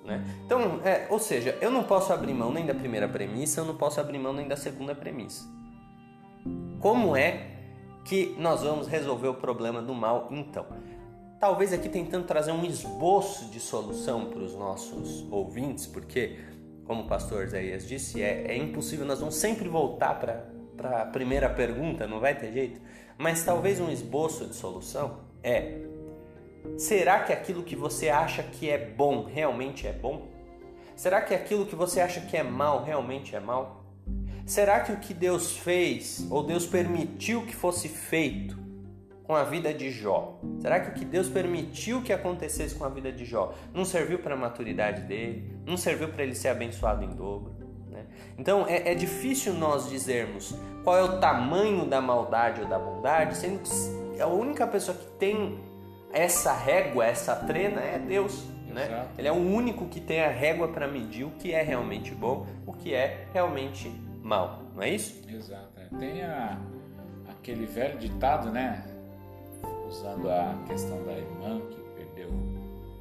Né? 0.06 0.24
Então, 0.46 0.80
é, 0.86 1.06
ou 1.10 1.18
seja, 1.18 1.58
eu 1.60 1.70
não 1.70 1.82
posso 1.82 2.14
abrir 2.14 2.32
mão 2.32 2.50
nem 2.50 2.64
da 2.64 2.74
primeira 2.74 3.06
premissa, 3.06 3.60
eu 3.60 3.66
não 3.66 3.76
posso 3.76 4.00
abrir 4.00 4.18
mão 4.18 4.32
nem 4.32 4.48
da 4.48 4.56
segunda 4.56 4.94
premissa. 4.94 5.46
Como 6.80 7.14
é 7.14 7.49
que 8.04 8.34
nós 8.38 8.62
vamos 8.62 8.86
resolver 8.86 9.28
o 9.28 9.34
problema 9.34 9.80
do 9.80 9.94
mal 9.94 10.28
então? 10.30 10.66
Talvez 11.38 11.72
aqui 11.72 11.88
tentando 11.88 12.26
trazer 12.26 12.52
um 12.52 12.64
esboço 12.64 13.46
de 13.46 13.60
solução 13.60 14.26
para 14.26 14.40
os 14.40 14.54
nossos 14.54 15.26
ouvintes, 15.30 15.86
porque, 15.86 16.38
como 16.84 17.02
o 17.02 17.06
pastor 17.06 17.44
Isaías 17.44 17.88
disse, 17.88 18.22
é, 18.22 18.46
é 18.48 18.56
impossível, 18.56 19.06
nós 19.06 19.20
vamos 19.20 19.36
sempre 19.36 19.68
voltar 19.68 20.18
para 20.18 21.02
a 21.02 21.06
primeira 21.06 21.48
pergunta, 21.48 22.06
não 22.06 22.20
vai 22.20 22.34
ter 22.34 22.52
jeito. 22.52 22.80
Mas 23.16 23.42
talvez 23.42 23.80
um 23.80 23.90
esboço 23.90 24.46
de 24.46 24.54
solução 24.54 25.20
é 25.42 25.80
Será 26.76 27.20
que 27.20 27.32
aquilo 27.32 27.62
que 27.62 27.76
você 27.76 28.08
acha 28.08 28.42
que 28.42 28.68
é 28.68 28.78
bom 28.78 29.24
realmente 29.24 29.86
é 29.86 29.92
bom? 29.92 30.28
Será 30.94 31.20
que 31.20 31.34
aquilo 31.34 31.66
que 31.66 31.74
você 31.74 32.00
acha 32.00 32.20
que 32.20 32.36
é 32.36 32.42
mal 32.42 32.82
realmente 32.84 33.34
é 33.34 33.40
mal? 33.40 33.79
Será 34.50 34.80
que 34.80 34.90
o 34.90 34.96
que 34.96 35.14
Deus 35.14 35.56
fez 35.56 36.26
ou 36.28 36.42
Deus 36.42 36.66
permitiu 36.66 37.46
que 37.46 37.54
fosse 37.54 37.88
feito 37.88 38.58
com 39.22 39.36
a 39.36 39.44
vida 39.44 39.72
de 39.72 39.92
Jó? 39.92 40.40
Será 40.60 40.80
que 40.80 40.90
o 40.90 40.92
que 40.92 41.04
Deus 41.04 41.28
permitiu 41.28 42.02
que 42.02 42.12
acontecesse 42.12 42.74
com 42.74 42.84
a 42.84 42.88
vida 42.88 43.12
de 43.12 43.24
Jó 43.24 43.54
não 43.72 43.84
serviu 43.84 44.18
para 44.18 44.34
a 44.34 44.36
maturidade 44.36 45.02
dele? 45.02 45.56
Não 45.64 45.76
serviu 45.76 46.08
para 46.08 46.24
ele 46.24 46.34
ser 46.34 46.48
abençoado 46.48 47.04
em 47.04 47.10
dobro? 47.10 47.54
Né? 47.92 48.06
Então 48.36 48.66
é, 48.66 48.90
é 48.90 48.94
difícil 48.96 49.54
nós 49.54 49.88
dizermos 49.88 50.52
qual 50.82 50.98
é 50.98 51.04
o 51.04 51.20
tamanho 51.20 51.86
da 51.86 52.00
maldade 52.00 52.62
ou 52.62 52.66
da 52.66 52.76
bondade, 52.76 53.36
sendo 53.36 53.60
que 53.60 54.20
a 54.20 54.26
única 54.26 54.66
pessoa 54.66 54.98
que 54.98 55.06
tem 55.16 55.60
essa 56.12 56.52
régua, 56.52 57.06
essa 57.06 57.36
trena 57.36 57.80
é 57.82 58.00
Deus. 58.00 58.46
Né? 58.66 59.06
Ele 59.16 59.28
é 59.28 59.32
o 59.32 59.36
único 59.36 59.86
que 59.86 60.00
tem 60.00 60.22
a 60.22 60.28
régua 60.28 60.66
para 60.66 60.88
medir 60.88 61.22
o 61.22 61.30
que 61.38 61.52
é 61.52 61.62
realmente 61.62 62.12
bom, 62.12 62.48
o 62.66 62.72
que 62.72 62.92
é 62.92 63.26
realmente 63.32 64.09
mal, 64.30 64.62
não 64.76 64.82
é 64.82 64.90
isso? 64.90 65.28
Exato. 65.28 65.72
É. 65.76 65.98
Tem 65.98 66.22
a, 66.22 66.56
aquele 67.28 67.66
velho 67.66 67.98
ditado, 67.98 68.52
né? 68.52 68.84
Usando 69.88 70.30
a 70.30 70.56
questão 70.68 71.04
da 71.04 71.12
irmã 71.12 71.60
que 71.68 71.80
perdeu. 71.96 72.30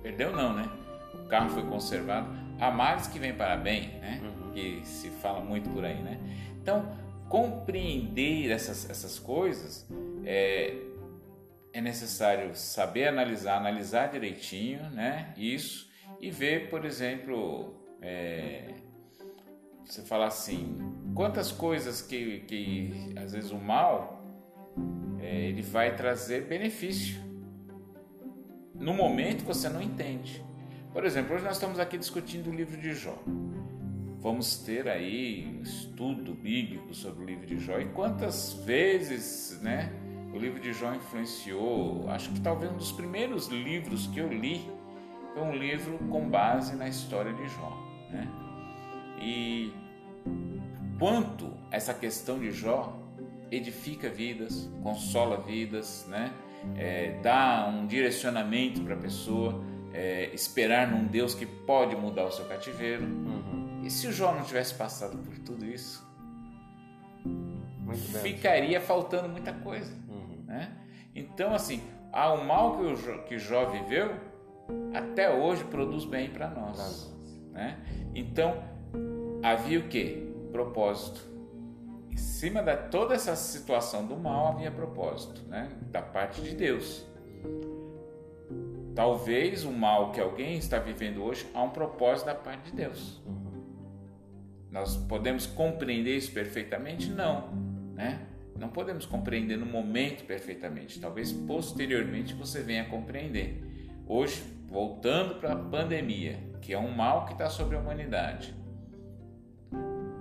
Perdeu 0.01 0.35
não, 0.35 0.55
né? 0.55 0.67
O 1.13 1.27
carro 1.27 1.49
foi 1.51 1.61
conservado. 1.67 2.27
Há 2.59 2.71
males 2.71 3.05
que 3.05 3.19
vem 3.19 3.31
para 3.31 3.55
bem, 3.57 3.89
né? 3.99 4.19
Uhum. 4.23 4.51
Que 4.51 4.81
se 4.83 5.09
fala 5.09 5.39
muito 5.39 5.69
por 5.69 5.85
aí, 5.85 6.01
né? 6.01 6.19
Então, 6.59 6.97
compreender 7.29 8.49
essas, 8.49 8.89
essas 8.89 9.19
coisas 9.19 9.87
é, 10.25 10.75
é 11.71 11.79
necessário 11.79 12.55
saber 12.55 13.07
analisar, 13.07 13.57
analisar 13.57 14.07
direitinho, 14.07 14.89
né? 14.89 15.31
Isso 15.37 15.87
e 16.19 16.31
ver, 16.31 16.71
por 16.71 16.85
exemplo, 16.85 17.75
é, 18.01 18.73
você 19.85 20.01
falar 20.03 20.27
assim, 20.27 20.77
quantas 21.13 21.51
coisas 21.51 22.01
que, 22.01 22.39
que 22.41 23.13
às 23.15 23.31
vezes 23.31 23.51
o 23.51 23.57
mal 23.57 24.23
é, 25.19 25.47
ele 25.47 25.61
vai 25.61 25.95
trazer 25.95 26.45
benefício. 26.45 27.19
No 28.73 28.93
momento 28.93 29.43
você 29.43 29.67
não 29.69 29.81
entende. 29.81 30.43
Por 30.93 31.05
exemplo, 31.05 31.35
hoje 31.35 31.43
nós 31.43 31.53
estamos 31.53 31.79
aqui 31.79 31.97
discutindo 31.97 32.49
o 32.49 32.53
livro 32.53 32.79
de 32.79 32.93
Jó. 32.93 33.17
Vamos 34.19 34.57
ter 34.57 34.87
aí 34.87 35.47
um 35.47 35.61
estudo 35.61 36.33
bíblico 36.33 36.93
sobre 36.93 37.23
o 37.23 37.25
livro 37.25 37.45
de 37.45 37.57
Jó 37.57 37.79
e 37.79 37.85
quantas 37.85 38.53
vezes, 38.65 39.59
né? 39.61 39.91
O 40.33 40.37
livro 40.37 40.59
de 40.59 40.73
Jó 40.73 40.93
influenciou, 40.93 42.09
acho 42.09 42.31
que 42.31 42.41
talvez 42.41 42.71
um 42.71 42.77
dos 42.77 42.91
primeiros 42.91 43.47
livros 43.47 44.07
que 44.07 44.19
eu 44.19 44.31
li 44.31 44.61
foi 45.33 45.43
um 45.43 45.55
livro 45.55 45.97
com 46.09 46.29
base 46.29 46.75
na 46.75 46.87
história 46.87 47.33
de 47.33 47.47
Jó. 47.47 47.77
Né? 48.11 48.27
E 49.21 49.73
quanto 50.99 51.51
essa 51.71 51.93
questão 51.93 52.37
de 52.37 52.51
Jó 52.51 52.95
edifica 53.49 54.09
vidas, 54.09 54.69
consola 54.83 55.37
vidas, 55.37 56.05
né? 56.07 56.31
É, 56.75 57.19
dá 57.23 57.67
um 57.67 57.87
direcionamento 57.87 58.81
para 58.81 58.93
a 58.93 58.97
pessoa. 58.97 59.63
é, 59.93 60.29
esperar 60.33 60.87
num 60.87 61.05
Deus 61.05 61.33
que 61.33 61.45
pode 61.45 61.95
mudar 61.95 62.25
o 62.25 62.31
seu 62.31 62.45
cativeiro. 62.45 63.03
Uhum. 63.03 63.81
E 63.83 63.89
se 63.89 64.07
o 64.07 64.11
Jó 64.11 64.33
não 64.33 64.43
tivesse 64.43 64.73
passado 64.75 65.17
por 65.17 65.37
tudo 65.39 65.65
isso? 65.65 66.07
Ficaria 68.21 68.79
faltando 68.79 69.27
muita 69.27 69.51
coisa. 69.51 69.91
Uhum. 70.07 70.43
Né? 70.45 70.71
Então, 71.15 71.53
assim, 71.53 71.81
há 72.13 72.31
o 72.31 72.45
mal 72.45 72.77
que 72.77 72.83
o 72.83 72.95
Jó, 72.95 73.17
que 73.23 73.39
Jó 73.39 73.65
viveu, 73.65 74.13
até 74.93 75.33
hoje 75.33 75.63
produz 75.63 76.05
bem 76.05 76.29
para 76.29 76.49
nós. 76.49 77.11
Né? 77.51 77.79
Então, 78.13 78.63
havia 79.41 79.79
o 79.79 79.87
que? 79.87 80.28
Propósito. 80.51 81.21
Em 82.11 82.17
cima 82.17 82.61
de 82.61 82.75
toda 82.89 83.13
essa 83.13 83.35
situação 83.35 84.05
do 84.05 84.17
mal 84.17 84.53
havia 84.53 84.71
propósito, 84.71 85.41
né? 85.47 85.69
da 85.91 86.01
parte 86.01 86.41
de 86.41 86.55
Deus. 86.55 87.05
Talvez 88.95 89.63
o 89.63 89.71
mal 89.71 90.11
que 90.11 90.19
alguém 90.19 90.57
está 90.57 90.77
vivendo 90.79 91.23
hoje 91.23 91.47
há 91.53 91.61
um 91.63 91.69
propósito 91.69 92.25
da 92.25 92.35
parte 92.35 92.71
de 92.71 92.75
Deus. 92.75 93.21
Nós 94.71 94.97
podemos 94.97 95.45
compreender 95.45 96.17
isso 96.17 96.31
perfeitamente? 96.31 97.09
Não, 97.09 97.49
né? 97.93 98.27
Não 98.57 98.67
podemos 98.67 99.05
compreender 99.05 99.57
no 99.57 99.65
momento 99.65 100.25
perfeitamente. 100.25 100.99
Talvez 100.99 101.31
posteriormente 101.31 102.33
você 102.33 102.61
venha 102.61 102.85
compreender. 102.85 103.63
Hoje, 104.05 104.43
voltando 104.67 105.35
para 105.35 105.53
a 105.53 105.55
pandemia, 105.55 106.37
que 106.61 106.73
é 106.73 106.77
um 106.77 106.91
mal 106.91 107.25
que 107.25 107.31
está 107.31 107.49
sobre 107.49 107.77
a 107.77 107.79
humanidade, 107.79 108.53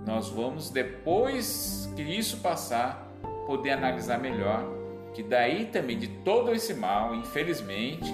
nós 0.05 0.29
vamos 0.29 0.69
depois 0.69 1.91
que 1.95 2.01
isso 2.01 2.37
passar 2.37 3.07
poder 3.45 3.71
analisar 3.71 4.19
melhor 4.19 4.79
que 5.13 5.23
daí 5.23 5.65
também 5.65 5.97
de 5.97 6.07
todo 6.07 6.53
esse 6.53 6.73
mal, 6.73 7.15
infelizmente, 7.15 8.13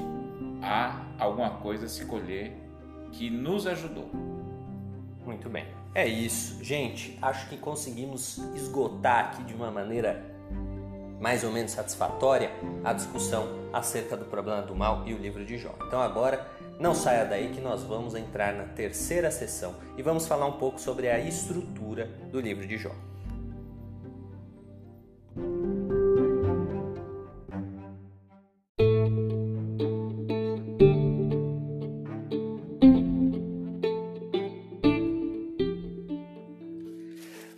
há 0.62 1.02
alguma 1.20 1.52
coisa 1.52 1.86
a 1.86 1.90
se 1.90 2.06
colher 2.06 2.54
que 3.12 3.30
nos 3.30 3.68
ajudou. 3.68 4.10
Muito 5.26 5.50
bem. 5.50 5.66
É 5.94 6.08
isso. 6.08 6.64
Gente, 6.64 7.18
acho 7.22 7.48
que 7.48 7.58
conseguimos 7.58 8.38
esgotar 8.56 9.26
aqui 9.26 9.44
de 9.44 9.54
uma 9.54 9.72
maneira 9.72 10.24
mais 11.20 11.44
ou 11.44 11.52
menos 11.52 11.72
satisfatória 11.72 12.52
a 12.84 12.94
discussão 12.94 13.48
acerca 13.72 14.18
do 14.18 14.26
problema 14.26 14.62
do 14.62 14.76
mal 14.76 15.04
e 15.06 15.14
o 15.14 15.18
livro 15.18 15.46
de 15.46 15.58
Jó. 15.58 15.74
Então 15.88 16.02
agora 16.02 16.46
não 16.80 16.94
saia 16.94 17.26
daí 17.26 17.50
que 17.50 17.62
nós 17.62 17.84
vamos 17.84 18.16
entrar 18.16 18.54
na 18.54 18.66
terceira 18.66 19.32
sessão 19.32 19.76
e 19.98 20.02
vamos 20.02 20.28
falar 20.28 20.46
um 20.46 20.58
pouco 20.58 20.80
sobre 20.80 21.10
a 21.10 21.20
estrutura 21.20 22.10
do 22.32 22.40
livro 22.40 22.68
de 22.68 22.78
Jó. 22.78 22.92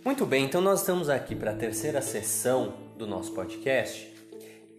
Muito 0.04 0.26
bem, 0.26 0.44
então 0.44 0.60
nós 0.60 0.80
estamos 0.80 1.08
aqui 1.08 1.36
para 1.36 1.52
a 1.52 1.54
terceira 1.54 2.02
sessão 2.02 2.74
do 2.96 3.06
nosso 3.06 3.32
podcast 3.32 4.17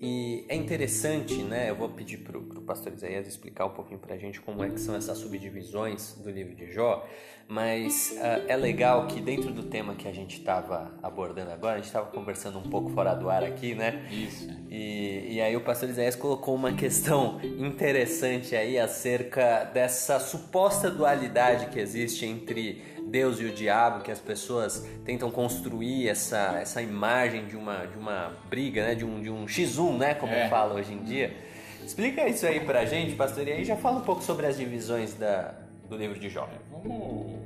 e 0.01 0.45
é 0.47 0.55
interessante, 0.55 1.35
né? 1.43 1.69
Eu 1.69 1.75
vou 1.75 1.89
pedir 1.89 2.19
para 2.19 2.37
o 2.37 2.61
pastor 2.61 2.93
Isaías 2.93 3.27
explicar 3.27 3.65
um 3.65 3.71
pouquinho 3.71 3.99
para 3.99 4.15
a 4.15 4.17
gente 4.17 4.39
como 4.39 4.63
é 4.63 4.69
que 4.69 4.79
são 4.79 4.95
essas 4.95 5.17
subdivisões 5.17 6.13
do 6.23 6.31
livro 6.31 6.55
de 6.55 6.71
Jó, 6.71 7.05
mas 7.49 8.15
uh, 8.15 8.45
é 8.47 8.55
legal 8.55 9.07
que 9.07 9.19
dentro 9.19 9.51
do 9.51 9.63
tema 9.63 9.95
que 9.95 10.07
a 10.07 10.13
gente 10.13 10.37
estava 10.37 10.97
abordando 11.03 11.51
agora, 11.51 11.73
a 11.73 11.77
gente 11.77 11.87
estava 11.87 12.09
conversando 12.11 12.59
um 12.59 12.69
pouco 12.69 12.91
fora 12.91 13.13
do 13.13 13.29
ar 13.29 13.43
aqui, 13.43 13.75
né? 13.75 14.07
Isso. 14.09 14.47
E, 14.69 15.33
e 15.33 15.41
aí 15.41 15.57
o 15.57 15.61
pastor 15.61 15.89
Isaías 15.89 16.15
colocou 16.15 16.55
uma 16.55 16.71
questão 16.71 17.41
interessante 17.43 18.55
aí 18.55 18.79
acerca 18.79 19.65
dessa 19.65 20.17
suposta 20.17 20.89
dualidade 20.89 21.65
que 21.71 21.79
existe 21.79 22.25
entre 22.25 22.98
Deus 23.09 23.39
e 23.39 23.45
o 23.45 23.51
diabo, 23.51 24.03
que 24.03 24.11
as 24.11 24.19
pessoas 24.19 24.87
tentam 25.03 25.31
construir 25.31 26.07
essa, 26.07 26.57
essa 26.61 26.81
imagem 26.81 27.45
de 27.45 27.55
uma, 27.57 27.85
de 27.87 27.97
uma 27.97 28.33
briga, 28.49 28.85
né? 28.87 28.95
de, 28.95 29.03
um, 29.05 29.21
de 29.21 29.29
um 29.29 29.45
X1, 29.45 29.97
né? 29.97 30.13
como 30.13 30.31
É. 30.33 30.47
fala 30.49 30.75
hoje 30.75 30.93
em 30.93 31.03
dia. 31.03 31.35
Explica 31.83 32.27
isso 32.27 32.45
aí 32.45 32.59
pra 32.59 32.85
gente, 32.85 33.15
pastor, 33.15 33.47
e 33.47 33.51
aí 33.51 33.65
já 33.65 33.75
fala 33.75 33.97
um 33.97 34.03
pouco 34.03 34.21
sobre 34.23 34.45
as 34.45 34.57
divisões 34.57 35.15
da, 35.15 35.55
do 35.89 35.97
livro 35.97 36.19
de 36.19 36.29
Jó. 36.29 36.47
Vamos 36.71 37.39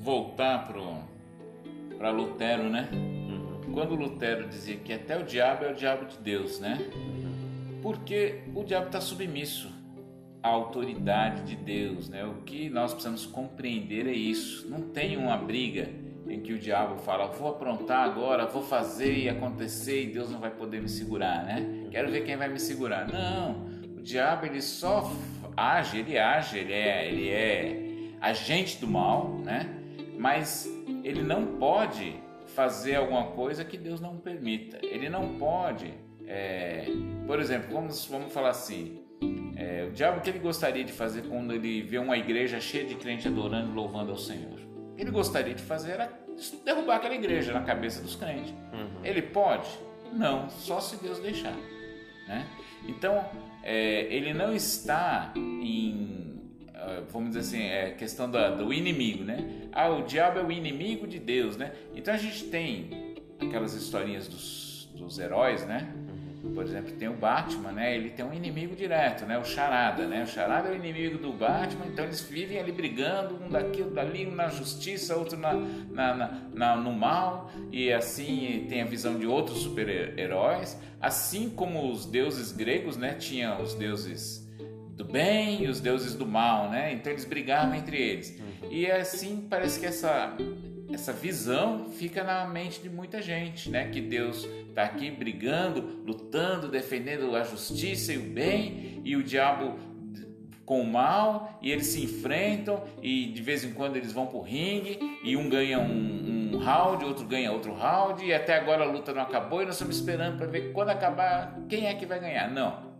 voltar 0.00 0.66
para 1.98 2.10
Lutero, 2.10 2.64
né? 2.64 2.88
Quando 3.72 3.94
Lutero 3.94 4.48
dizia 4.48 4.76
que 4.76 4.92
até 4.92 5.18
o 5.18 5.22
diabo 5.24 5.64
é 5.64 5.70
o 5.72 5.74
diabo 5.74 6.06
de 6.06 6.16
Deus, 6.18 6.58
né? 6.60 6.78
Porque 7.82 8.40
o 8.54 8.64
diabo 8.64 8.86
está 8.86 9.00
submisso 9.00 9.70
à 10.42 10.48
autoridade 10.48 11.42
de 11.42 11.56
Deus, 11.56 12.08
né? 12.08 12.24
O 12.24 12.42
que 12.42 12.68
nós 12.68 12.92
precisamos 12.92 13.24
compreender 13.24 14.06
é 14.06 14.12
isso. 14.12 14.68
Não 14.68 14.80
tem 14.80 15.16
uma 15.16 15.36
briga 15.36 15.88
em 16.28 16.40
que 16.40 16.52
o 16.52 16.58
diabo 16.58 16.96
fala, 16.98 17.26
vou 17.26 17.48
aprontar 17.48 18.04
agora, 18.04 18.46
vou 18.46 18.62
fazer 18.62 19.16
e 19.16 19.28
acontecer 19.28 20.04
e 20.04 20.06
Deus 20.06 20.30
não 20.30 20.40
vai 20.40 20.50
poder 20.50 20.80
me 20.80 20.88
segurar, 20.88 21.44
né? 21.44 21.86
Quero 21.90 22.10
ver 22.10 22.24
quem 22.24 22.36
vai 22.36 22.48
me 22.48 22.58
segurar. 22.58 23.06
Não, 23.06 23.66
o 23.96 24.02
diabo 24.02 24.46
ele 24.46 24.62
só 24.62 25.12
age, 25.56 25.98
ele 25.98 26.18
age, 26.18 26.58
ele 26.58 26.72
é, 26.72 27.08
ele 27.08 27.28
é 27.28 28.16
agente 28.20 28.78
do 28.78 28.86
mal, 28.86 29.28
né? 29.44 29.68
Mas 30.18 30.66
ele 31.04 31.22
não 31.22 31.58
pode 31.58 32.14
fazer 32.46 32.96
alguma 32.96 33.26
coisa 33.28 33.64
que 33.64 33.76
Deus 33.76 34.00
não 34.00 34.16
permita. 34.16 34.78
Ele 34.82 35.08
não 35.08 35.36
pode, 35.36 35.92
é, 36.26 36.86
por 37.26 37.40
exemplo, 37.40 37.72
vamos, 37.72 38.06
vamos 38.06 38.32
falar 38.32 38.50
assim, 38.50 39.01
é, 39.56 39.86
o 39.88 39.92
diabo 39.92 40.18
o 40.18 40.20
que 40.20 40.30
ele 40.30 40.38
gostaria 40.38 40.84
de 40.84 40.92
fazer 40.92 41.22
quando 41.22 41.52
ele 41.52 41.82
vê 41.82 41.98
uma 41.98 42.16
igreja 42.16 42.60
cheia 42.60 42.84
de 42.84 42.94
crente 42.94 43.26
adorando 43.28 43.70
e 43.70 43.74
louvando 43.74 44.10
ao 44.10 44.18
Senhor? 44.18 44.58
O 44.92 44.94
que 44.96 45.02
ele 45.02 45.10
gostaria 45.10 45.54
de 45.54 45.62
fazer 45.62 45.92
era 45.92 46.12
derrubar 46.64 46.96
aquela 46.96 47.14
igreja 47.14 47.52
na 47.52 47.62
cabeça 47.62 48.00
dos 48.02 48.16
crentes. 48.16 48.52
Ele 49.04 49.22
pode? 49.22 49.68
Não, 50.12 50.48
só 50.50 50.80
se 50.80 50.96
Deus 51.02 51.18
deixar. 51.18 51.54
Né? 52.28 52.46
Então, 52.86 53.24
é, 53.62 54.02
ele 54.14 54.32
não 54.34 54.52
está 54.54 55.32
em, 55.36 56.40
ah, 56.74 57.02
vamos 57.10 57.30
dizer 57.30 57.40
assim, 57.40 57.62
é 57.66 57.90
questão 57.92 58.30
da- 58.30 58.50
do 58.50 58.72
inimigo, 58.72 59.24
né? 59.24 59.68
Ah, 59.72 59.88
o 59.88 60.02
diabo 60.02 60.38
é 60.38 60.42
o 60.44 60.50
inimigo 60.52 61.06
de 61.06 61.18
Deus, 61.18 61.56
né? 61.56 61.72
Então 61.94 62.12
a 62.14 62.16
gente 62.16 62.44
tem 62.44 63.14
aquelas 63.40 63.74
historinhas 63.74 64.28
dos, 64.28 64.88
dos 64.94 65.18
heróis, 65.18 65.66
né? 65.66 65.92
Por 66.54 66.64
exemplo, 66.64 66.92
tem 66.92 67.08
o 67.08 67.14
Batman, 67.14 67.70
né? 67.72 67.94
Ele 67.94 68.10
tem 68.10 68.24
um 68.24 68.32
inimigo 68.32 68.74
direto, 68.74 69.24
né? 69.24 69.38
O 69.38 69.44
Charada, 69.44 70.06
né? 70.06 70.24
O 70.24 70.26
Charada 70.26 70.68
é 70.68 70.72
o 70.72 70.74
inimigo 70.74 71.16
do 71.16 71.32
Batman, 71.32 71.86
então 71.86 72.04
eles 72.04 72.20
vivem 72.20 72.58
ali 72.58 72.72
brigando, 72.72 73.38
um 73.44 73.48
daqui, 73.48 73.80
outro 73.80 73.94
dali, 73.94 74.26
um 74.26 74.34
na 74.34 74.48
justiça, 74.48 75.16
outro 75.16 75.38
na, 75.38 75.52
na, 75.54 76.14
na- 76.14 76.40
na- 76.52 76.76
no 76.76 76.92
mal, 76.92 77.50
e 77.70 77.92
assim 77.92 78.66
tem 78.68 78.82
a 78.82 78.84
visão 78.84 79.18
de 79.18 79.26
outros 79.26 79.58
super-heróis. 79.62 80.76
Assim 81.00 81.48
como 81.48 81.90
os 81.90 82.06
deuses 82.06 82.52
gregos, 82.52 82.96
né? 82.96 83.14
Tinham 83.14 83.62
os 83.62 83.74
deuses 83.74 84.42
do 84.96 85.04
bem 85.04 85.64
e 85.64 85.68
os 85.68 85.80
deuses 85.80 86.14
do 86.14 86.26
mal, 86.26 86.68
né? 86.70 86.92
Então 86.92 87.12
eles 87.12 87.24
brigavam 87.24 87.74
entre 87.74 87.96
eles. 87.96 88.36
E 88.70 88.90
assim 88.90 89.46
parece 89.48 89.78
que 89.80 89.86
essa 89.86 90.36
essa 90.92 91.12
visão 91.12 91.86
fica 91.86 92.22
na 92.22 92.46
mente 92.46 92.80
de 92.80 92.90
muita 92.90 93.20
gente, 93.22 93.70
né? 93.70 93.88
Que 93.88 94.00
Deus 94.00 94.46
está 94.68 94.84
aqui 94.84 95.10
brigando, 95.10 96.02
lutando, 96.06 96.68
defendendo 96.68 97.34
a 97.34 97.42
justiça 97.42 98.12
e 98.12 98.18
o 98.18 98.22
bem, 98.22 99.00
e 99.04 99.16
o 99.16 99.22
diabo 99.22 99.78
com 100.64 100.80
o 100.80 100.86
mal, 100.86 101.58
e 101.60 101.70
eles 101.70 101.86
se 101.86 102.02
enfrentam, 102.02 102.84
e 103.02 103.26
de 103.26 103.42
vez 103.42 103.64
em 103.64 103.72
quando 103.72 103.96
eles 103.96 104.12
vão 104.12 104.26
pro 104.26 104.40
ringue, 104.40 104.98
e 105.24 105.36
um 105.36 105.48
ganha 105.48 105.78
um, 105.80 106.54
um 106.54 106.58
round, 106.58 107.04
outro 107.04 107.26
ganha 107.26 107.50
outro 107.50 107.74
round, 107.74 108.24
e 108.24 108.32
até 108.32 108.56
agora 108.56 108.84
a 108.84 108.86
luta 108.86 109.12
não 109.12 109.22
acabou, 109.22 109.62
e 109.62 109.66
nós 109.66 109.74
estamos 109.74 109.96
esperando 109.96 110.38
para 110.38 110.46
ver 110.46 110.72
quando 110.72 110.90
acabar 110.90 111.58
quem 111.68 111.86
é 111.86 111.94
que 111.94 112.06
vai 112.06 112.20
ganhar. 112.20 112.50
Não. 112.50 112.92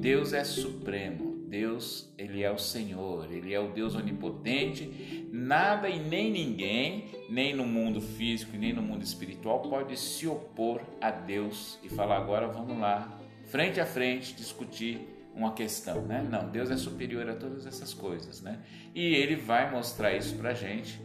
Deus 0.00 0.32
é 0.32 0.44
supremo. 0.44 1.29
Deus, 1.50 2.08
ele 2.16 2.44
é 2.44 2.50
o 2.50 2.56
Senhor, 2.56 3.26
ele 3.30 3.52
é 3.52 3.58
o 3.58 3.72
Deus 3.72 3.96
onipotente. 3.96 5.28
Nada 5.32 5.88
e 5.88 5.98
nem 5.98 6.30
ninguém, 6.30 7.06
nem 7.28 7.52
no 7.52 7.66
mundo 7.66 8.00
físico, 8.00 8.56
nem 8.56 8.72
no 8.72 8.80
mundo 8.80 9.02
espiritual 9.02 9.60
pode 9.60 9.98
se 9.98 10.28
opor 10.28 10.80
a 11.00 11.10
Deus 11.10 11.76
e 11.82 11.88
falar 11.88 12.18
agora 12.18 12.46
vamos 12.46 12.78
lá, 12.78 13.18
frente 13.46 13.80
a 13.80 13.86
frente 13.86 14.32
discutir 14.32 15.08
uma 15.34 15.52
questão, 15.52 16.02
né? 16.02 16.24
Não, 16.28 16.48
Deus 16.48 16.70
é 16.70 16.76
superior 16.76 17.28
a 17.28 17.34
todas 17.34 17.66
essas 17.66 17.92
coisas, 17.92 18.40
né? 18.40 18.60
E 18.94 19.14
ele 19.14 19.34
vai 19.34 19.70
mostrar 19.70 20.12
isso 20.14 20.36
pra 20.36 20.54
gente. 20.54 21.00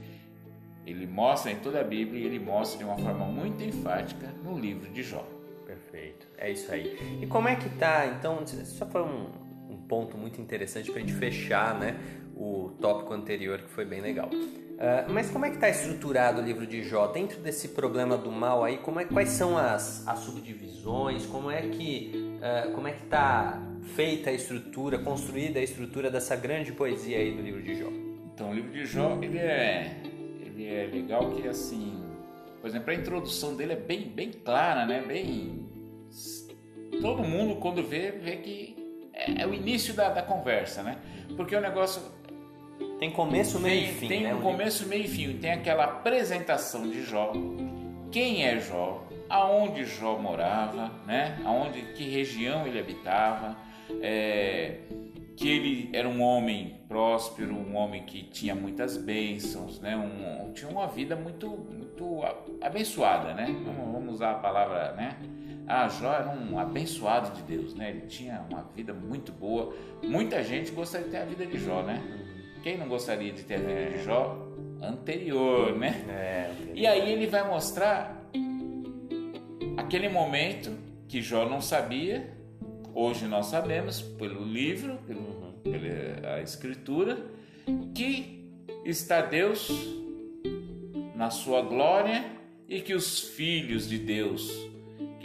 Ele 0.85 1.07
mostra 1.07 1.51
em 1.51 1.55
toda 1.55 1.81
a 1.81 1.83
Bíblia 1.83 2.21
e 2.21 2.25
ele 2.25 2.39
mostra 2.39 2.77
de 2.77 2.83
uma 2.83 2.97
forma 2.97 3.25
muito 3.25 3.63
enfática 3.63 4.27
no 4.43 4.59
livro 4.59 4.91
de 4.91 5.01
Jó. 5.01 5.27
Perfeito, 5.65 6.27
é 6.37 6.51
isso 6.51 6.71
aí. 6.71 7.19
E 7.21 7.25
como 7.25 7.47
é 7.47 7.55
que 7.55 7.69
tá? 7.77 8.05
Então, 8.05 8.45
só 8.45 8.85
foi 8.85 9.01
um 9.01 9.44
ponto 9.87 10.17
muito 10.17 10.41
interessante 10.41 10.91
para 10.91 11.01
a 11.01 11.05
gente 11.05 11.13
fechar, 11.13 11.79
né? 11.79 11.97
O 12.35 12.71
tópico 12.81 13.13
anterior 13.13 13.59
que 13.59 13.69
foi 13.69 13.85
bem 13.85 14.01
legal. 14.01 14.29
Ah, 14.77 15.05
mas 15.09 15.29
como 15.29 15.45
é 15.45 15.49
que 15.49 15.55
está 15.55 15.69
estruturado 15.69 16.41
o 16.41 16.43
livro 16.43 16.67
de 16.67 16.83
Jó 16.83 17.07
dentro 17.07 17.39
desse 17.39 17.69
problema 17.69 18.17
do 18.17 18.31
mal 18.31 18.63
aí? 18.63 18.77
Como 18.77 18.99
é, 18.99 19.05
quais 19.05 19.29
são 19.29 19.57
as, 19.57 20.05
as 20.07 20.19
subdivisões? 20.19 21.25
Como 21.25 21.49
é 21.49 21.61
que 21.61 22.37
ah, 22.41 22.71
como 22.73 22.87
é 22.87 22.91
que 22.91 23.03
está 23.03 23.61
feita 23.95 24.29
a 24.29 24.33
estrutura, 24.33 24.99
construída 24.99 25.59
a 25.59 25.63
estrutura 25.63 26.11
dessa 26.11 26.35
grande 26.35 26.71
poesia 26.71 27.17
aí 27.17 27.31
do 27.31 27.41
livro 27.41 27.61
de 27.61 27.75
Jó? 27.75 27.89
Então, 28.33 28.51
o 28.51 28.53
livro 28.53 28.71
de 28.71 28.85
Jó, 28.85 29.17
ele 29.21 29.37
é, 29.37 29.95
ele 30.41 30.67
é 30.67 30.85
legal 30.87 31.31
que, 31.31 31.47
assim, 31.47 32.03
por 32.59 32.67
exemplo, 32.67 32.91
a 32.91 32.93
introdução 32.93 33.55
dele 33.55 33.73
é 33.73 33.77
bem, 33.77 34.09
bem 34.09 34.31
clara, 34.31 34.85
né? 34.85 35.01
Bem... 35.07 35.65
Todo 37.01 37.23
mundo, 37.23 37.55
quando 37.55 37.81
vê, 37.83 38.11
vê 38.11 38.37
que 38.37 38.84
é, 39.15 39.41
é 39.41 39.47
o 39.47 39.53
início 39.53 39.93
da, 39.93 40.09
da 40.09 40.21
conversa, 40.21 40.83
né? 40.83 40.97
Porque 41.35 41.55
o 41.55 41.61
negócio 41.61 42.01
tem 42.99 43.11
começo, 43.11 43.59
meio 43.59 43.85
e 43.85 43.93
fim. 43.93 44.07
Tem 44.07 44.23
né? 44.23 44.33
um 44.33 44.41
começo, 44.41 44.87
meio 44.87 45.05
e 45.05 45.07
fim. 45.07 45.37
Tem 45.37 45.51
aquela 45.51 45.85
apresentação 45.85 46.89
de 46.89 47.03
Jó. 47.03 47.33
Quem 48.11 48.45
é 48.45 48.59
Jó? 48.59 49.03
Aonde 49.29 49.85
Jó 49.85 50.17
morava, 50.17 50.91
né? 51.05 51.39
Aonde, 51.45 51.81
que 51.93 52.09
região 52.09 52.67
ele 52.67 52.79
habitava? 52.79 53.57
É, 54.01 54.79
que 55.35 55.49
ele 55.49 55.89
era 55.93 56.07
um 56.07 56.21
homem 56.21 56.79
próspero, 56.87 57.53
um 57.53 57.75
homem 57.75 58.03
que 58.03 58.23
tinha 58.23 58.55
muitas 58.55 58.95
bênçãos, 58.95 59.79
né? 59.79 59.95
Um, 59.95 60.53
tinha 60.53 60.71
uma 60.71 60.87
vida 60.87 61.15
muito, 61.15 61.49
muito 61.49 62.21
abençoada, 62.61 63.33
né? 63.33 63.47
Vamos, 63.65 63.91
vamos 63.91 64.13
usar 64.15 64.31
a 64.31 64.35
palavra, 64.35 64.93
né? 64.93 65.17
Ah, 65.67 65.87
Jó 65.87 66.13
era 66.13 66.29
um 66.29 66.59
abençoado 66.59 67.35
de 67.35 67.41
Deus, 67.43 67.73
né? 67.73 67.89
Ele 67.89 68.01
tinha 68.01 68.45
uma 68.49 68.63
vida 68.75 68.93
muito 68.93 69.31
boa. 69.31 69.75
Muita 70.03 70.43
gente 70.43 70.71
gostaria 70.71 71.05
de 71.07 71.11
ter 71.11 71.17
a 71.17 71.25
vida 71.25 71.45
de 71.45 71.57
Jó, 71.57 71.81
né? 71.81 72.01
Quem 72.61 72.77
não 72.77 72.87
gostaria 72.87 73.31
de 73.31 73.43
ter 73.43 73.55
a 73.55 73.59
vida 73.59 73.97
de 73.97 74.03
Jó 74.03 74.45
anterior, 74.81 75.75
né? 75.77 76.05
É, 76.09 76.51
e 76.73 76.85
aí 76.85 77.11
ele 77.11 77.27
vai 77.27 77.47
mostrar 77.47 78.23
aquele 79.77 80.09
momento 80.09 80.71
que 81.07 81.21
Jó 81.21 81.47
não 81.47 81.61
sabia, 81.61 82.31
hoje 82.93 83.25
nós 83.25 83.47
sabemos 83.47 84.01
pelo 84.01 84.43
livro, 84.43 84.97
pelo, 85.07 85.19
uhum. 85.19 85.53
pela 85.63 86.41
escritura, 86.41 87.17
que 87.93 88.49
está 88.83 89.21
Deus 89.21 89.69
na 91.15 91.29
sua 91.29 91.61
glória 91.61 92.25
e 92.67 92.81
que 92.81 92.93
os 92.93 93.19
filhos 93.21 93.87
de 93.87 93.97
Deus, 93.97 94.51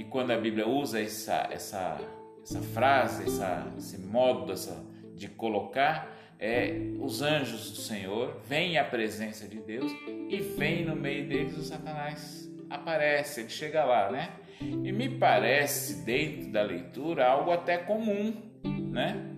que 0.01 0.05
quando 0.05 0.31
a 0.31 0.39
Bíblia 0.39 0.67
usa 0.67 0.99
essa, 0.99 1.47
essa, 1.51 2.01
essa 2.43 2.63
frase, 2.63 3.25
essa, 3.25 3.71
esse 3.77 3.99
modo 3.99 4.51
essa, 4.51 4.83
de 5.15 5.29
colocar, 5.29 6.17
é, 6.39 6.73
os 6.99 7.21
anjos 7.21 7.71
do 7.71 7.77
Senhor 7.77 8.41
vêm 8.49 8.79
à 8.79 8.85
presença 8.85 9.47
de 9.47 9.61
Deus 9.61 9.93
e 10.31 10.39
vem 10.57 10.87
no 10.87 10.97
meio 10.97 11.29
deles 11.29 11.55
o 11.59 11.63
Satanás. 11.63 12.51
Aparece, 12.71 13.41
ele 13.41 13.51
chega 13.51 13.85
lá, 13.85 14.11
né? 14.11 14.31
E 14.63 14.91
me 14.91 15.19
parece, 15.19 16.03
dentro 16.03 16.51
da 16.51 16.63
leitura, 16.63 17.27
algo 17.27 17.51
até 17.51 17.77
comum, 17.77 18.35
né? 18.65 19.37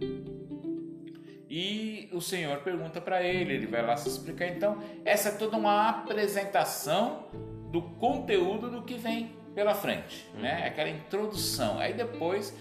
E 1.50 2.08
o 2.12 2.20
Senhor 2.20 2.58
pergunta 2.58 3.00
para 3.00 3.20
ele, 3.20 3.54
ele 3.54 3.66
vai 3.66 3.84
lá 3.84 3.96
se 3.96 4.08
explicar. 4.08 4.46
Então, 4.46 4.78
essa 5.04 5.30
é 5.30 5.32
toda 5.32 5.56
uma 5.56 5.88
apresentação 5.88 7.26
do 7.72 7.82
conteúdo 7.82 8.70
do 8.70 8.82
que 8.82 8.94
vem 8.94 9.41
pela 9.55 9.74
frente, 9.74 10.26
né? 10.34 10.61
Uhum. 10.61 10.66
Aquela 10.66 10.88
introdução. 10.88 11.78
Aí 11.78 11.92
depois 11.94 12.57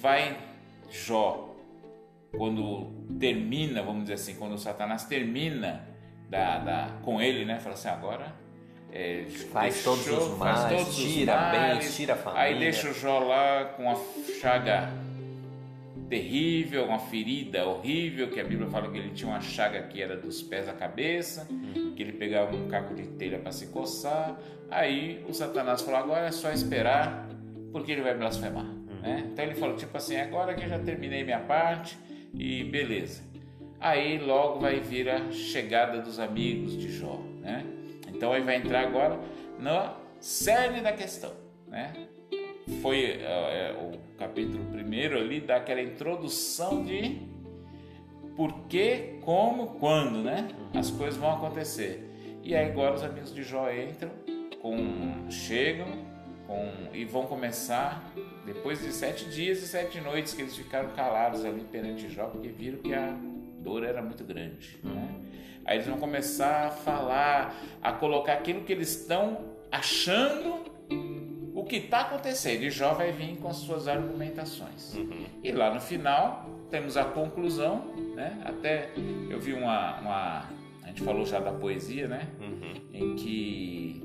vai 0.00 0.36
Jó 0.90 1.54
quando 2.36 2.92
termina, 3.18 3.82
vamos 3.82 4.02
dizer 4.02 4.14
assim, 4.14 4.34
quando 4.36 4.52
o 4.52 4.58
Satanás 4.58 5.04
termina 5.04 5.86
da, 6.28 6.58
da, 6.58 6.90
com 7.02 7.20
ele, 7.20 7.44
né? 7.44 7.58
Fala 7.58 7.74
assim, 7.74 7.88
agora 7.88 8.34
é, 8.92 9.24
faz, 9.52 9.74
deixou, 9.74 9.96
todos 9.96 10.28
os 10.28 10.38
males, 10.38 10.60
faz 10.60 10.72
todos 10.72 10.96
tira 10.96 11.34
os 11.34 11.40
males, 11.40 11.78
bens, 11.78 11.96
tira 11.96 12.14
a 12.14 12.16
família. 12.16 12.44
Aí 12.44 12.58
deixa 12.58 12.90
o 12.90 12.94
Jó 12.94 13.18
lá 13.18 13.64
com 13.76 13.90
a 13.90 13.96
chaga 14.40 14.88
terrível, 16.08 16.84
uma 16.84 16.98
ferida 16.98 17.66
horrível, 17.66 18.30
que 18.30 18.40
a 18.40 18.44
Bíblia 18.44 18.68
fala 18.68 18.90
que 18.90 18.98
ele 18.98 19.10
tinha 19.10 19.30
uma 19.30 19.40
chaga 19.40 19.82
que 19.82 20.00
era 20.00 20.16
dos 20.16 20.42
pés 20.42 20.68
à 20.68 20.72
cabeça, 20.72 21.46
uhum. 21.50 21.94
que 21.94 22.02
ele 22.02 22.12
pegava 22.12 22.54
um 22.54 22.68
caco 22.68 22.94
de 22.94 23.04
telha 23.08 23.38
para 23.38 23.52
se 23.52 23.66
coçar. 23.66 24.38
Aí 24.70 25.24
o 25.28 25.34
Satanás 25.34 25.82
falou: 25.82 26.00
agora 26.00 26.26
é 26.26 26.32
só 26.32 26.50
esperar, 26.50 27.28
porque 27.72 27.92
ele 27.92 28.02
vai 28.02 28.16
blasfemar. 28.16 28.64
Uhum. 28.64 29.00
Né? 29.02 29.28
Então 29.32 29.44
ele 29.44 29.54
falou: 29.54 29.76
tipo 29.76 29.96
assim, 29.96 30.16
agora 30.16 30.54
que 30.54 30.64
eu 30.64 30.68
já 30.68 30.78
terminei 30.78 31.24
minha 31.24 31.40
parte, 31.40 31.98
e 32.34 32.64
beleza. 32.64 33.22
Aí 33.80 34.18
logo 34.18 34.60
vai 34.60 34.80
vir 34.80 35.08
a 35.08 35.30
chegada 35.30 36.00
dos 36.00 36.18
amigos 36.18 36.76
de 36.76 36.90
Jó, 36.90 37.20
né? 37.40 37.64
Então 38.08 38.32
aí 38.32 38.42
vai 38.42 38.56
entrar 38.56 38.80
agora 38.80 39.18
na 39.58 39.94
cerne 40.20 40.80
da 40.80 40.92
questão, 40.92 41.32
né? 41.68 41.92
Foi 42.80 43.18
uh, 43.18 43.94
o 43.94 44.05
capítulo 44.36 44.66
primeiro 44.66 45.18
ali 45.18 45.40
daquela 45.40 45.80
introdução 45.80 46.84
de 46.84 47.22
por 48.36 48.52
que, 48.68 49.18
como, 49.22 49.78
quando, 49.78 50.22
né? 50.22 50.48
As 50.74 50.90
coisas 50.90 51.18
vão 51.18 51.32
acontecer. 51.32 52.38
E 52.42 52.54
aí 52.54 52.70
agora 52.70 52.94
os 52.94 53.02
amigos 53.02 53.34
de 53.34 53.42
Jó 53.42 53.72
entram, 53.72 54.10
com, 54.60 55.30
chegam 55.30 55.86
com, 56.46 56.70
e 56.92 57.06
vão 57.06 57.24
começar 57.24 58.12
depois 58.44 58.82
de 58.82 58.92
sete 58.92 59.24
dias 59.24 59.62
e 59.62 59.66
sete 59.66 60.02
noites 60.02 60.34
que 60.34 60.42
eles 60.42 60.54
ficaram 60.54 60.90
calados 60.90 61.42
ali 61.42 61.64
perante 61.72 62.06
Jó, 62.10 62.26
porque 62.26 62.48
viram 62.48 62.80
que 62.80 62.92
a 62.92 63.16
dor 63.60 63.84
era 63.84 64.02
muito 64.02 64.22
grande. 64.22 64.78
Né? 64.84 65.14
Aí 65.64 65.78
eles 65.78 65.86
vão 65.86 65.98
começar 65.98 66.66
a 66.66 66.70
falar, 66.70 67.56
a 67.82 67.90
colocar 67.90 68.34
aquilo 68.34 68.64
que 68.64 68.72
eles 68.72 69.00
estão 69.00 69.56
achando 69.72 70.75
que 71.66 71.76
está 71.76 72.02
acontecendo. 72.02 72.62
E 72.62 72.70
Jó 72.70 72.94
vai 72.94 73.12
vir 73.12 73.36
com 73.36 73.48
as 73.48 73.56
suas 73.56 73.88
argumentações. 73.88 74.94
Uhum. 74.94 75.26
E 75.42 75.52
lá 75.52 75.72
no 75.72 75.80
final 75.80 76.48
temos 76.70 76.96
a 76.96 77.04
conclusão, 77.04 77.92
né? 78.14 78.40
Até 78.44 78.90
eu 79.28 79.38
vi 79.40 79.52
uma, 79.52 80.00
uma 80.00 80.50
a 80.82 80.88
gente 80.88 81.02
falou 81.02 81.26
já 81.26 81.40
da 81.40 81.52
poesia, 81.52 82.08
né? 82.08 82.28
Uhum. 82.40 82.74
Em 82.92 83.16
que 83.16 84.02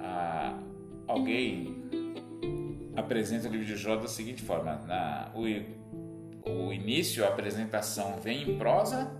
a, 0.00 0.58
alguém 1.06 1.76
apresenta 2.96 3.48
o 3.48 3.50
livro 3.50 3.66
de 3.66 3.76
Jó 3.76 3.96
da 3.96 4.08
seguinte 4.08 4.42
forma: 4.42 4.76
na, 4.86 5.30
o, 5.34 5.42
o 6.50 6.72
início, 6.72 7.24
a 7.24 7.28
apresentação 7.28 8.16
vem 8.16 8.50
em 8.50 8.58
prosa, 8.58 9.14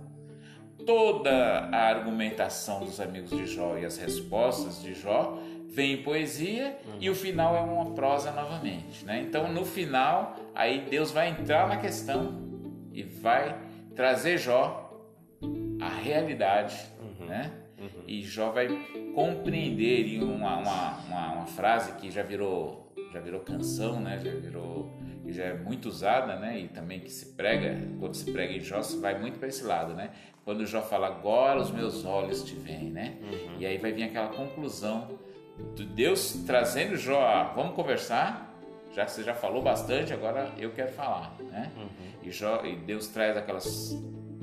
toda 0.85 1.31
a 1.31 1.87
argumentação 1.87 2.79
dos 2.83 2.99
amigos 2.99 3.31
de 3.31 3.45
Jó 3.45 3.77
e 3.77 3.85
as 3.85 3.97
respostas 3.97 4.81
de 4.81 4.93
Jó 4.93 5.39
vem 5.75 5.93
em 5.95 6.03
poesia 6.03 6.77
e 7.01 7.09
o 7.09 7.13
final 7.13 7.53
é 7.53 7.59
uma 7.59 7.93
prosa 7.93 8.31
novamente, 8.31 9.03
né? 9.03 9.21
Então 9.21 9.51
no 9.51 9.65
final 9.65 10.35
aí 10.55 10.87
Deus 10.89 11.11
vai 11.11 11.29
entrar 11.29 11.67
na 11.67 11.75
questão 11.75 12.41
e 12.93 13.03
vai 13.03 13.59
trazer 13.93 14.37
Jó 14.37 14.81
a 15.81 15.89
realidade, 15.89 16.77
uhum. 16.99 17.27
né? 17.27 17.51
Uhum. 17.77 18.03
E 18.07 18.23
Jó 18.23 18.51
vai 18.51 18.69
compreender 19.13 20.07
em 20.07 20.23
uma, 20.23 20.57
uma, 20.57 20.91
uma, 20.99 21.33
uma 21.33 21.45
frase 21.45 21.91
que 21.93 22.09
já 22.09 22.23
virou 22.23 22.85
já 23.11 23.19
virou 23.19 23.41
canção, 23.41 23.99
né? 23.99 24.19
Já 24.23 24.31
virou 24.31 24.89
e 25.25 25.33
já 25.33 25.43
é 25.43 25.53
muito 25.53 25.89
usada, 25.89 26.37
né? 26.37 26.59
E 26.59 26.67
também 26.69 26.99
que 26.99 27.09
se 27.09 27.33
prega, 27.33 27.77
quando 27.99 28.13
se 28.13 28.31
prega 28.31 28.53
em 28.53 28.59
Jó, 28.61 28.81
se 28.81 28.97
vai 28.97 29.19
muito 29.19 29.39
para 29.39 29.47
esse 29.49 29.63
lado, 29.63 29.93
né? 29.93 30.11
Quando 30.45 30.65
Jó 30.65 30.81
fala 30.81 31.07
agora 31.07 31.59
os 31.59 31.71
meus 31.71 32.05
olhos 32.05 32.43
te 32.43 32.55
veem, 32.55 32.91
né? 32.91 33.17
Uhum. 33.21 33.55
E 33.59 33.65
aí 33.65 33.77
vai 33.77 33.91
vir 33.91 34.03
aquela 34.03 34.29
conclusão 34.29 35.17
Deus 35.93 36.43
trazendo 36.45 36.97
Jó, 36.97 37.53
vamos 37.55 37.75
conversar, 37.75 38.53
já 38.93 39.05
que 39.05 39.11
você 39.11 39.23
já 39.23 39.33
falou 39.33 39.61
bastante, 39.61 40.13
agora 40.13 40.51
eu 40.57 40.71
quero 40.71 40.91
falar, 40.91 41.35
né? 41.51 41.71
Uhum. 41.77 41.89
E, 42.23 42.31
Jó, 42.31 42.63
e 42.63 42.75
Deus 42.75 43.07
traz 43.07 43.37
aquelas 43.37 43.95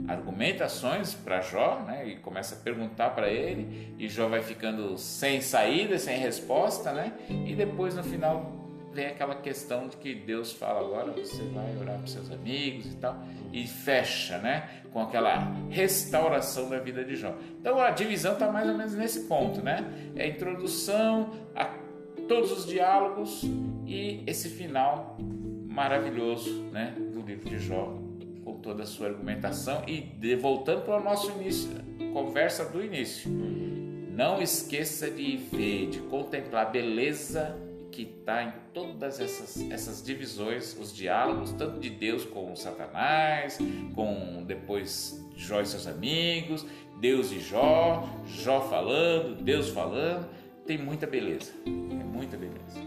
argumentações 0.08 1.14
para 1.14 1.40
Jó, 1.40 1.80
né? 1.86 2.06
E 2.08 2.16
começa 2.16 2.54
a 2.54 2.58
perguntar 2.58 3.10
para 3.10 3.28
ele, 3.28 3.94
e 3.98 4.08
Jó 4.08 4.28
vai 4.28 4.42
ficando 4.42 4.96
sem 4.98 5.40
saída, 5.40 5.98
sem 5.98 6.18
resposta, 6.18 6.92
né? 6.92 7.12
E 7.28 7.54
depois 7.54 7.94
no 7.94 8.02
final 8.02 8.61
vem 8.92 9.06
aquela 9.06 9.34
questão 9.34 9.88
de 9.88 9.96
que 9.96 10.14
Deus 10.14 10.52
fala 10.52 10.80
agora 10.80 11.12
você 11.12 11.42
vai 11.44 11.76
orar 11.78 11.98
para 11.98 12.06
seus 12.06 12.30
amigos 12.30 12.86
e 12.86 12.96
tal 12.96 13.22
e 13.52 13.66
fecha, 13.66 14.38
né, 14.38 14.68
com 14.92 15.00
aquela 15.00 15.52
restauração 15.68 16.68
da 16.70 16.78
vida 16.78 17.04
de 17.04 17.16
Jó. 17.16 17.34
Então 17.60 17.78
a 17.78 17.90
divisão 17.90 18.32
está 18.34 18.50
mais 18.50 18.68
ou 18.68 18.76
menos 18.76 18.94
nesse 18.94 19.24
ponto, 19.24 19.60
né? 19.60 19.84
É 20.16 20.24
a 20.24 20.26
introdução 20.26 21.30
a 21.54 21.66
todos 22.26 22.50
os 22.50 22.66
diálogos 22.66 23.42
e 23.86 24.22
esse 24.26 24.48
final 24.48 25.16
maravilhoso, 25.66 26.50
né, 26.70 26.94
do 26.96 27.20
livro 27.20 27.48
de 27.48 27.58
Jó 27.58 27.98
com 28.44 28.54
toda 28.58 28.82
a 28.82 28.86
sua 28.86 29.08
argumentação 29.08 29.82
e 29.86 30.00
de, 30.00 30.34
voltando 30.34 30.82
para 30.82 31.00
o 31.00 31.04
nosso 31.04 31.30
início, 31.32 31.70
conversa 32.12 32.64
do 32.64 32.82
início. 32.82 33.30
Não 33.30 34.42
esqueça 34.42 35.10
de 35.10 35.36
ver, 35.36 35.88
de 35.88 36.00
contemplar 36.00 36.66
a 36.66 36.70
beleza 36.70 37.56
que 37.92 38.02
está 38.02 38.42
em 38.42 38.52
todas 38.72 39.20
essas, 39.20 39.70
essas 39.70 40.02
divisões, 40.02 40.76
os 40.80 40.92
diálogos, 40.92 41.52
tanto 41.52 41.78
de 41.78 41.90
Deus 41.90 42.24
com 42.24 42.56
Satanás, 42.56 43.58
com 43.94 44.42
depois 44.44 45.24
Jó 45.36 45.60
e 45.60 45.66
seus 45.66 45.86
amigos, 45.86 46.66
Deus 46.98 47.30
e 47.30 47.38
Jó, 47.38 48.08
Jó 48.26 48.62
falando, 48.62 49.40
Deus 49.42 49.68
falando, 49.68 50.28
tem 50.66 50.78
muita 50.78 51.06
beleza, 51.06 51.52
é 51.66 52.04
muita 52.04 52.36
beleza. 52.36 52.80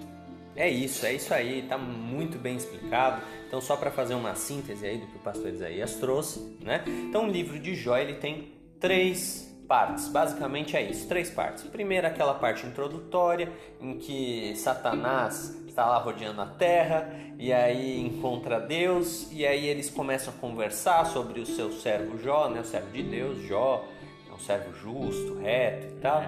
É 0.56 0.70
isso, 0.70 1.06
é 1.06 1.14
isso 1.14 1.34
aí, 1.34 1.60
está 1.60 1.78
muito 1.78 2.38
bem 2.38 2.56
explicado. 2.56 3.22
Então, 3.46 3.60
só 3.60 3.76
para 3.76 3.92
fazer 3.92 4.16
uma 4.16 4.36
síntese 4.36 4.86
aí 4.86 4.98
do 4.98 5.06
que 5.08 5.18
o 5.18 5.20
pastor 5.20 5.50
Isaías 5.50 5.96
trouxe, 5.96 6.58
né? 6.62 6.84
Então, 6.88 7.28
o 7.28 7.30
livro 7.30 7.60
de 7.60 7.76
Jó 7.76 7.98
ele 7.98 8.14
tem 8.14 8.54
três 8.80 9.54
partes. 9.68 10.08
Basicamente 10.08 10.76
é 10.76 10.82
isso, 10.82 11.08
três 11.08 11.30
partes. 11.30 11.64
Primeiro, 11.64 12.08
aquela 12.08 12.34
parte 12.34 12.66
introdutória 12.66 13.52
em 13.80 13.98
que 13.98 14.56
Satanás 14.56 15.56
está 15.68 15.86
lá 15.86 15.98
rodeando 15.98 16.42
a 16.42 16.46
terra 16.46 17.14
e 17.38 17.52
aí 17.52 18.00
encontra 18.00 18.60
Deus 18.60 19.30
e 19.32 19.46
aí 19.46 19.68
eles 19.68 19.90
começam 19.90 20.34
a 20.34 20.38
conversar 20.38 21.06
sobre 21.06 21.42
o 21.42 21.46
seu 21.46 21.72
servo 21.72 22.18
Jó, 22.18 22.50
né? 22.50 22.62
O 22.62 22.66
servo 22.66 22.92
de 22.92 23.04
Deus, 23.04 23.40
Jó, 23.40 23.86
é 24.30 24.34
um 24.34 24.40
servo 24.40 24.74
justo, 24.74 25.38
reto 25.40 25.88
e 25.88 26.00
tal. 26.00 26.24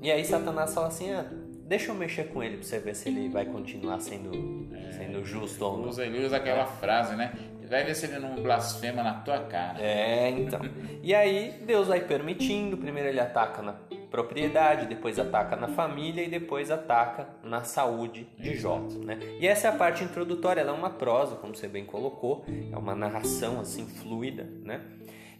E 0.00 0.10
aí 0.10 0.24
Satanás 0.24 0.72
fala 0.72 0.86
assim: 0.86 1.10
ah, 1.12 1.26
deixa 1.66 1.90
eu 1.90 1.94
mexer 1.94 2.28
com 2.28 2.42
ele 2.42 2.58
para 2.58 2.66
você 2.66 2.78
ver 2.78 2.94
se 2.94 3.08
ele 3.08 3.28
vai 3.28 3.44
continuar 3.44 3.98
sendo, 4.00 4.68
sendo 4.96 5.24
justo 5.24 5.64
ou 5.64 5.78
não. 5.78 5.88
Usa, 5.88 6.06
ele 6.06 6.24
usa 6.24 6.36
aquela 6.36 6.66
frase, 6.66 7.16
né? 7.16 7.32
Vai 7.72 7.84
ver 7.84 7.94
se 7.94 8.04
ele 8.04 8.18
não 8.18 8.34
blasfema 8.34 9.02
na 9.02 9.14
tua 9.14 9.38
cara. 9.44 9.80
É, 9.80 10.28
então. 10.28 10.60
E 11.02 11.14
aí 11.14 11.54
Deus 11.66 11.88
vai 11.88 12.00
permitindo. 12.00 12.76
Primeiro 12.76 13.08
ele 13.08 13.18
ataca 13.18 13.62
na 13.62 13.72
propriedade, 14.10 14.84
depois 14.84 15.18
ataca 15.18 15.56
na 15.56 15.68
família 15.68 16.22
e 16.22 16.28
depois 16.28 16.70
ataca 16.70 17.26
na 17.42 17.64
saúde 17.64 18.28
de 18.38 18.54
Jó. 18.58 18.78
Né? 19.02 19.18
E 19.40 19.46
essa 19.46 19.68
é 19.68 19.70
a 19.70 19.74
parte 19.74 20.04
introdutória. 20.04 20.60
Ela 20.60 20.72
é 20.72 20.74
uma 20.74 20.90
prosa, 20.90 21.36
como 21.36 21.56
você 21.56 21.66
bem 21.66 21.86
colocou. 21.86 22.44
É 22.70 22.76
uma 22.76 22.94
narração 22.94 23.58
assim 23.58 23.86
fluida, 23.86 24.46
né? 24.62 24.82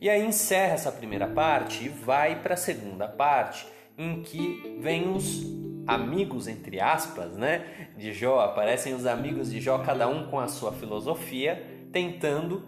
E 0.00 0.08
aí 0.08 0.24
encerra 0.24 0.72
essa 0.72 0.90
primeira 0.90 1.26
parte 1.26 1.84
e 1.84 1.88
vai 1.90 2.40
para 2.40 2.54
a 2.54 2.56
segunda 2.56 3.06
parte, 3.06 3.66
em 3.98 4.22
que 4.22 4.78
vem 4.80 5.14
os 5.14 5.42
amigos 5.86 6.48
entre 6.48 6.80
aspas, 6.80 7.36
né, 7.36 7.88
de 7.96 8.12
Jó, 8.12 8.40
aparecem 8.40 8.94
os 8.94 9.04
amigos 9.04 9.50
de 9.50 9.60
Jó, 9.60 9.78
cada 9.78 10.08
um 10.08 10.26
com 10.28 10.38
a 10.38 10.48
sua 10.48 10.72
filosofia, 10.72 11.81
tentando 11.93 12.62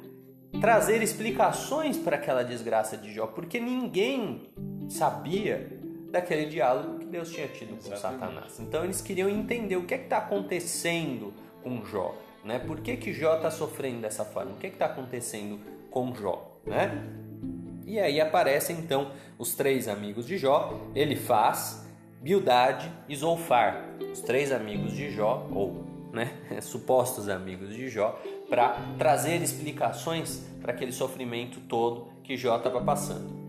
trazer 0.60 1.02
explicações 1.02 1.96
para 1.96 2.16
aquela 2.16 2.42
desgraça 2.42 2.96
de 2.96 3.12
Jó, 3.12 3.26
porque 3.26 3.58
ninguém 3.58 4.52
sabia 4.88 5.68
daquele 6.10 6.46
diálogo 6.46 7.00
que 7.00 7.06
Deus 7.06 7.30
tinha 7.30 7.48
tido 7.48 7.70
com 7.70 7.92
Exatamente. 7.92 8.00
Satanás. 8.00 8.60
Então 8.60 8.84
eles 8.84 9.00
queriam 9.00 9.28
entender 9.28 9.76
o 9.76 9.84
que 9.84 9.94
é 9.94 9.96
está 9.96 10.18
acontecendo 10.18 11.32
com 11.62 11.84
Jó, 11.84 12.14
né? 12.44 12.60
Por 12.60 12.80
que, 12.80 12.96
que 12.96 13.12
Jó 13.12 13.36
está 13.36 13.50
sofrendo 13.50 14.02
dessa 14.02 14.24
forma? 14.24 14.52
O 14.52 14.56
que 14.56 14.66
é 14.66 14.70
está 14.70 14.86
acontecendo 14.86 15.58
com 15.90 16.14
Jó, 16.14 16.60
né? 16.64 17.04
E 17.86 17.98
aí 17.98 18.20
aparecem 18.20 18.78
então 18.78 19.10
os 19.38 19.54
três 19.54 19.88
amigos 19.88 20.26
de 20.26 20.38
Jó. 20.38 20.80
Ele 20.94 21.16
faz 21.16 21.84
Bildade 22.20 22.90
e 23.08 23.16
Zolfar, 23.16 23.84
os 24.12 24.20
três 24.20 24.52
amigos 24.52 24.92
de 24.92 25.10
Jó, 25.10 25.46
ou 25.52 25.84
né, 26.12 26.32
supostos 26.62 27.28
amigos 27.28 27.74
de 27.74 27.88
Jó, 27.88 28.18
para 28.48 28.76
trazer 28.98 29.42
explicações 29.42 30.44
para 30.60 30.72
aquele 30.72 30.92
sofrimento 30.92 31.60
todo 31.60 32.08
que 32.22 32.36
Jó 32.36 32.56
estava 32.56 32.80
passando. 32.80 33.44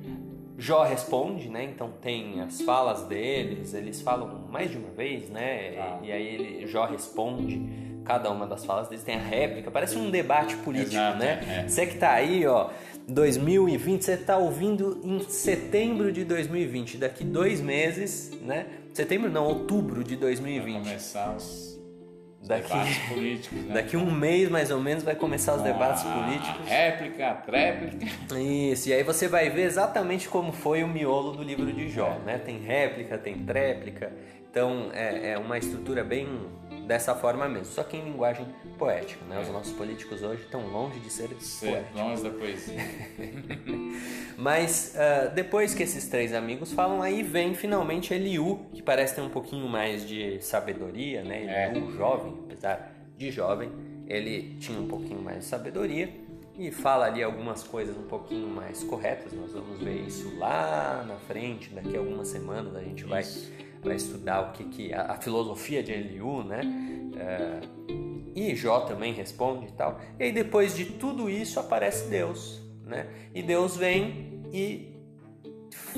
Jó 0.57 0.83
responde, 0.83 1.49
né? 1.49 1.63
Então 1.63 1.91
tem 2.01 2.41
as 2.41 2.61
falas 2.61 3.03
deles, 3.03 3.73
eles 3.73 4.01
falam 4.01 4.47
mais 4.49 4.71
de 4.71 4.77
uma 4.77 4.91
vez, 4.91 5.29
né? 5.29 5.77
Ah. 5.77 5.99
E 6.01 6.11
aí 6.11 6.27
ele, 6.27 6.67
Jó 6.67 6.85
responde 6.85 7.61
cada 8.05 8.29
uma 8.29 8.45
das 8.45 8.63
falas 8.63 8.87
deles, 8.87 9.03
tem 9.03 9.15
a 9.15 9.19
réplica, 9.19 9.71
parece 9.71 9.97
um 9.97 10.09
debate 10.09 10.55
político, 10.57 10.93
Exato, 10.93 11.17
né? 11.17 11.63
É. 11.65 11.67
Você 11.67 11.87
que 11.87 11.97
tá 11.97 12.11
aí, 12.11 12.45
ó, 12.45 12.69
2020, 13.07 14.03
você 14.03 14.15
tá 14.15 14.37
ouvindo 14.37 15.01
em 15.03 15.19
setembro 15.21 16.11
de 16.11 16.23
2020, 16.23 16.97
daqui 16.97 17.23
dois 17.23 17.59
meses, 17.59 18.31
né? 18.41 18.67
Setembro 18.93 19.29
não, 19.29 19.45
outubro 19.45 20.03
de 20.03 20.15
2020. 20.15 20.73
Vai 20.73 20.83
começar 20.83 21.35
os 21.35 21.74
Daqui, 22.47 22.67
debates 22.67 22.97
políticos. 23.09 23.61
Né? 23.63 23.73
Daqui 23.73 23.97
um 23.97 24.11
mês 24.11 24.49
mais 24.49 24.71
ou 24.71 24.79
menos 24.79 25.03
vai 25.03 25.15
começar 25.15 25.55
os 25.55 25.61
ah, 25.61 25.63
debates 25.63 26.03
políticos. 26.03 26.67
Réplica, 26.67 27.33
tréplica. 27.45 28.05
Isso, 28.39 28.89
e 28.89 28.93
aí 28.93 29.03
você 29.03 29.27
vai 29.27 29.49
ver 29.49 29.63
exatamente 29.63 30.29
como 30.29 30.51
foi 30.51 30.83
o 30.83 30.87
miolo 30.87 31.31
do 31.31 31.43
livro 31.43 31.71
de 31.71 31.89
Jó. 31.89 32.19
Né? 32.25 32.37
Tem 32.37 32.59
réplica, 32.59 33.17
tem 33.17 33.37
tréplica. 33.39 34.11
Então 34.49 34.89
é, 34.93 35.31
é 35.31 35.37
uma 35.37 35.57
estrutura 35.57 36.03
bem 36.03 36.27
dessa 36.85 37.15
forma 37.15 37.47
mesmo, 37.49 37.65
só 37.65 37.83
que 37.83 37.97
em 37.97 38.03
linguagem 38.03 38.45
poética. 38.77 39.23
Né? 39.25 39.39
Os 39.41 39.49
nossos 39.49 39.73
políticos 39.73 40.21
hoje 40.21 40.43
estão 40.43 40.67
longe 40.67 40.99
de 40.99 41.09
ser 41.09 41.29
poéticos. 41.29 42.01
Longe 42.01 42.23
da 42.23 42.29
poesia. 42.29 42.79
Mas 44.37 44.95
uh, 44.95 45.33
depois 45.33 45.73
que 45.73 45.83
esses 45.83 46.07
três 46.07 46.33
amigos 46.33 46.71
falam, 46.71 47.01
aí 47.01 47.23
vem 47.23 47.53
finalmente 47.53 48.13
Eliú, 48.13 48.65
que 48.73 48.81
parece 48.81 49.15
ter 49.15 49.21
um 49.21 49.29
pouquinho 49.29 49.67
mais 49.67 50.07
de 50.07 50.39
sabedoria, 50.41 51.23
né? 51.23 51.69
Eliú, 51.69 51.89
é. 51.89 51.97
jovem, 51.97 52.33
apesar 52.45 52.93
de 53.17 53.31
jovem, 53.31 53.71
ele 54.07 54.55
tinha 54.59 54.79
um 54.79 54.87
pouquinho 54.87 55.21
mais 55.21 55.39
de 55.39 55.45
sabedoria 55.45 56.09
e 56.57 56.71
fala 56.71 57.05
ali 57.05 57.21
algumas 57.21 57.63
coisas 57.63 57.97
um 57.97 58.03
pouquinho 58.03 58.47
mais 58.47 58.83
corretas. 58.83 59.33
Nós 59.33 59.51
vamos 59.51 59.79
ver 59.79 60.05
isso 60.05 60.37
lá 60.37 61.03
na 61.07 61.15
frente, 61.15 61.69
daqui 61.69 61.95
a 61.95 61.99
algumas 61.99 62.27
semanas 62.27 62.75
a 62.75 62.81
gente 62.81 63.03
vai 63.03 63.23
vai 63.85 63.95
estudar 63.95 64.49
o 64.49 64.51
que, 64.51 64.63
que 64.65 64.93
a, 64.93 65.13
a 65.13 65.17
filosofia 65.17 65.81
de 65.81 65.91
Eliú, 65.91 66.43
né? 66.43 66.61
É, 67.17 67.59
e 68.35 68.53
Jó 68.55 68.81
também 68.81 69.13
responde 69.13 69.67
e 69.67 69.71
tal. 69.71 69.99
E 70.19 70.23
aí 70.23 70.31
depois 70.31 70.75
de 70.75 70.85
tudo 70.85 71.29
isso 71.29 71.59
aparece 71.59 72.09
Deus, 72.09 72.61
né? 72.83 73.07
E 73.33 73.41
Deus 73.41 73.77
vem 73.77 74.43
e 74.51 74.93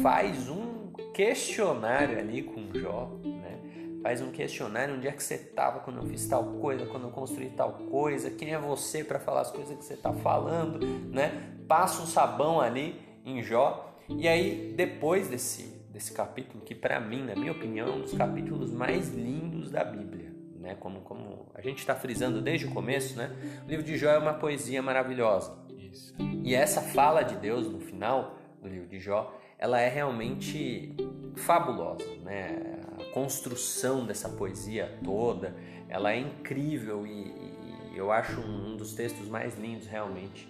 faz 0.01 0.47
um 0.49 0.91
questionário 1.13 2.19
ali 2.19 2.43
com 2.43 2.71
Jó, 2.77 3.11
né? 3.23 3.59
Faz 4.03 4.21
um 4.21 4.31
questionário 4.31 4.95
onde 4.95 5.07
é 5.07 5.11
que 5.11 5.23
você 5.23 5.33
estava 5.33 5.79
quando 5.79 5.97
eu 5.97 6.05
fiz 6.05 6.27
tal 6.27 6.43
coisa, 6.43 6.85
quando 6.85 7.05
eu 7.05 7.11
construí 7.11 7.49
tal 7.49 7.73
coisa, 7.73 8.29
quem 8.29 8.53
é 8.53 8.59
você 8.59 9.03
para 9.03 9.19
falar 9.19 9.41
as 9.41 9.51
coisas 9.51 9.75
que 9.75 9.83
você 9.83 9.95
está 9.95 10.13
falando, 10.13 10.85
né? 11.11 11.55
Passa 11.67 12.03
um 12.03 12.05
sabão 12.05 12.61
ali 12.61 13.01
em 13.25 13.41
Jó. 13.41 13.95
E 14.07 14.27
aí 14.27 14.73
depois 14.77 15.27
desse 15.27 15.76
desse 15.97 16.13
capítulo, 16.13 16.63
que 16.63 16.75
para 16.75 16.99
mim, 16.99 17.23
na 17.23 17.35
minha 17.35 17.51
opinião, 17.51 17.87
é 17.87 17.91
um 17.91 18.01
dos 18.01 18.13
capítulos 18.13 18.71
mais 18.71 19.09
lindos 19.09 19.71
da 19.71 19.83
Bíblia. 19.83 20.31
Né? 20.59 20.75
Como, 20.79 21.01
como 21.01 21.47
a 21.55 21.61
gente 21.61 21.79
está 21.79 21.95
frisando 21.95 22.39
desde 22.39 22.67
o 22.67 22.71
começo, 22.71 23.17
né? 23.17 23.35
o 23.65 23.67
livro 23.67 23.83
de 23.83 23.97
Jó 23.97 24.11
é 24.11 24.17
uma 24.19 24.35
poesia 24.35 24.79
maravilhosa. 24.79 25.57
Isso. 25.75 26.13
E 26.43 26.53
essa 26.53 26.81
fala 26.81 27.23
de 27.23 27.35
Deus 27.37 27.67
no 27.67 27.79
final 27.79 28.37
do 28.61 28.69
livro 28.69 28.87
de 28.87 28.99
Jó, 28.99 29.35
ela 29.57 29.81
é 29.81 29.89
realmente 29.89 30.95
fabulosa. 31.35 32.05
Né? 32.23 32.79
A 32.99 33.11
construção 33.11 34.05
dessa 34.05 34.29
poesia 34.29 34.99
toda, 35.03 35.55
ela 35.89 36.11
é 36.11 36.19
incrível 36.19 37.07
e, 37.07 37.93
e 37.93 37.97
eu 37.97 38.11
acho 38.11 38.39
um 38.39 38.77
dos 38.77 38.93
textos 38.93 39.27
mais 39.27 39.57
lindos 39.57 39.87
realmente 39.87 40.47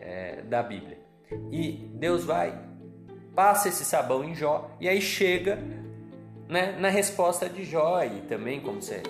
é, 0.00 0.40
da 0.40 0.62
Bíblia. 0.62 0.98
E 1.52 1.90
Deus 1.92 2.24
vai 2.24 2.65
passa 3.36 3.68
esse 3.68 3.84
sabão 3.84 4.24
em 4.24 4.34
Jó 4.34 4.70
e 4.80 4.88
aí 4.88 5.00
chega 5.00 5.62
né, 6.48 6.74
na 6.80 6.88
resposta 6.88 7.48
de 7.48 7.64
Jó 7.66 8.02
e 8.02 8.22
também 8.22 8.60
como 8.60 8.80
você 8.80 9.02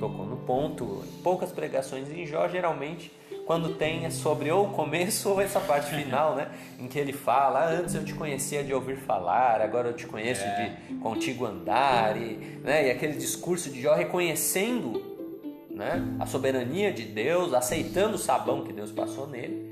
tocou 0.00 0.26
no 0.26 0.38
ponto, 0.38 1.04
poucas 1.22 1.52
pregações 1.52 2.10
em 2.10 2.26
Jó 2.26 2.48
geralmente 2.48 3.16
quando 3.46 3.76
tem 3.76 4.04
é 4.04 4.10
sobre 4.10 4.50
ou 4.50 4.66
o 4.66 4.70
começo 4.72 5.30
ou 5.30 5.40
essa 5.40 5.58
parte 5.58 5.88
final, 5.94 6.34
né? 6.34 6.50
Em 6.78 6.86
que 6.86 6.98
ele 6.98 7.14
fala, 7.14 7.60
ah, 7.60 7.70
antes 7.70 7.94
eu 7.94 8.04
te 8.04 8.12
conhecia 8.12 8.62
de 8.62 8.74
ouvir 8.74 8.96
falar, 8.96 9.62
agora 9.62 9.88
eu 9.88 9.94
te 9.94 10.06
conheço 10.06 10.42
é. 10.44 10.76
de 10.88 10.96
contigo 10.96 11.46
andar, 11.46 12.14
e, 12.18 12.36
né? 12.62 12.88
e 12.88 12.90
aquele 12.90 13.14
discurso 13.14 13.70
de 13.70 13.80
Jó 13.80 13.94
reconhecendo 13.94 15.02
né? 15.70 16.04
a 16.20 16.26
soberania 16.26 16.92
de 16.92 17.04
Deus, 17.04 17.54
aceitando 17.54 18.16
o 18.16 18.18
sabão 18.18 18.64
que 18.64 18.72
Deus 18.72 18.92
passou 18.92 19.26
nele. 19.26 19.67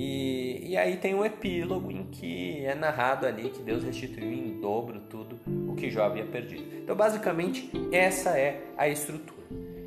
E, 0.00 0.60
e 0.62 0.76
aí 0.76 0.96
tem 0.96 1.12
o 1.12 1.24
epílogo 1.24 1.90
em 1.90 2.04
que 2.04 2.64
é 2.64 2.72
narrado 2.72 3.26
ali 3.26 3.50
que 3.50 3.60
Deus 3.60 3.82
restituiu 3.82 4.32
em 4.32 4.60
dobro 4.60 5.00
tudo 5.00 5.40
o 5.66 5.74
que 5.74 5.90
Jó 5.90 6.04
havia 6.04 6.24
perdido. 6.24 6.62
Então, 6.76 6.94
basicamente, 6.94 7.68
essa 7.90 8.38
é 8.38 8.62
a 8.76 8.88
estrutura. 8.88 9.42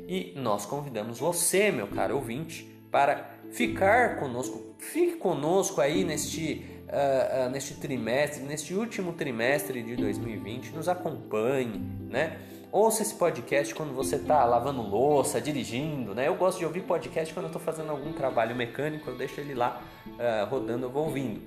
E 0.06 0.34
nós 0.36 0.66
convidamos 0.66 1.18
você, 1.18 1.72
meu 1.72 1.86
caro 1.86 2.16
ouvinte, 2.16 2.70
para 2.90 3.30
ficar 3.52 4.18
conosco. 4.18 4.76
Fique 4.78 5.16
conosco 5.16 5.80
aí 5.80 6.04
neste, 6.04 6.62
uh, 6.88 7.46
uh, 7.46 7.50
neste 7.50 7.76
trimestre, 7.76 8.42
neste 8.42 8.74
último 8.74 9.14
trimestre 9.14 9.82
de 9.82 9.96
2020. 9.96 10.74
Nos 10.74 10.90
acompanhe, 10.90 11.80
né? 12.10 12.36
Ouça 12.72 13.02
esse 13.02 13.14
podcast 13.14 13.74
quando 13.74 13.92
você 13.92 14.16
está 14.16 14.46
lavando 14.46 14.80
louça, 14.80 15.38
dirigindo, 15.38 16.14
né? 16.14 16.26
Eu 16.26 16.36
gosto 16.36 16.58
de 16.58 16.64
ouvir 16.64 16.80
podcast 16.80 17.34
quando 17.34 17.44
eu 17.44 17.48
estou 17.48 17.60
fazendo 17.60 17.90
algum 17.90 18.14
trabalho 18.14 18.56
mecânico, 18.56 19.10
eu 19.10 19.14
deixo 19.14 19.38
ele 19.42 19.54
lá 19.54 19.82
uh, 20.06 20.48
rodando, 20.48 20.86
eu 20.86 20.90
vou 20.90 21.04
ouvindo. 21.04 21.42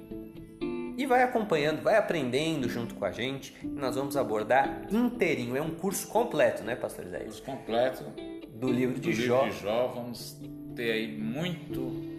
E 0.96 1.04
vai 1.08 1.24
acompanhando, 1.24 1.82
vai 1.82 1.98
aprendendo 1.98 2.70
junto 2.70 2.94
com 2.94 3.04
a 3.06 3.12
gente. 3.12 3.56
Nós 3.64 3.96
vamos 3.96 4.16
abordar 4.16 4.86
inteirinho. 4.92 5.58
É 5.58 5.62
um 5.62 5.72
curso 5.72 6.08
completo, 6.10 6.64
né, 6.64 6.76
Pastor 6.76 7.06
Isaías? 7.06 7.40
Curso 7.40 7.44
completo. 7.44 8.04
Do 8.54 8.72
livro 8.72 9.00
de 9.00 9.10
do 9.10 9.12
Jó. 9.12 9.46
Livro 9.46 9.58
de 9.58 9.64
Jó. 9.64 9.88
Vamos 9.96 10.40
ter 10.76 10.92
aí 10.92 11.18
muito 11.18 12.15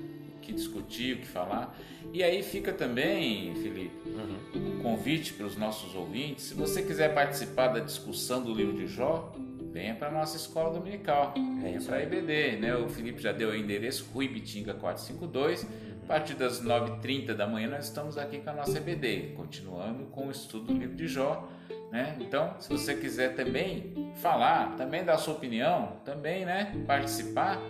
que 0.47 0.53
discutir, 0.53 1.17
o 1.17 1.19
que 1.19 1.27
falar. 1.27 1.77
E 2.13 2.23
aí 2.23 2.43
fica 2.43 2.73
também, 2.73 3.55
Felipe, 3.57 4.09
uhum. 4.09 4.79
um 4.79 4.83
convite 4.83 5.33
para 5.33 5.47
os 5.47 5.57
nossos 5.57 5.95
ouvintes. 5.95 6.45
Se 6.47 6.55
você 6.55 6.83
quiser 6.83 7.13
participar 7.15 7.69
da 7.69 7.81
discussão 7.81 8.43
do 8.43 8.55
livro 8.55 8.75
de 8.75 8.87
Jó, 8.87 9.33
venha 9.73 9.95
para 9.95 10.09
a 10.09 10.11
nossa 10.11 10.37
escola 10.37 10.73
dominical, 10.73 11.35
venha 11.61 11.81
para 11.81 11.97
a 11.97 12.03
IBD. 12.03 12.57
Né? 12.57 12.75
O 12.77 12.89
Felipe 12.89 13.21
já 13.21 13.33
deu 13.33 13.51
o 13.51 13.55
endereço, 13.55 14.09
Rui 14.15 14.29
Bitinga 14.29 14.73
452. 14.75 15.67
A 16.05 16.07
partir 16.07 16.35
das 16.35 16.63
9h30 16.63 17.35
da 17.35 17.49
manhã 17.49 17.69
nós 17.69 17.87
estamos 17.87 18.17
aqui 18.17 18.39
com 18.39 18.51
a 18.51 18.53
nossa 18.53 18.79
EBD, 18.79 19.33
continuando 19.37 20.05
com 20.05 20.29
o 20.29 20.31
estudo 20.31 20.73
do 20.73 20.79
livro 20.79 20.95
de 20.95 21.09
Jó. 21.09 21.49
Né? 21.91 22.17
Então, 22.21 22.55
se 22.61 22.69
você 22.69 22.95
quiser 22.95 23.35
também 23.35 23.93
falar, 24.23 24.77
também 24.77 25.05
dar 25.05 25.19
sua 25.19 25.35
opinião, 25.35 25.97
também 26.05 26.45
né, 26.45 26.73
participar, 26.87 27.61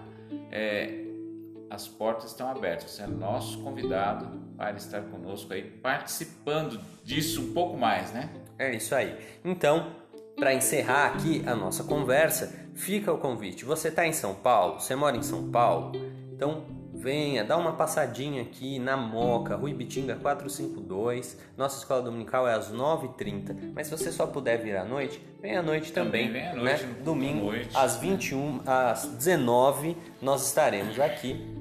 é, 0.51 1.05
as 1.71 1.89
portas 1.89 2.31
estão 2.31 2.49
abertas. 2.49 2.91
Você 2.91 3.03
é 3.03 3.07
nosso 3.07 3.59
convidado 3.62 4.41
para 4.57 4.77
estar 4.77 5.03
conosco 5.03 5.53
aí, 5.53 5.62
participando 5.62 6.81
disso 7.05 7.43
um 7.43 7.53
pouco 7.53 7.77
mais, 7.77 8.12
né? 8.12 8.31
É 8.59 8.75
isso 8.75 8.95
aí. 8.95 9.17
Então, 9.45 9.93
para 10.37 10.55
encerrar 10.55 11.07
aqui 11.07 11.43
a 11.47 11.55
nossa 11.55 11.85
conversa, 11.85 12.69
fica 12.75 13.12
o 13.12 13.19
convite. 13.19 13.64
Você 13.64 13.89
está 13.89 14.07
em 14.07 14.12
São 14.12 14.35
Paulo? 14.35 14.81
Você 14.81 14.95
mora 14.95 15.17
em 15.17 15.23
São 15.23 15.51
Paulo? 15.51 15.93
Então 16.33 16.64
venha, 16.93 17.45
dá 17.45 17.57
uma 17.57 17.73
passadinha 17.73 18.43
aqui 18.43 18.79
na 18.79 18.97
Moca, 18.97 19.57
Rui 19.57 19.73
Bitinga 19.73 20.17
452. 20.17 21.39
Nossa 21.57 21.79
escola 21.79 22.03
dominical 22.03 22.49
é 22.49 22.55
às 22.55 22.73
9h30. 22.73 23.73
Mas 23.75 23.87
se 23.87 23.97
você 23.97 24.11
só 24.11 24.27
puder 24.27 24.59
vir 24.59 24.77
à 24.77 24.85
noite, 24.85 25.21
vem 25.41 25.57
à 25.57 25.62
noite 25.62 25.93
também. 25.93 26.27
também 26.27 26.43
vem 26.43 26.51
à 26.51 26.55
noite, 26.55 26.85
né? 26.85 26.97
Domingo, 27.03 27.47
noite. 27.47 27.71
às 27.75 27.97
21 27.97 28.61
às 28.67 29.07
19 29.07 29.97
nós 30.21 30.47
estaremos 30.47 30.99
aqui 30.99 31.55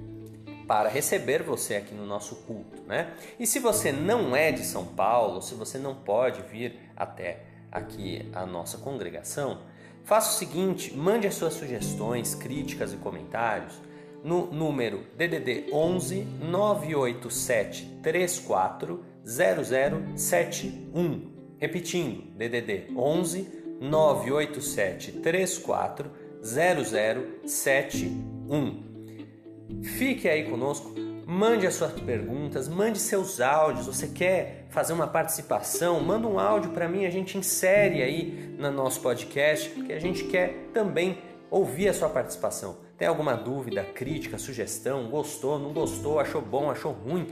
para 0.67 0.89
receber 0.89 1.43
você 1.43 1.75
aqui 1.75 1.93
no 1.93 2.05
nosso 2.05 2.35
culto, 2.37 2.81
né? 2.87 3.13
E 3.39 3.45
se 3.45 3.59
você 3.59 3.91
não 3.91 4.35
é 4.35 4.51
de 4.51 4.65
São 4.65 4.83
Paulo, 4.85 5.39
se 5.41 5.53
você 5.53 5.77
não 5.77 5.93
pode 5.95 6.41
vir 6.43 6.79
até 6.95 7.43
aqui 7.71 8.29
a 8.33 8.45
nossa 8.45 8.77
congregação, 8.77 9.59
faça 10.03 10.31
o 10.31 10.33
seguinte, 10.33 10.95
mande 10.95 11.27
as 11.27 11.35
suas 11.35 11.53
sugestões, 11.53 12.33
críticas 12.33 12.93
e 12.93 12.97
comentários 12.97 13.73
no 14.23 14.47
número 14.47 15.05
DDD 15.15 15.69
11 15.71 16.23
987 16.41 17.99
34 18.01 19.05
0071. 19.23 21.35
Repetindo, 21.59 22.23
DDD 22.35 22.91
11 22.95 23.77
987 23.81 25.11
34 25.13 26.11
0071. 26.41 28.84
Fique 29.83 30.27
aí 30.27 30.49
conosco, 30.49 30.93
mande 31.25 31.65
as 31.65 31.75
suas 31.75 31.93
perguntas, 31.93 32.67
mande 32.67 32.99
seus 32.99 33.41
áudios. 33.41 33.87
Você 33.87 34.07
quer 34.07 34.67
fazer 34.69 34.93
uma 34.93 35.07
participação? 35.07 35.99
Manda 35.99 36.27
um 36.27 36.39
áudio 36.39 36.71
para 36.71 36.87
mim, 36.87 37.05
a 37.05 37.09
gente 37.09 37.37
insere 37.37 38.01
aí 38.01 38.55
no 38.57 38.71
nosso 38.71 39.01
podcast, 39.01 39.69
porque 39.69 39.93
a 39.93 39.99
gente 39.99 40.25
quer 40.25 40.69
também 40.73 41.17
ouvir 41.49 41.89
a 41.89 41.93
sua 41.93 42.09
participação. 42.09 42.77
Tem 42.97 43.07
alguma 43.07 43.35
dúvida, 43.35 43.83
crítica, 43.83 44.37
sugestão? 44.37 45.09
Gostou, 45.09 45.59
não 45.59 45.73
gostou, 45.73 46.19
achou 46.19 46.41
bom, 46.41 46.69
achou 46.69 46.91
ruim? 46.91 47.27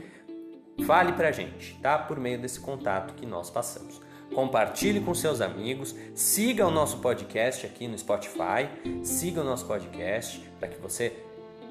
Fale 0.85 1.13
pra 1.13 1.31
gente, 1.31 1.79
tá? 1.81 1.97
Por 1.97 2.19
meio 2.19 2.39
desse 2.39 2.59
contato 2.59 3.13
que 3.13 3.25
nós 3.25 3.49
passamos. 3.49 4.01
Compartilhe 4.33 4.99
com 4.99 5.13
seus 5.13 5.41
amigos, 5.41 5.95
siga 6.15 6.65
o 6.65 6.71
nosso 6.71 6.97
podcast 6.97 7.65
aqui 7.65 7.87
no 7.87 7.97
Spotify, 7.97 8.67
siga 9.03 9.41
o 9.41 9.43
nosso 9.43 9.65
podcast 9.65 10.39
para 10.59 10.67
que 10.67 10.81
você 10.81 11.13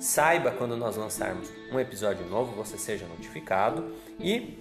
saiba 0.03 0.51
quando 0.51 0.77
nós 0.77 0.97
lançarmos 0.97 1.49
um 1.73 1.79
episódio 1.79 2.27
novo, 2.27 2.57
você 2.57 2.77
seja 2.77 3.07
notificado 3.07 3.95
e 4.19 4.59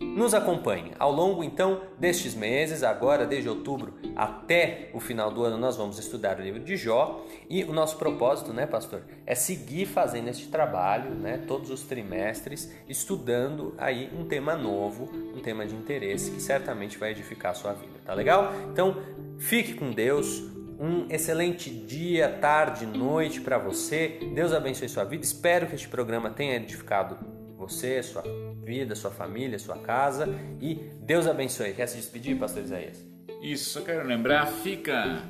nos 0.00 0.34
acompanhe. 0.34 0.90
Ao 0.98 1.12
longo 1.12 1.44
então 1.44 1.82
destes 1.98 2.34
meses, 2.34 2.82
agora 2.82 3.24
desde 3.24 3.48
outubro 3.48 3.94
até 4.16 4.90
o 4.92 4.98
final 4.98 5.30
do 5.30 5.44
ano, 5.44 5.56
nós 5.56 5.76
vamos 5.76 6.00
estudar 6.00 6.40
o 6.40 6.42
livro 6.42 6.58
de 6.58 6.76
Jó 6.76 7.24
e 7.48 7.62
o 7.62 7.72
nosso 7.72 7.96
propósito, 7.96 8.52
né, 8.52 8.66
pastor, 8.66 9.02
é 9.24 9.36
seguir 9.36 9.86
fazendo 9.86 10.28
este 10.28 10.48
trabalho, 10.48 11.10
né, 11.10 11.38
todos 11.46 11.70
os 11.70 11.82
trimestres, 11.82 12.72
estudando 12.88 13.74
aí 13.78 14.10
um 14.12 14.24
tema 14.24 14.56
novo, 14.56 15.08
um 15.32 15.40
tema 15.40 15.64
de 15.64 15.76
interesse 15.76 16.32
que 16.32 16.42
certamente 16.42 16.98
vai 16.98 17.12
edificar 17.12 17.52
a 17.52 17.54
sua 17.54 17.72
vida, 17.72 18.00
tá 18.04 18.14
legal? 18.14 18.52
Então, 18.72 18.96
fique 19.38 19.74
com 19.74 19.92
Deus. 19.92 20.42
Um 20.78 21.06
excelente 21.10 21.70
dia, 21.70 22.28
tarde, 22.28 22.86
noite 22.86 23.40
para 23.40 23.58
você. 23.58 24.18
Deus 24.34 24.52
abençoe 24.52 24.88
sua 24.88 25.04
vida. 25.04 25.24
Espero 25.24 25.66
que 25.66 25.74
este 25.74 25.88
programa 25.88 26.30
tenha 26.30 26.56
edificado 26.56 27.16
você, 27.56 28.02
sua 28.02 28.22
vida, 28.64 28.94
sua 28.94 29.10
família, 29.10 29.58
sua 29.58 29.78
casa 29.78 30.28
e 30.60 30.74
Deus 31.00 31.26
abençoe. 31.26 31.72
Quer 31.72 31.86
se 31.86 31.96
despedir, 31.96 32.38
pastor 32.38 32.62
Isaías? 32.62 33.04
Isso, 33.42 33.70
só 33.70 33.80
quero 33.80 34.06
lembrar, 34.06 34.46
fica 34.46 35.22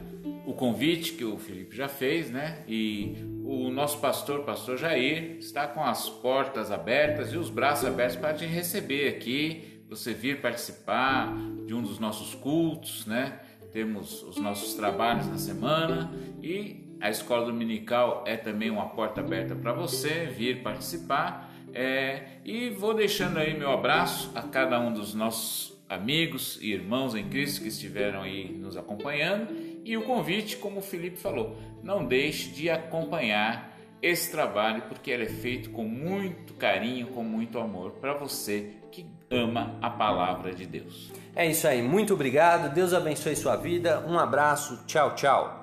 o 0.47 0.53
convite 0.53 1.13
que 1.13 1.25
o 1.25 1.39
Felipe 1.39 1.77
já 1.77 1.89
fez, 1.89 2.31
né? 2.31 2.59
E 2.67 3.15
o 3.45 3.71
nosso 3.71 3.99
pastor, 3.99 4.45
pastor 4.45 4.77
Jair, 4.77 5.37
está 5.39 5.67
com 5.67 5.83
as 5.83 6.09
portas 6.09 6.71
abertas 6.71 7.33
e 7.33 7.37
os 7.37 7.51
braços 7.51 7.87
abertos 7.87 8.17
para 8.17 8.35
te 8.35 8.45
receber 8.45 9.09
aqui, 9.09 9.85
você 9.89 10.13
vir 10.13 10.41
participar 10.41 11.35
de 11.67 11.75
um 11.75 11.83
dos 11.83 11.99
nossos 11.99 12.35
cultos, 12.35 13.07
né? 13.07 13.41
Temos 13.73 14.23
os 14.23 14.37
nossos 14.37 14.75
trabalhos 14.75 15.27
na 15.27 15.39
semana 15.39 16.13
e 16.43 16.97
a 17.01 17.11
escola 17.11 17.47
dominical 17.47 18.23
é 18.27 18.37
também 18.37 18.71
uma 18.71 18.91
porta 18.91 19.21
aberta 19.21 19.57
para 19.57 19.73
você 19.73 20.27
vir 20.27 20.63
participar 20.63 21.51
é, 21.75 22.39
e 22.45 22.69
vou 22.71 22.95
deixando 22.95 23.39
aí 23.39 23.59
meu 23.59 23.73
abraço 23.73 24.31
a 24.35 24.43
cada 24.43 24.79
um 24.79 24.93
dos 24.93 25.15
nossos 25.15 25.73
amigos 25.89 26.59
e 26.61 26.71
irmãos 26.73 27.15
em 27.15 27.29
Cristo 27.29 27.63
que 27.63 27.69
estiveram 27.69 28.23
aí 28.23 28.53
nos 28.53 28.77
acompanhando 28.77 29.55
e 29.85 29.97
o 29.97 30.03
convite, 30.03 30.57
como 30.57 30.79
o 30.79 30.83
Felipe 30.83 31.17
falou, 31.17 31.57
não 31.83 32.05
deixe 32.05 32.51
de 32.51 32.71
acompanhar 32.71 33.77
esse 34.01 34.31
trabalho 34.31 34.83
porque 34.83 35.11
ele 35.11 35.25
é 35.25 35.29
feito 35.29 35.71
com 35.71 35.85
muito 35.85 36.55
carinho, 36.55 37.09
com 37.09 37.23
muito 37.23 37.59
amor 37.59 37.93
para 37.93 38.15
você 38.15 38.75
que 38.91 39.07
ama 39.31 39.79
a 39.81 39.89
palavra 39.91 40.53
de 40.53 40.67
Deus. 40.67 41.11
É 41.35 41.47
isso 41.47 41.67
aí, 41.67 41.83
muito 41.83 42.13
obrigado, 42.13 42.73
Deus 42.75 42.93
abençoe 42.93 43.35
sua 43.35 43.57
vida, 43.57 44.05
um 44.07 44.19
abraço, 44.19 44.81
tchau, 44.87 45.15
tchau. 45.15 45.62